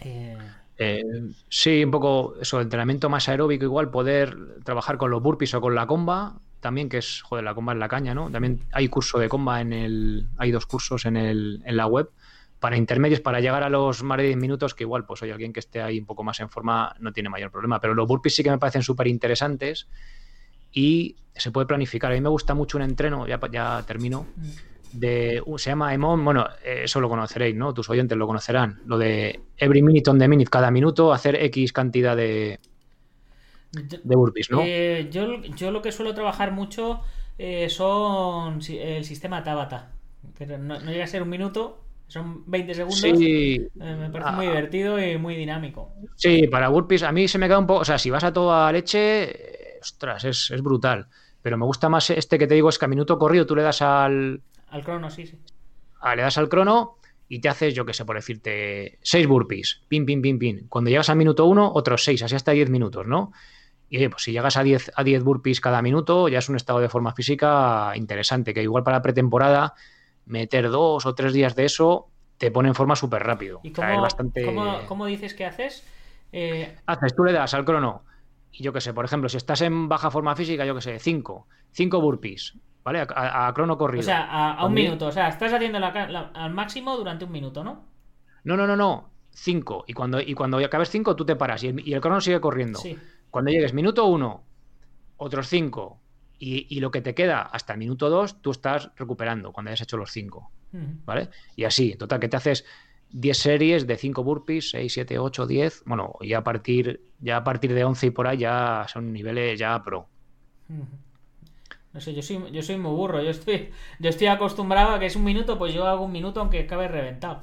Eh, 0.00 0.36
eh, 0.76 1.02
sí, 1.48 1.82
un 1.82 1.90
poco 1.90 2.34
eso, 2.40 2.60
entrenamiento 2.60 3.08
más 3.08 3.28
aeróbico, 3.30 3.64
igual 3.64 3.90
poder 3.90 4.62
trabajar 4.62 4.98
con 4.98 5.10
los 5.10 5.22
burpees 5.22 5.54
o 5.54 5.60
con 5.62 5.74
la 5.74 5.86
comba, 5.86 6.38
también 6.60 6.90
que 6.90 6.98
es, 6.98 7.22
joder, 7.22 7.44
la 7.44 7.54
comba 7.54 7.72
en 7.72 7.80
la 7.80 7.88
caña, 7.88 8.14
¿no? 8.14 8.30
También 8.30 8.60
hay 8.72 8.88
curso 8.88 9.18
de 9.18 9.28
comba 9.30 9.62
en 9.62 9.72
el, 9.72 10.28
hay 10.36 10.50
dos 10.50 10.66
cursos 10.66 11.06
en, 11.06 11.16
el, 11.16 11.62
en 11.64 11.76
la 11.78 11.86
web 11.86 12.10
para 12.60 12.76
intermedios, 12.76 13.20
para 13.20 13.40
llegar 13.40 13.62
a 13.62 13.70
los 13.70 14.02
más 14.02 14.18
de 14.18 14.24
10 14.24 14.36
minutos, 14.36 14.74
que 14.74 14.84
igual, 14.84 15.06
pues 15.06 15.22
hay 15.22 15.30
alguien 15.30 15.52
que 15.52 15.60
esté 15.60 15.80
ahí 15.80 15.98
un 15.98 16.06
poco 16.06 16.22
más 16.22 16.38
en 16.40 16.50
forma 16.50 16.94
no 17.00 17.12
tiene 17.12 17.30
mayor 17.30 17.50
problema. 17.50 17.80
Pero 17.80 17.94
los 17.94 18.06
burpees 18.06 18.36
sí 18.36 18.42
que 18.42 18.50
me 18.50 18.58
parecen 18.58 18.82
súper 18.82 19.06
interesantes 19.08 19.88
y 20.70 21.16
se 21.34 21.50
puede 21.50 21.66
planificar. 21.66 22.12
A 22.12 22.14
mí 22.14 22.20
me 22.20 22.28
gusta 22.28 22.54
mucho 22.54 22.76
un 22.76 22.82
entreno, 22.82 23.26
ya, 23.26 23.40
ya 23.50 23.82
termino, 23.86 24.26
de, 24.92 25.42
se 25.56 25.70
llama 25.70 25.94
EMON, 25.94 26.22
bueno, 26.22 26.46
eso 26.62 27.00
lo 27.00 27.08
conoceréis, 27.08 27.56
¿no? 27.56 27.72
Tus 27.72 27.88
oyentes 27.88 28.18
lo 28.18 28.26
conocerán. 28.26 28.82
Lo 28.84 28.98
de 28.98 29.40
every 29.56 29.82
minute 29.82 30.10
on 30.10 30.18
the 30.18 30.28
minute, 30.28 30.50
cada 30.50 30.70
minuto 30.70 31.14
hacer 31.14 31.36
X 31.36 31.72
cantidad 31.72 32.14
de, 32.14 32.60
de 33.72 34.16
burpees, 34.16 34.50
¿no? 34.50 34.60
Eh, 34.64 35.08
yo, 35.10 35.40
yo, 35.42 35.70
lo 35.70 35.80
que 35.80 35.92
suelo 35.92 36.14
trabajar 36.14 36.52
mucho 36.52 37.00
eh, 37.38 37.70
son 37.70 38.60
el 38.68 39.04
sistema 39.04 39.42
Tabata. 39.42 39.92
Que 40.36 40.46
no 40.46 40.78
llega 40.78 41.04
a 41.04 41.06
ser 41.06 41.22
un 41.22 41.30
minuto, 41.30 41.80
son 42.10 42.42
20 42.50 42.74
segundos. 42.74 43.00
Sí. 43.00 43.54
Eh, 43.54 43.96
me 43.96 44.10
parece 44.10 44.32
muy 44.32 44.46
ah. 44.46 44.50
divertido 44.50 44.98
y 44.98 45.16
muy 45.16 45.36
dinámico. 45.36 45.92
Sí, 46.16 46.48
para 46.48 46.68
burpees 46.68 47.04
a 47.04 47.12
mí 47.12 47.28
se 47.28 47.38
me 47.38 47.46
queda 47.46 47.60
un 47.60 47.68
poco. 47.68 47.80
O 47.80 47.84
sea, 47.84 47.98
si 47.98 48.10
vas 48.10 48.24
a 48.24 48.32
toda 48.32 48.70
leche, 48.72 49.78
ostras, 49.80 50.24
es, 50.24 50.60
brutal. 50.60 51.06
Pero 51.40 51.56
me 51.56 51.64
gusta 51.64 51.88
más 51.88 52.10
este 52.10 52.36
que 52.36 52.48
te 52.48 52.54
digo, 52.54 52.68
es 52.68 52.78
que 52.78 52.84
a 52.84 52.88
minuto 52.88 53.16
corrido 53.16 53.46
tú 53.46 53.54
le 53.54 53.62
das 53.62 53.80
al. 53.80 54.42
Al 54.70 54.84
crono, 54.84 55.08
sí, 55.08 55.24
sí. 55.26 55.38
Ah, 56.00 56.16
le 56.16 56.22
das 56.22 56.36
al 56.36 56.48
crono 56.48 56.96
y 57.28 57.40
te 57.40 57.48
haces, 57.48 57.74
yo 57.74 57.86
qué 57.86 57.94
sé, 57.94 58.04
por 58.04 58.16
decirte, 58.16 58.98
6 59.02 59.26
burpees. 59.28 59.82
Pin, 59.86 60.04
pin, 60.04 60.20
pin, 60.20 60.38
pin. 60.38 60.66
Cuando 60.68 60.90
llegas 60.90 61.10
al 61.10 61.16
minuto 61.16 61.46
1, 61.46 61.72
otros 61.74 62.02
6, 62.02 62.24
así 62.24 62.34
hasta 62.34 62.50
10 62.50 62.70
minutos, 62.70 63.06
¿no? 63.06 63.32
Y 63.88 64.08
pues 64.08 64.24
si 64.24 64.32
llegas 64.32 64.56
a 64.56 64.64
10, 64.64 64.92
a 64.96 65.04
10 65.04 65.22
burpees 65.22 65.60
cada 65.60 65.80
minuto, 65.80 66.28
ya 66.28 66.38
es 66.38 66.48
un 66.48 66.56
estado 66.56 66.80
de 66.80 66.88
forma 66.88 67.12
física 67.12 67.92
interesante, 67.94 68.52
que 68.52 68.62
igual 68.62 68.82
para 68.82 69.00
pretemporada 69.00 69.74
meter 70.30 70.70
dos 70.70 71.04
o 71.06 71.14
tres 71.14 71.32
días 71.32 71.54
de 71.54 71.64
eso 71.66 72.08
te 72.38 72.50
pone 72.50 72.68
en 72.68 72.74
forma 72.74 72.96
súper 72.96 73.22
rápido. 73.22 73.60
¿Y 73.62 73.72
cómo, 73.72 74.00
bastante... 74.00 74.54
¿cómo, 74.86 75.06
dices 75.06 75.34
que 75.34 75.44
haces? 75.44 75.84
Eh... 76.32 76.74
Haces, 76.86 77.14
tú 77.14 77.24
le 77.24 77.32
das 77.32 77.52
al 77.52 77.66
crono, 77.66 78.04
y 78.52 78.62
yo 78.62 78.72
qué 78.72 78.80
sé, 78.80 78.94
por 78.94 79.04
ejemplo, 79.04 79.28
si 79.28 79.36
estás 79.36 79.60
en 79.60 79.88
baja 79.88 80.10
forma 80.10 80.34
física, 80.34 80.64
yo 80.64 80.74
qué 80.74 80.80
sé, 80.80 80.98
cinco, 80.98 81.46
cinco 81.70 82.00
burpees, 82.00 82.56
¿vale? 82.82 83.06
A, 83.14 83.52
crono 83.54 83.76
corrido. 83.76 84.00
O 84.00 84.04
sea, 84.04 84.54
a, 84.54 84.64
un 84.64 84.72
minuto, 84.72 85.08
o 85.08 85.12
sea, 85.12 85.28
estás 85.28 85.52
haciendo 85.52 85.78
al 85.78 86.54
máximo 86.54 86.96
durante 86.96 87.24
un 87.24 87.32
minuto, 87.32 87.62
¿no? 87.62 87.84
No, 88.44 88.56
no, 88.56 88.66
no, 88.66 88.76
no, 88.76 89.10
cinco. 89.32 89.84
Y 89.86 89.92
cuando, 89.92 90.20
y 90.20 90.34
cuando 90.34 90.58
acabes 90.58 90.88
cinco, 90.88 91.14
tú 91.14 91.26
te 91.26 91.36
paras 91.36 91.62
y 91.62 91.68
el, 91.68 91.86
y 91.86 91.92
el 91.92 92.00
crono 92.00 92.20
sigue 92.20 92.40
corriendo. 92.40 92.78
Sí. 92.78 92.98
Cuando 93.30 93.50
llegues 93.50 93.74
minuto 93.74 94.06
uno, 94.06 94.44
otros 95.18 95.46
cinco, 95.48 96.00
y, 96.42 96.80
lo 96.80 96.90
que 96.90 97.02
te 97.02 97.14
queda 97.14 97.42
hasta 97.42 97.74
el 97.74 97.78
minuto 97.78 98.08
2, 98.08 98.40
tú 98.40 98.50
estás 98.50 98.90
recuperando 98.96 99.52
cuando 99.52 99.70
hayas 99.70 99.82
hecho 99.82 99.98
los 99.98 100.10
5. 100.10 100.50
¿Vale? 101.04 101.28
Y 101.56 101.64
así, 101.64 101.96
total, 101.96 102.18
que 102.18 102.28
te 102.28 102.36
haces 102.36 102.64
10 103.10 103.36
series 103.36 103.86
de 103.86 103.96
5 103.96 104.24
burpees, 104.24 104.70
6, 104.70 104.92
7, 104.92 105.18
8, 105.18 105.46
10. 105.46 105.82
Bueno, 105.84 106.14
y 106.20 106.32
a 106.32 106.42
partir, 106.42 107.02
ya 107.20 107.38
a 107.38 107.44
partir 107.44 107.74
de 107.74 107.84
11 107.84 108.06
y 108.06 108.10
por 108.10 108.26
ahí 108.26 108.38
ya 108.38 108.86
son 108.88 109.12
niveles 109.12 109.58
ya 109.58 109.82
pro. 109.82 110.08
No 111.92 112.00
sé, 112.00 112.14
yo 112.14 112.22
soy, 112.22 112.50
yo 112.52 112.62
soy 112.62 112.78
muy 112.78 112.92
burro. 112.92 113.22
Yo 113.22 113.30
estoy, 113.30 113.70
yo 113.98 114.08
estoy 114.08 114.28
acostumbrado 114.28 114.94
a 114.94 114.98
que 114.98 115.06
es 115.06 115.16
un 115.16 115.24
minuto, 115.24 115.58
pues 115.58 115.74
yo 115.74 115.86
hago 115.86 116.04
un 116.04 116.12
minuto 116.12 116.40
aunque 116.40 116.60
acabe 116.60 116.88
reventado. 116.88 117.42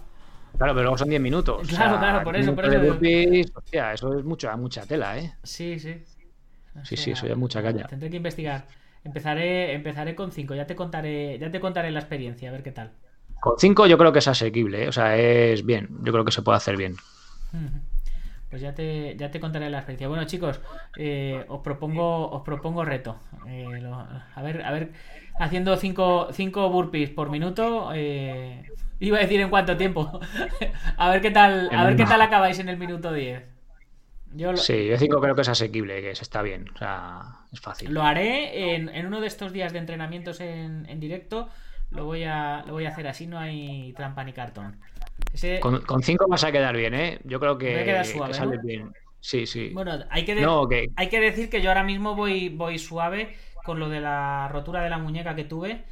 Claro, 0.57 0.73
pero 0.73 0.83
luego 0.83 0.97
son 0.97 1.09
10 1.09 1.21
minutos. 1.21 1.67
Claro, 1.67 1.99
claro, 1.99 2.23
por 2.23 2.35
eso, 2.35 2.55
por 2.55 2.65
eso. 2.65 2.83
Burpees, 2.83 3.51
hostia, 3.53 3.93
eso 3.93 4.17
es 4.17 4.25
mucha, 4.25 4.55
mucha 4.57 4.87
tela, 4.87 5.19
¿eh? 5.19 5.35
Sí, 5.43 5.77
sí. 5.77 6.01
sí, 6.83 6.97
sí, 6.97 7.11
eso 7.11 7.27
ya 7.27 7.33
es 7.33 7.37
mucha 7.37 7.61
caña. 7.61 7.85
Tendré 7.85 8.09
que 8.09 8.17
investigar. 8.17 8.65
Empezaré, 9.07 9.73
empezaré 9.73 10.15
con 10.15 10.33
5, 10.33 10.53
ya 10.53 10.67
te 10.67 10.75
contaré, 10.75 11.39
ya 11.39 11.49
te 11.49 11.61
contaré 11.61 11.91
la 11.91 11.99
experiencia, 11.99 12.49
a 12.49 12.51
ver 12.51 12.61
qué 12.61 12.73
tal. 12.73 12.91
Con 13.39 13.57
5 13.57 13.87
yo 13.87 13.97
creo 13.97 14.11
que 14.11 14.19
es 14.19 14.27
asequible, 14.27 14.83
¿eh? 14.83 14.87
o 14.89 14.91
sea, 14.91 15.15
es 15.15 15.65
bien, 15.65 15.87
yo 16.03 16.11
creo 16.11 16.25
que 16.25 16.33
se 16.33 16.41
puede 16.41 16.57
hacer 16.57 16.75
bien. 16.75 16.95
Pues 18.49 18.61
ya 18.61 18.75
te, 18.75 19.15
ya 19.15 19.31
te 19.31 19.39
contaré 19.39 19.69
la 19.69 19.77
experiencia. 19.77 20.09
Bueno, 20.09 20.25
chicos, 20.25 20.59
eh, 20.97 21.45
os 21.47 21.61
propongo, 21.61 22.29
os 22.31 22.41
propongo 22.41 22.83
reto. 22.83 23.17
Eh, 23.47 23.65
a 24.35 24.41
ver, 24.41 24.61
a 24.61 24.71
ver, 24.71 24.91
haciendo 25.39 25.77
5 25.77 26.69
burpees 26.69 27.09
por 27.09 27.29
minuto. 27.29 27.93
iba 28.99 29.17
a 29.17 29.21
decir 29.21 29.39
en 29.39 29.49
cuánto 29.49 29.77
tiempo. 29.77 30.19
a 30.97 31.09
ver 31.09 31.21
qué 31.21 31.31
tal, 31.31 31.69
a 31.73 31.85
ver 31.85 31.95
qué 31.95 32.03
tal 32.03 32.21
acabáis 32.21 32.59
en 32.59 32.67
el 32.67 32.77
minuto 32.77 33.13
10. 33.13 33.56
Sí, 34.55 34.87
yo 34.87 34.97
5 34.97 35.21
creo 35.21 35.35
que 35.35 35.41
es 35.41 35.49
asequible, 35.49 36.01
que 36.01 36.15
se 36.15 36.23
está 36.23 36.41
bien. 36.41 36.69
O 36.73 36.77
sea, 36.77 37.39
es 37.51 37.59
fácil. 37.59 37.93
Lo 37.93 38.03
haré 38.03 38.75
en, 38.75 39.05
uno 39.05 39.21
de 39.21 39.27
estos 39.27 39.53
días 39.53 39.73
de 39.73 39.79
entrenamientos 39.79 40.39
en, 40.41 40.99
directo. 40.99 41.49
Lo 41.91 42.05
voy, 42.05 42.23
a, 42.23 42.63
lo 42.67 42.73
voy 42.73 42.85
a 42.85 42.89
hacer 42.89 43.07
así, 43.07 43.27
no 43.27 43.39
hay 43.39 43.93
trampa 43.93 44.23
ni 44.23 44.33
cartón. 44.33 44.79
Con 45.61 46.03
5 46.03 46.27
vas 46.27 46.43
a 46.43 46.51
quedar 46.51 46.75
bien, 46.75 46.93
¿eh? 46.93 47.19
Yo 47.23 47.39
creo 47.39 47.57
que, 47.57 48.03
sale 48.31 48.57
bien. 48.63 48.93
Sí, 49.19 49.45
sí. 49.45 49.71
Bueno, 49.73 49.99
hay 50.09 50.25
que, 50.25 50.87
hay 50.95 51.09
que 51.09 51.19
decir 51.19 51.49
que 51.49 51.61
yo 51.61 51.69
ahora 51.69 51.83
mismo 51.83 52.15
voy, 52.15 52.49
voy 52.49 52.77
suave 52.77 53.35
con 53.63 53.79
lo 53.79 53.89
de 53.89 53.99
la 53.99 54.47
rotura 54.49 54.81
de 54.81 54.89
la 54.89 54.97
muñeca 54.97 55.35
que 55.35 55.43
tuve. 55.43 55.83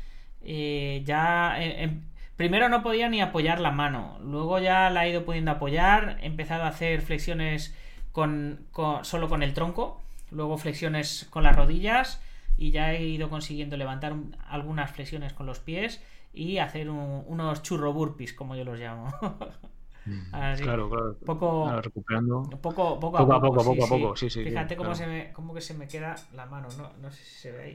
Eh, 0.43 1.01
ya. 1.05 1.61
Eh, 1.61 1.83
em, 1.83 2.01
primero 2.37 2.69
no 2.69 2.83
podía 2.83 3.09
ni 3.09 3.21
apoyar 3.21 3.59
la 3.59 3.71
mano. 3.71 4.19
Luego 4.23 4.59
ya 4.59 4.89
la 4.89 5.05
he 5.05 5.09
ido 5.09 5.25
pudiendo 5.25 5.51
apoyar. 5.51 6.17
He 6.21 6.27
empezado 6.27 6.63
a 6.63 6.67
hacer 6.67 7.01
flexiones 7.01 7.75
con, 8.15 8.65
solo 9.03 9.27
con 9.27 9.43
el 9.43 9.53
tronco. 9.53 10.01
Luego 10.31 10.57
flexiones 10.57 11.27
con 11.29 11.43
las 11.43 11.55
rodillas. 11.55 12.21
Y 12.57 12.71
ya 12.71 12.93
he 12.93 13.03
ido 13.03 13.29
consiguiendo 13.29 13.75
levantar 13.75 14.15
algunas 14.47 14.89
flexiones 14.91 15.33
con 15.33 15.45
los 15.45 15.59
pies. 15.59 16.01
Y 16.33 16.59
hacer 16.59 16.89
unos 16.89 17.61
churro 17.61 17.91
burpees, 17.91 18.33
como 18.33 18.55
yo 18.55 18.63
los 18.63 18.79
llamo. 18.79 19.13
claro, 20.61 20.89
claro. 20.89 21.17
Poco, 21.25 21.81
recuperando. 21.81 22.43
Poco, 22.61 22.99
poco, 22.99 23.17
a 23.17 23.41
poco, 23.41 23.63
poco, 23.63 23.83
a 23.83 23.87
poco, 23.87 24.15
sí, 24.15 24.29
sí. 24.29 24.43
Fíjate 24.45 24.77
cómo, 24.77 24.95
se 24.95 25.07
me, 25.07 25.33
cómo 25.33 25.53
que 25.53 25.61
se 25.61 25.73
me 25.73 25.87
queda 25.87 26.15
la 26.33 26.45
mano, 26.45 26.69
no, 26.77 26.93
no 27.01 27.11
sé 27.11 27.23
si 27.23 27.35
se 27.35 27.51
ve 27.51 27.63
ahí. 27.63 27.73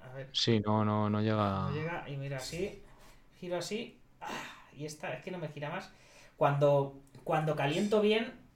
A 0.00 0.14
ver. 0.14 0.28
Sí, 0.32 0.60
no, 0.60 0.84
no, 0.84 1.10
no 1.10 1.20
llega. 1.20 1.68
No 1.68 1.72
llega, 1.72 2.08
y 2.08 2.16
mira 2.16 2.36
así, 2.36 2.82
giro 3.40 3.58
así, 3.58 4.00
ah, 4.20 4.28
y 4.76 4.84
esta, 4.84 5.12
es 5.12 5.24
que 5.24 5.30
no 5.30 5.38
me 5.38 5.48
gira 5.48 5.70
más. 5.70 5.92
Cuando, 6.36 7.00
cuando 7.24 7.56
caliento 7.56 8.00
bien, 8.00 8.32
ah, 8.34 8.47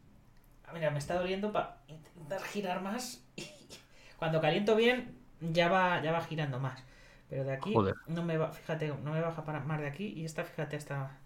mira, 0.72 0.90
me 0.90 0.98
está 0.98 1.14
doliendo 1.14 1.52
para 1.52 1.78
intentar 1.88 2.42
girar 2.42 2.82
más. 2.82 3.24
cuando 4.18 4.40
caliento 4.40 4.76
bien, 4.76 5.18
ya 5.40 5.68
va, 5.68 6.02
ya 6.02 6.12
va 6.12 6.22
girando 6.22 6.58
más. 6.58 6.82
Pero 7.28 7.44
de 7.44 7.52
aquí 7.52 7.74
no 8.08 8.22
me 8.22 8.36
va, 8.36 8.52
fíjate, 8.52 8.88
no 9.02 9.12
me 9.12 9.20
baja 9.20 9.44
para 9.44 9.60
más 9.60 9.80
de 9.80 9.86
aquí 9.86 10.12
y 10.16 10.24
esta, 10.24 10.44
fíjate, 10.44 10.76
hasta 10.76 11.18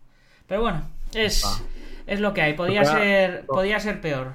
pero 0.47 0.63
bueno, 0.63 0.83
es, 1.13 1.45
es 2.07 2.21
lo 2.21 2.33
que 2.33 2.43
hay. 2.43 2.55
Podía, 2.55 2.85
ser, 2.85 3.47
podía 3.47 3.81
ser 3.81 4.01
peor. 4.01 4.35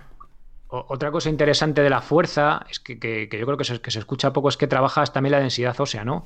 Otra 0.68 1.12
cosa 1.12 1.30
interesante 1.30 1.82
de 1.82 1.90
la 1.90 2.02
fuerza, 2.02 2.66
es 2.70 2.80
que, 2.80 3.28
yo 3.32 3.46
creo 3.46 3.58
que 3.58 3.64
se, 3.64 3.82
que 3.82 3.92
se, 3.92 4.00
escucha 4.00 4.34
poco, 4.34 4.50
es 4.50 4.58
que 4.58 4.68
trabajas 4.68 5.12
también 5.12 5.32
la 5.32 5.40
densidad 5.40 5.80
ósea, 5.80 6.06
¿no? 6.06 6.26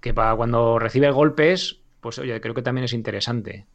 Que 0.00 0.12
para 0.14 0.34
cuando 0.36 0.78
recibes 0.78 1.14
golpes, 1.14 1.80
pues 2.00 2.18
oye, 2.18 2.40
creo 2.40 2.54
que 2.54 2.62
también 2.62 2.84
es 2.84 2.92
interesante. 2.92 3.66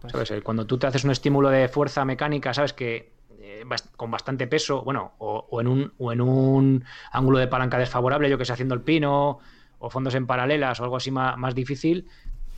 Pues 0.00 0.12
¿Sabes? 0.12 0.42
Cuando 0.42 0.66
tú 0.66 0.78
te 0.78 0.86
haces 0.86 1.04
un 1.04 1.10
estímulo 1.10 1.50
de 1.50 1.68
fuerza 1.68 2.04
mecánica, 2.04 2.54
sabes 2.54 2.72
que 2.72 3.12
eh, 3.40 3.64
con 3.96 4.10
bastante 4.10 4.46
peso, 4.46 4.82
bueno, 4.82 5.12
o, 5.18 5.60
en 5.60 5.66
un, 5.66 5.92
o 5.98 6.12
en 6.12 6.20
un 6.20 6.84
ángulo 7.12 7.38
de 7.38 7.48
palanca 7.48 7.78
desfavorable, 7.78 8.30
yo 8.30 8.38
que 8.38 8.44
sé, 8.44 8.52
haciendo 8.52 8.74
el 8.74 8.82
pino, 8.82 9.38
o 9.78 9.90
fondos 9.90 10.14
en 10.14 10.26
paralelas 10.26 10.80
o 10.80 10.84
algo 10.84 10.96
así 10.96 11.10
más, 11.10 11.36
más 11.36 11.54
difícil, 11.54 12.06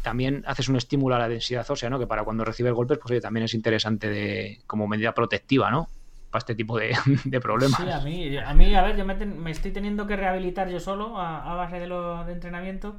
también 0.03 0.43
haces 0.47 0.69
un 0.69 0.77
estímulo 0.77 1.15
a 1.15 1.19
la 1.19 1.29
densidad 1.29 1.69
ósea, 1.71 1.89
¿no? 1.89 1.99
Que 1.99 2.07
para 2.07 2.25
cuando 2.25 2.45
recibes 2.45 2.73
golpes, 2.73 2.99
pues 2.99 3.13
oye, 3.13 3.21
también 3.21 3.45
es 3.45 3.55
interesante 3.55 4.09
de, 4.09 4.61
como 4.67 4.87
medida 4.89 5.15
protectiva, 5.15 5.71
¿no? 5.71 5.89
Para 6.31 6.41
este 6.41 6.55
tipo 6.55 6.79
de, 7.25 7.41
problemas. 7.41 7.81
Sí, 7.81 7.91
a 7.91 8.01
mí, 8.01 8.37
a 8.37 8.55
mí, 8.55 8.75
a 8.75 8.83
ver, 8.83 8.97
yo 8.97 9.05
me, 9.05 9.51
estoy 9.51 9.71
teniendo 9.71 10.07
que 10.07 10.17
rehabilitar 10.17 10.69
yo 10.69 10.81
solo 10.81 11.19
a, 11.19 11.55
base 11.55 11.79
de, 11.79 11.87
lo, 11.87 12.25
de 12.25 12.33
entrenamiento 12.33 12.97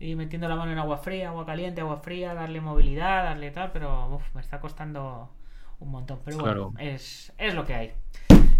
y 0.00 0.14
metiendo 0.16 0.48
la 0.48 0.56
mano 0.56 0.72
en 0.72 0.78
agua 0.78 0.96
fría, 0.96 1.28
agua 1.28 1.44
caliente, 1.44 1.82
agua 1.82 1.98
fría, 1.98 2.32
darle 2.32 2.60
movilidad, 2.62 3.24
darle 3.24 3.50
tal, 3.50 3.70
pero 3.70 4.18
me 4.34 4.40
está 4.40 4.58
costando 4.58 5.28
un 5.78 5.90
montón. 5.90 6.20
Pero 6.24 6.38
bueno, 6.38 6.72
es, 6.78 7.32
es 7.36 7.54
lo 7.54 7.66
que 7.66 7.74
hay. 7.74 7.92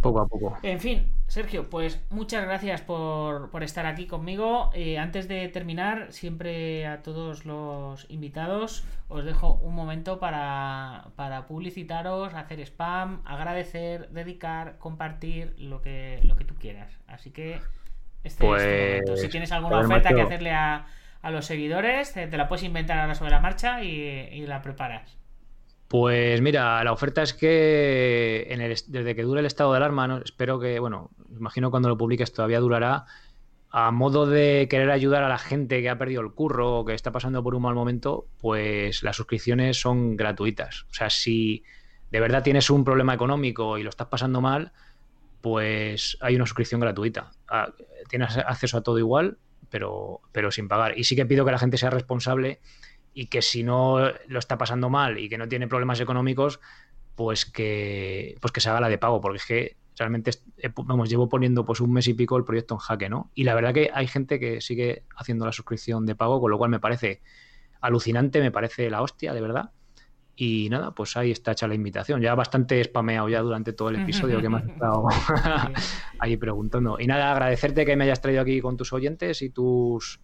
Poco 0.03 0.21
a 0.21 0.27
poco. 0.27 0.59
En 0.63 0.81
fin, 0.81 1.13
Sergio, 1.29 1.69
pues 1.69 2.03
muchas 2.11 2.45
gracias 2.45 2.83
por, 2.83 3.51
estar 3.63 3.87
aquí 3.87 4.07
conmigo. 4.07 4.71
Eh, 4.75 4.99
antes 4.99 5.29
de 5.29 5.49
terminar, 5.49 6.13
siempre 6.13 6.87
a 6.87 7.03
todos 7.03 7.47
los 7.47 8.07
invitados 8.11 8.85
os 9.09 9.25
dejo 9.25 9.55
un 9.63 9.75
momento 9.75 10.19
para, 10.21 11.09
publicitaros, 11.49 12.35
hacer 12.35 12.61
spam, 12.61 13.23
agradecer, 13.25 14.11
dedicar, 14.11 14.77
compartir 14.79 15.55
lo 15.59 15.81
que, 15.81 16.21
lo 16.23 16.37
que 16.37 16.45
tú 16.45 16.55
quieras. 16.55 16.93
Así 17.07 17.31
que 17.31 17.61
este 18.25 18.27
es 18.27 18.37
tu 18.37 18.47
momento. 18.47 19.17
Si 19.17 19.23
pues, 19.23 19.31
tienes 19.31 19.53
alguna 19.53 19.81
oferta 19.81 20.15
que 20.15 20.23
hacerle 20.23 20.53
a, 20.53 20.87
los 21.25 21.45
seguidores, 21.45 22.15
te, 22.15 22.35
la 22.37 22.49
puedes 22.49 22.65
inventar 22.65 22.99
ahora 22.99 23.15
sobre 23.15 23.33
la 23.33 23.41
marcha 23.41 23.83
y 23.83 24.47
la 24.47 24.63
preparas. 24.63 25.21
Pues 25.91 26.41
mira, 26.41 26.85
la 26.85 26.93
oferta 26.93 27.21
es 27.21 27.35
que 27.35 28.47
desde 28.87 29.17
que 29.17 29.23
dure 29.25 29.41
el 29.41 29.47
estado 29.47 29.73
de 29.73 29.79
alarma, 29.79 30.23
espero 30.25 30.61
que, 30.61 30.79
bueno, 30.79 31.11
imagino 31.37 31.73
cuando 31.73 31.89
lo 31.89 31.99
publiques 31.99 32.33
todavía 32.33 32.61
durará, 32.61 33.07
a 33.71 33.91
modo 33.91 34.25
de 34.25 34.69
querer 34.71 34.93
ayudar 34.93 35.25
a 35.25 35.29
la 35.29 35.37
gente 35.37 35.83
que 35.83 35.91
ha 35.91 35.99
perdido 35.99 36.23
el 36.23 36.31
curro 36.31 36.79
o 36.79 36.85
que 36.85 36.95
está 36.95 37.11
pasando 37.11 37.43
por 37.43 37.57
un 37.57 37.63
mal 37.63 37.75
momento, 37.75 38.29
pues 38.39 39.03
las 39.03 39.17
suscripciones 39.17 39.81
son 39.81 40.17
gratuitas. 40.17 40.87
O 40.91 40.95
sea, 40.95 41.11
si 41.11 41.65
de 42.13 42.21
verdad 42.21 42.45
tienes 42.45 42.71
un 42.71 42.85
problema 42.85 43.13
económico 43.13 43.77
y 43.77 43.83
lo 43.83 43.91
estás 43.91 44.07
pasando 44.07 44.41
mal, 44.41 44.71
pues 45.41 46.19
hay 46.21 46.37
una 46.37 46.47
suscripción 46.47 46.81
gratuita. 46.81 47.33
Ah, 47.49 47.73
tienes 48.09 48.37
acceso 48.37 48.79
a 48.79 48.85
todo 48.85 49.01
igual, 49.01 49.39
pero, 49.71 50.21
pero 50.33 50.51
sin 50.51 50.69
pagar. 50.69 50.99
Y 50.99 51.05
sí 51.05 51.17
que 51.17 51.27
pido 51.27 51.45
que 51.45 51.53
la 51.53 51.59
gente 51.59 51.79
sea 51.79 51.91
responsable 51.91 52.61
y 53.15 53.27
que 53.27 53.43
si 53.43 53.63
no 53.63 54.13
lo 54.29 54.39
está 54.39 54.59
pasando 54.59 54.91
mal 54.91 55.19
y 55.19 55.29
que 55.29 55.39
no 55.39 55.49
tiene 55.49 55.69
problemas 55.69 56.01
económicos, 56.01 56.61
pues 57.15 57.45
que, 57.45 58.37
pues 58.41 58.53
que 58.53 58.61
se 58.61 58.71
haga 58.71 58.81
la 58.81 58.89
de 58.89 58.99
pago, 58.99 59.21
porque 59.21 59.39
es 59.39 59.47
que 59.47 59.77
realmente 59.97 60.31
vamos, 60.75 61.11
llevo 61.11 61.29
poniendo 61.29 61.65
pues 61.65 61.81
un 61.81 61.93
mes 61.93 62.09
y 62.09 62.15
pico 62.15 62.37
el 62.37 62.45
proyecto 62.45 62.75
en 62.75 62.79
jaque, 62.79 63.09
¿no? 63.09 63.31
Y 63.35 63.45
la 63.45 63.55
verdad 63.55 63.75
que 63.75 63.91
hay 63.93 64.07
gente 64.07 64.41
que 64.41 64.61
sigue 64.61 65.05
haciendo 65.15 65.45
la 65.45 65.53
suscripción 65.53 66.07
de 66.07 66.15
pago, 66.15 66.41
con 66.41 66.51
lo 66.51 66.59
cual 66.59 66.71
me 66.71 66.81
parece 66.81 67.21
alucinante, 67.81 68.41
me 68.41 68.51
parece 68.51 68.91
la 68.91 69.03
hostia, 69.03 69.35
de 69.35 69.41
verdad. 69.41 69.73
Y 70.37 70.69
nada, 70.71 70.93
pues 70.93 71.17
ahí 71.17 71.31
está 71.31 71.53
hecha 71.53 71.69
la 71.69 71.75
invitación. 71.75 72.21
Ya 72.21 72.35
bastante 72.35 72.83
spameado 72.83 73.29
ya 73.29 73.41
durante 73.41 73.73
todo 73.73 73.91
el 73.91 73.97
episodio 73.97 74.41
que 74.41 74.49
me 74.49 74.59
has 74.59 74.69
estado 74.69 75.05
ahí 76.19 76.37
preguntando. 76.37 76.99
Y 76.99 77.07
nada, 77.07 77.33
agradecerte 77.33 77.85
que 77.85 77.97
me 77.97 78.05
hayas 78.05 78.21
traído 78.21 78.41
aquí 78.41 78.61
con 78.61 78.77
tus 78.77 78.93
oyentes 78.93 79.43
y 79.43 79.51
tus 79.51 80.21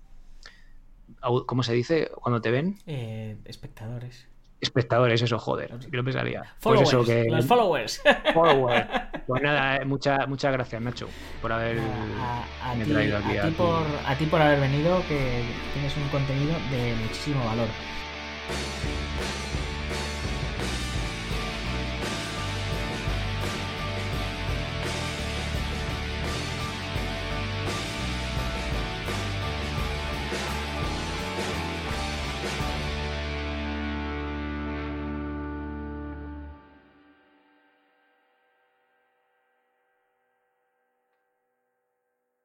¿Cómo 1.46 1.62
se 1.62 1.72
dice 1.72 2.10
cuando 2.14 2.40
te 2.40 2.50
ven? 2.50 2.78
Eh, 2.86 3.36
espectadores. 3.44 4.28
Espectadores, 4.60 5.20
eso, 5.22 5.38
joder. 5.38 5.78
Yo 5.90 6.04
pensaría. 6.04 6.54
Pues 6.60 6.80
eso 6.80 7.04
que... 7.04 7.24
Los 7.28 7.46
followers. 7.46 8.02
Followers. 8.32 8.86
Pues 9.26 9.42
nada, 9.42 9.78
eh, 9.78 9.84
muchas 9.84 10.28
muchas 10.28 10.52
gracias, 10.52 10.80
Nacho, 10.80 11.08
por 11.42 11.50
haber 11.50 11.80
a, 11.80 12.44
traído 12.84 13.18
aquí. 13.18 13.36
A 13.36 13.48
ti, 13.48 13.50
por, 13.56 13.82
a 14.06 14.16
ti 14.16 14.24
por 14.26 14.40
haber 14.40 14.60
venido, 14.60 15.00
que 15.08 15.42
tienes 15.72 15.96
un 15.96 16.08
contenido 16.10 16.52
de 16.70 16.94
muchísimo 17.02 17.44
valor. 17.44 17.66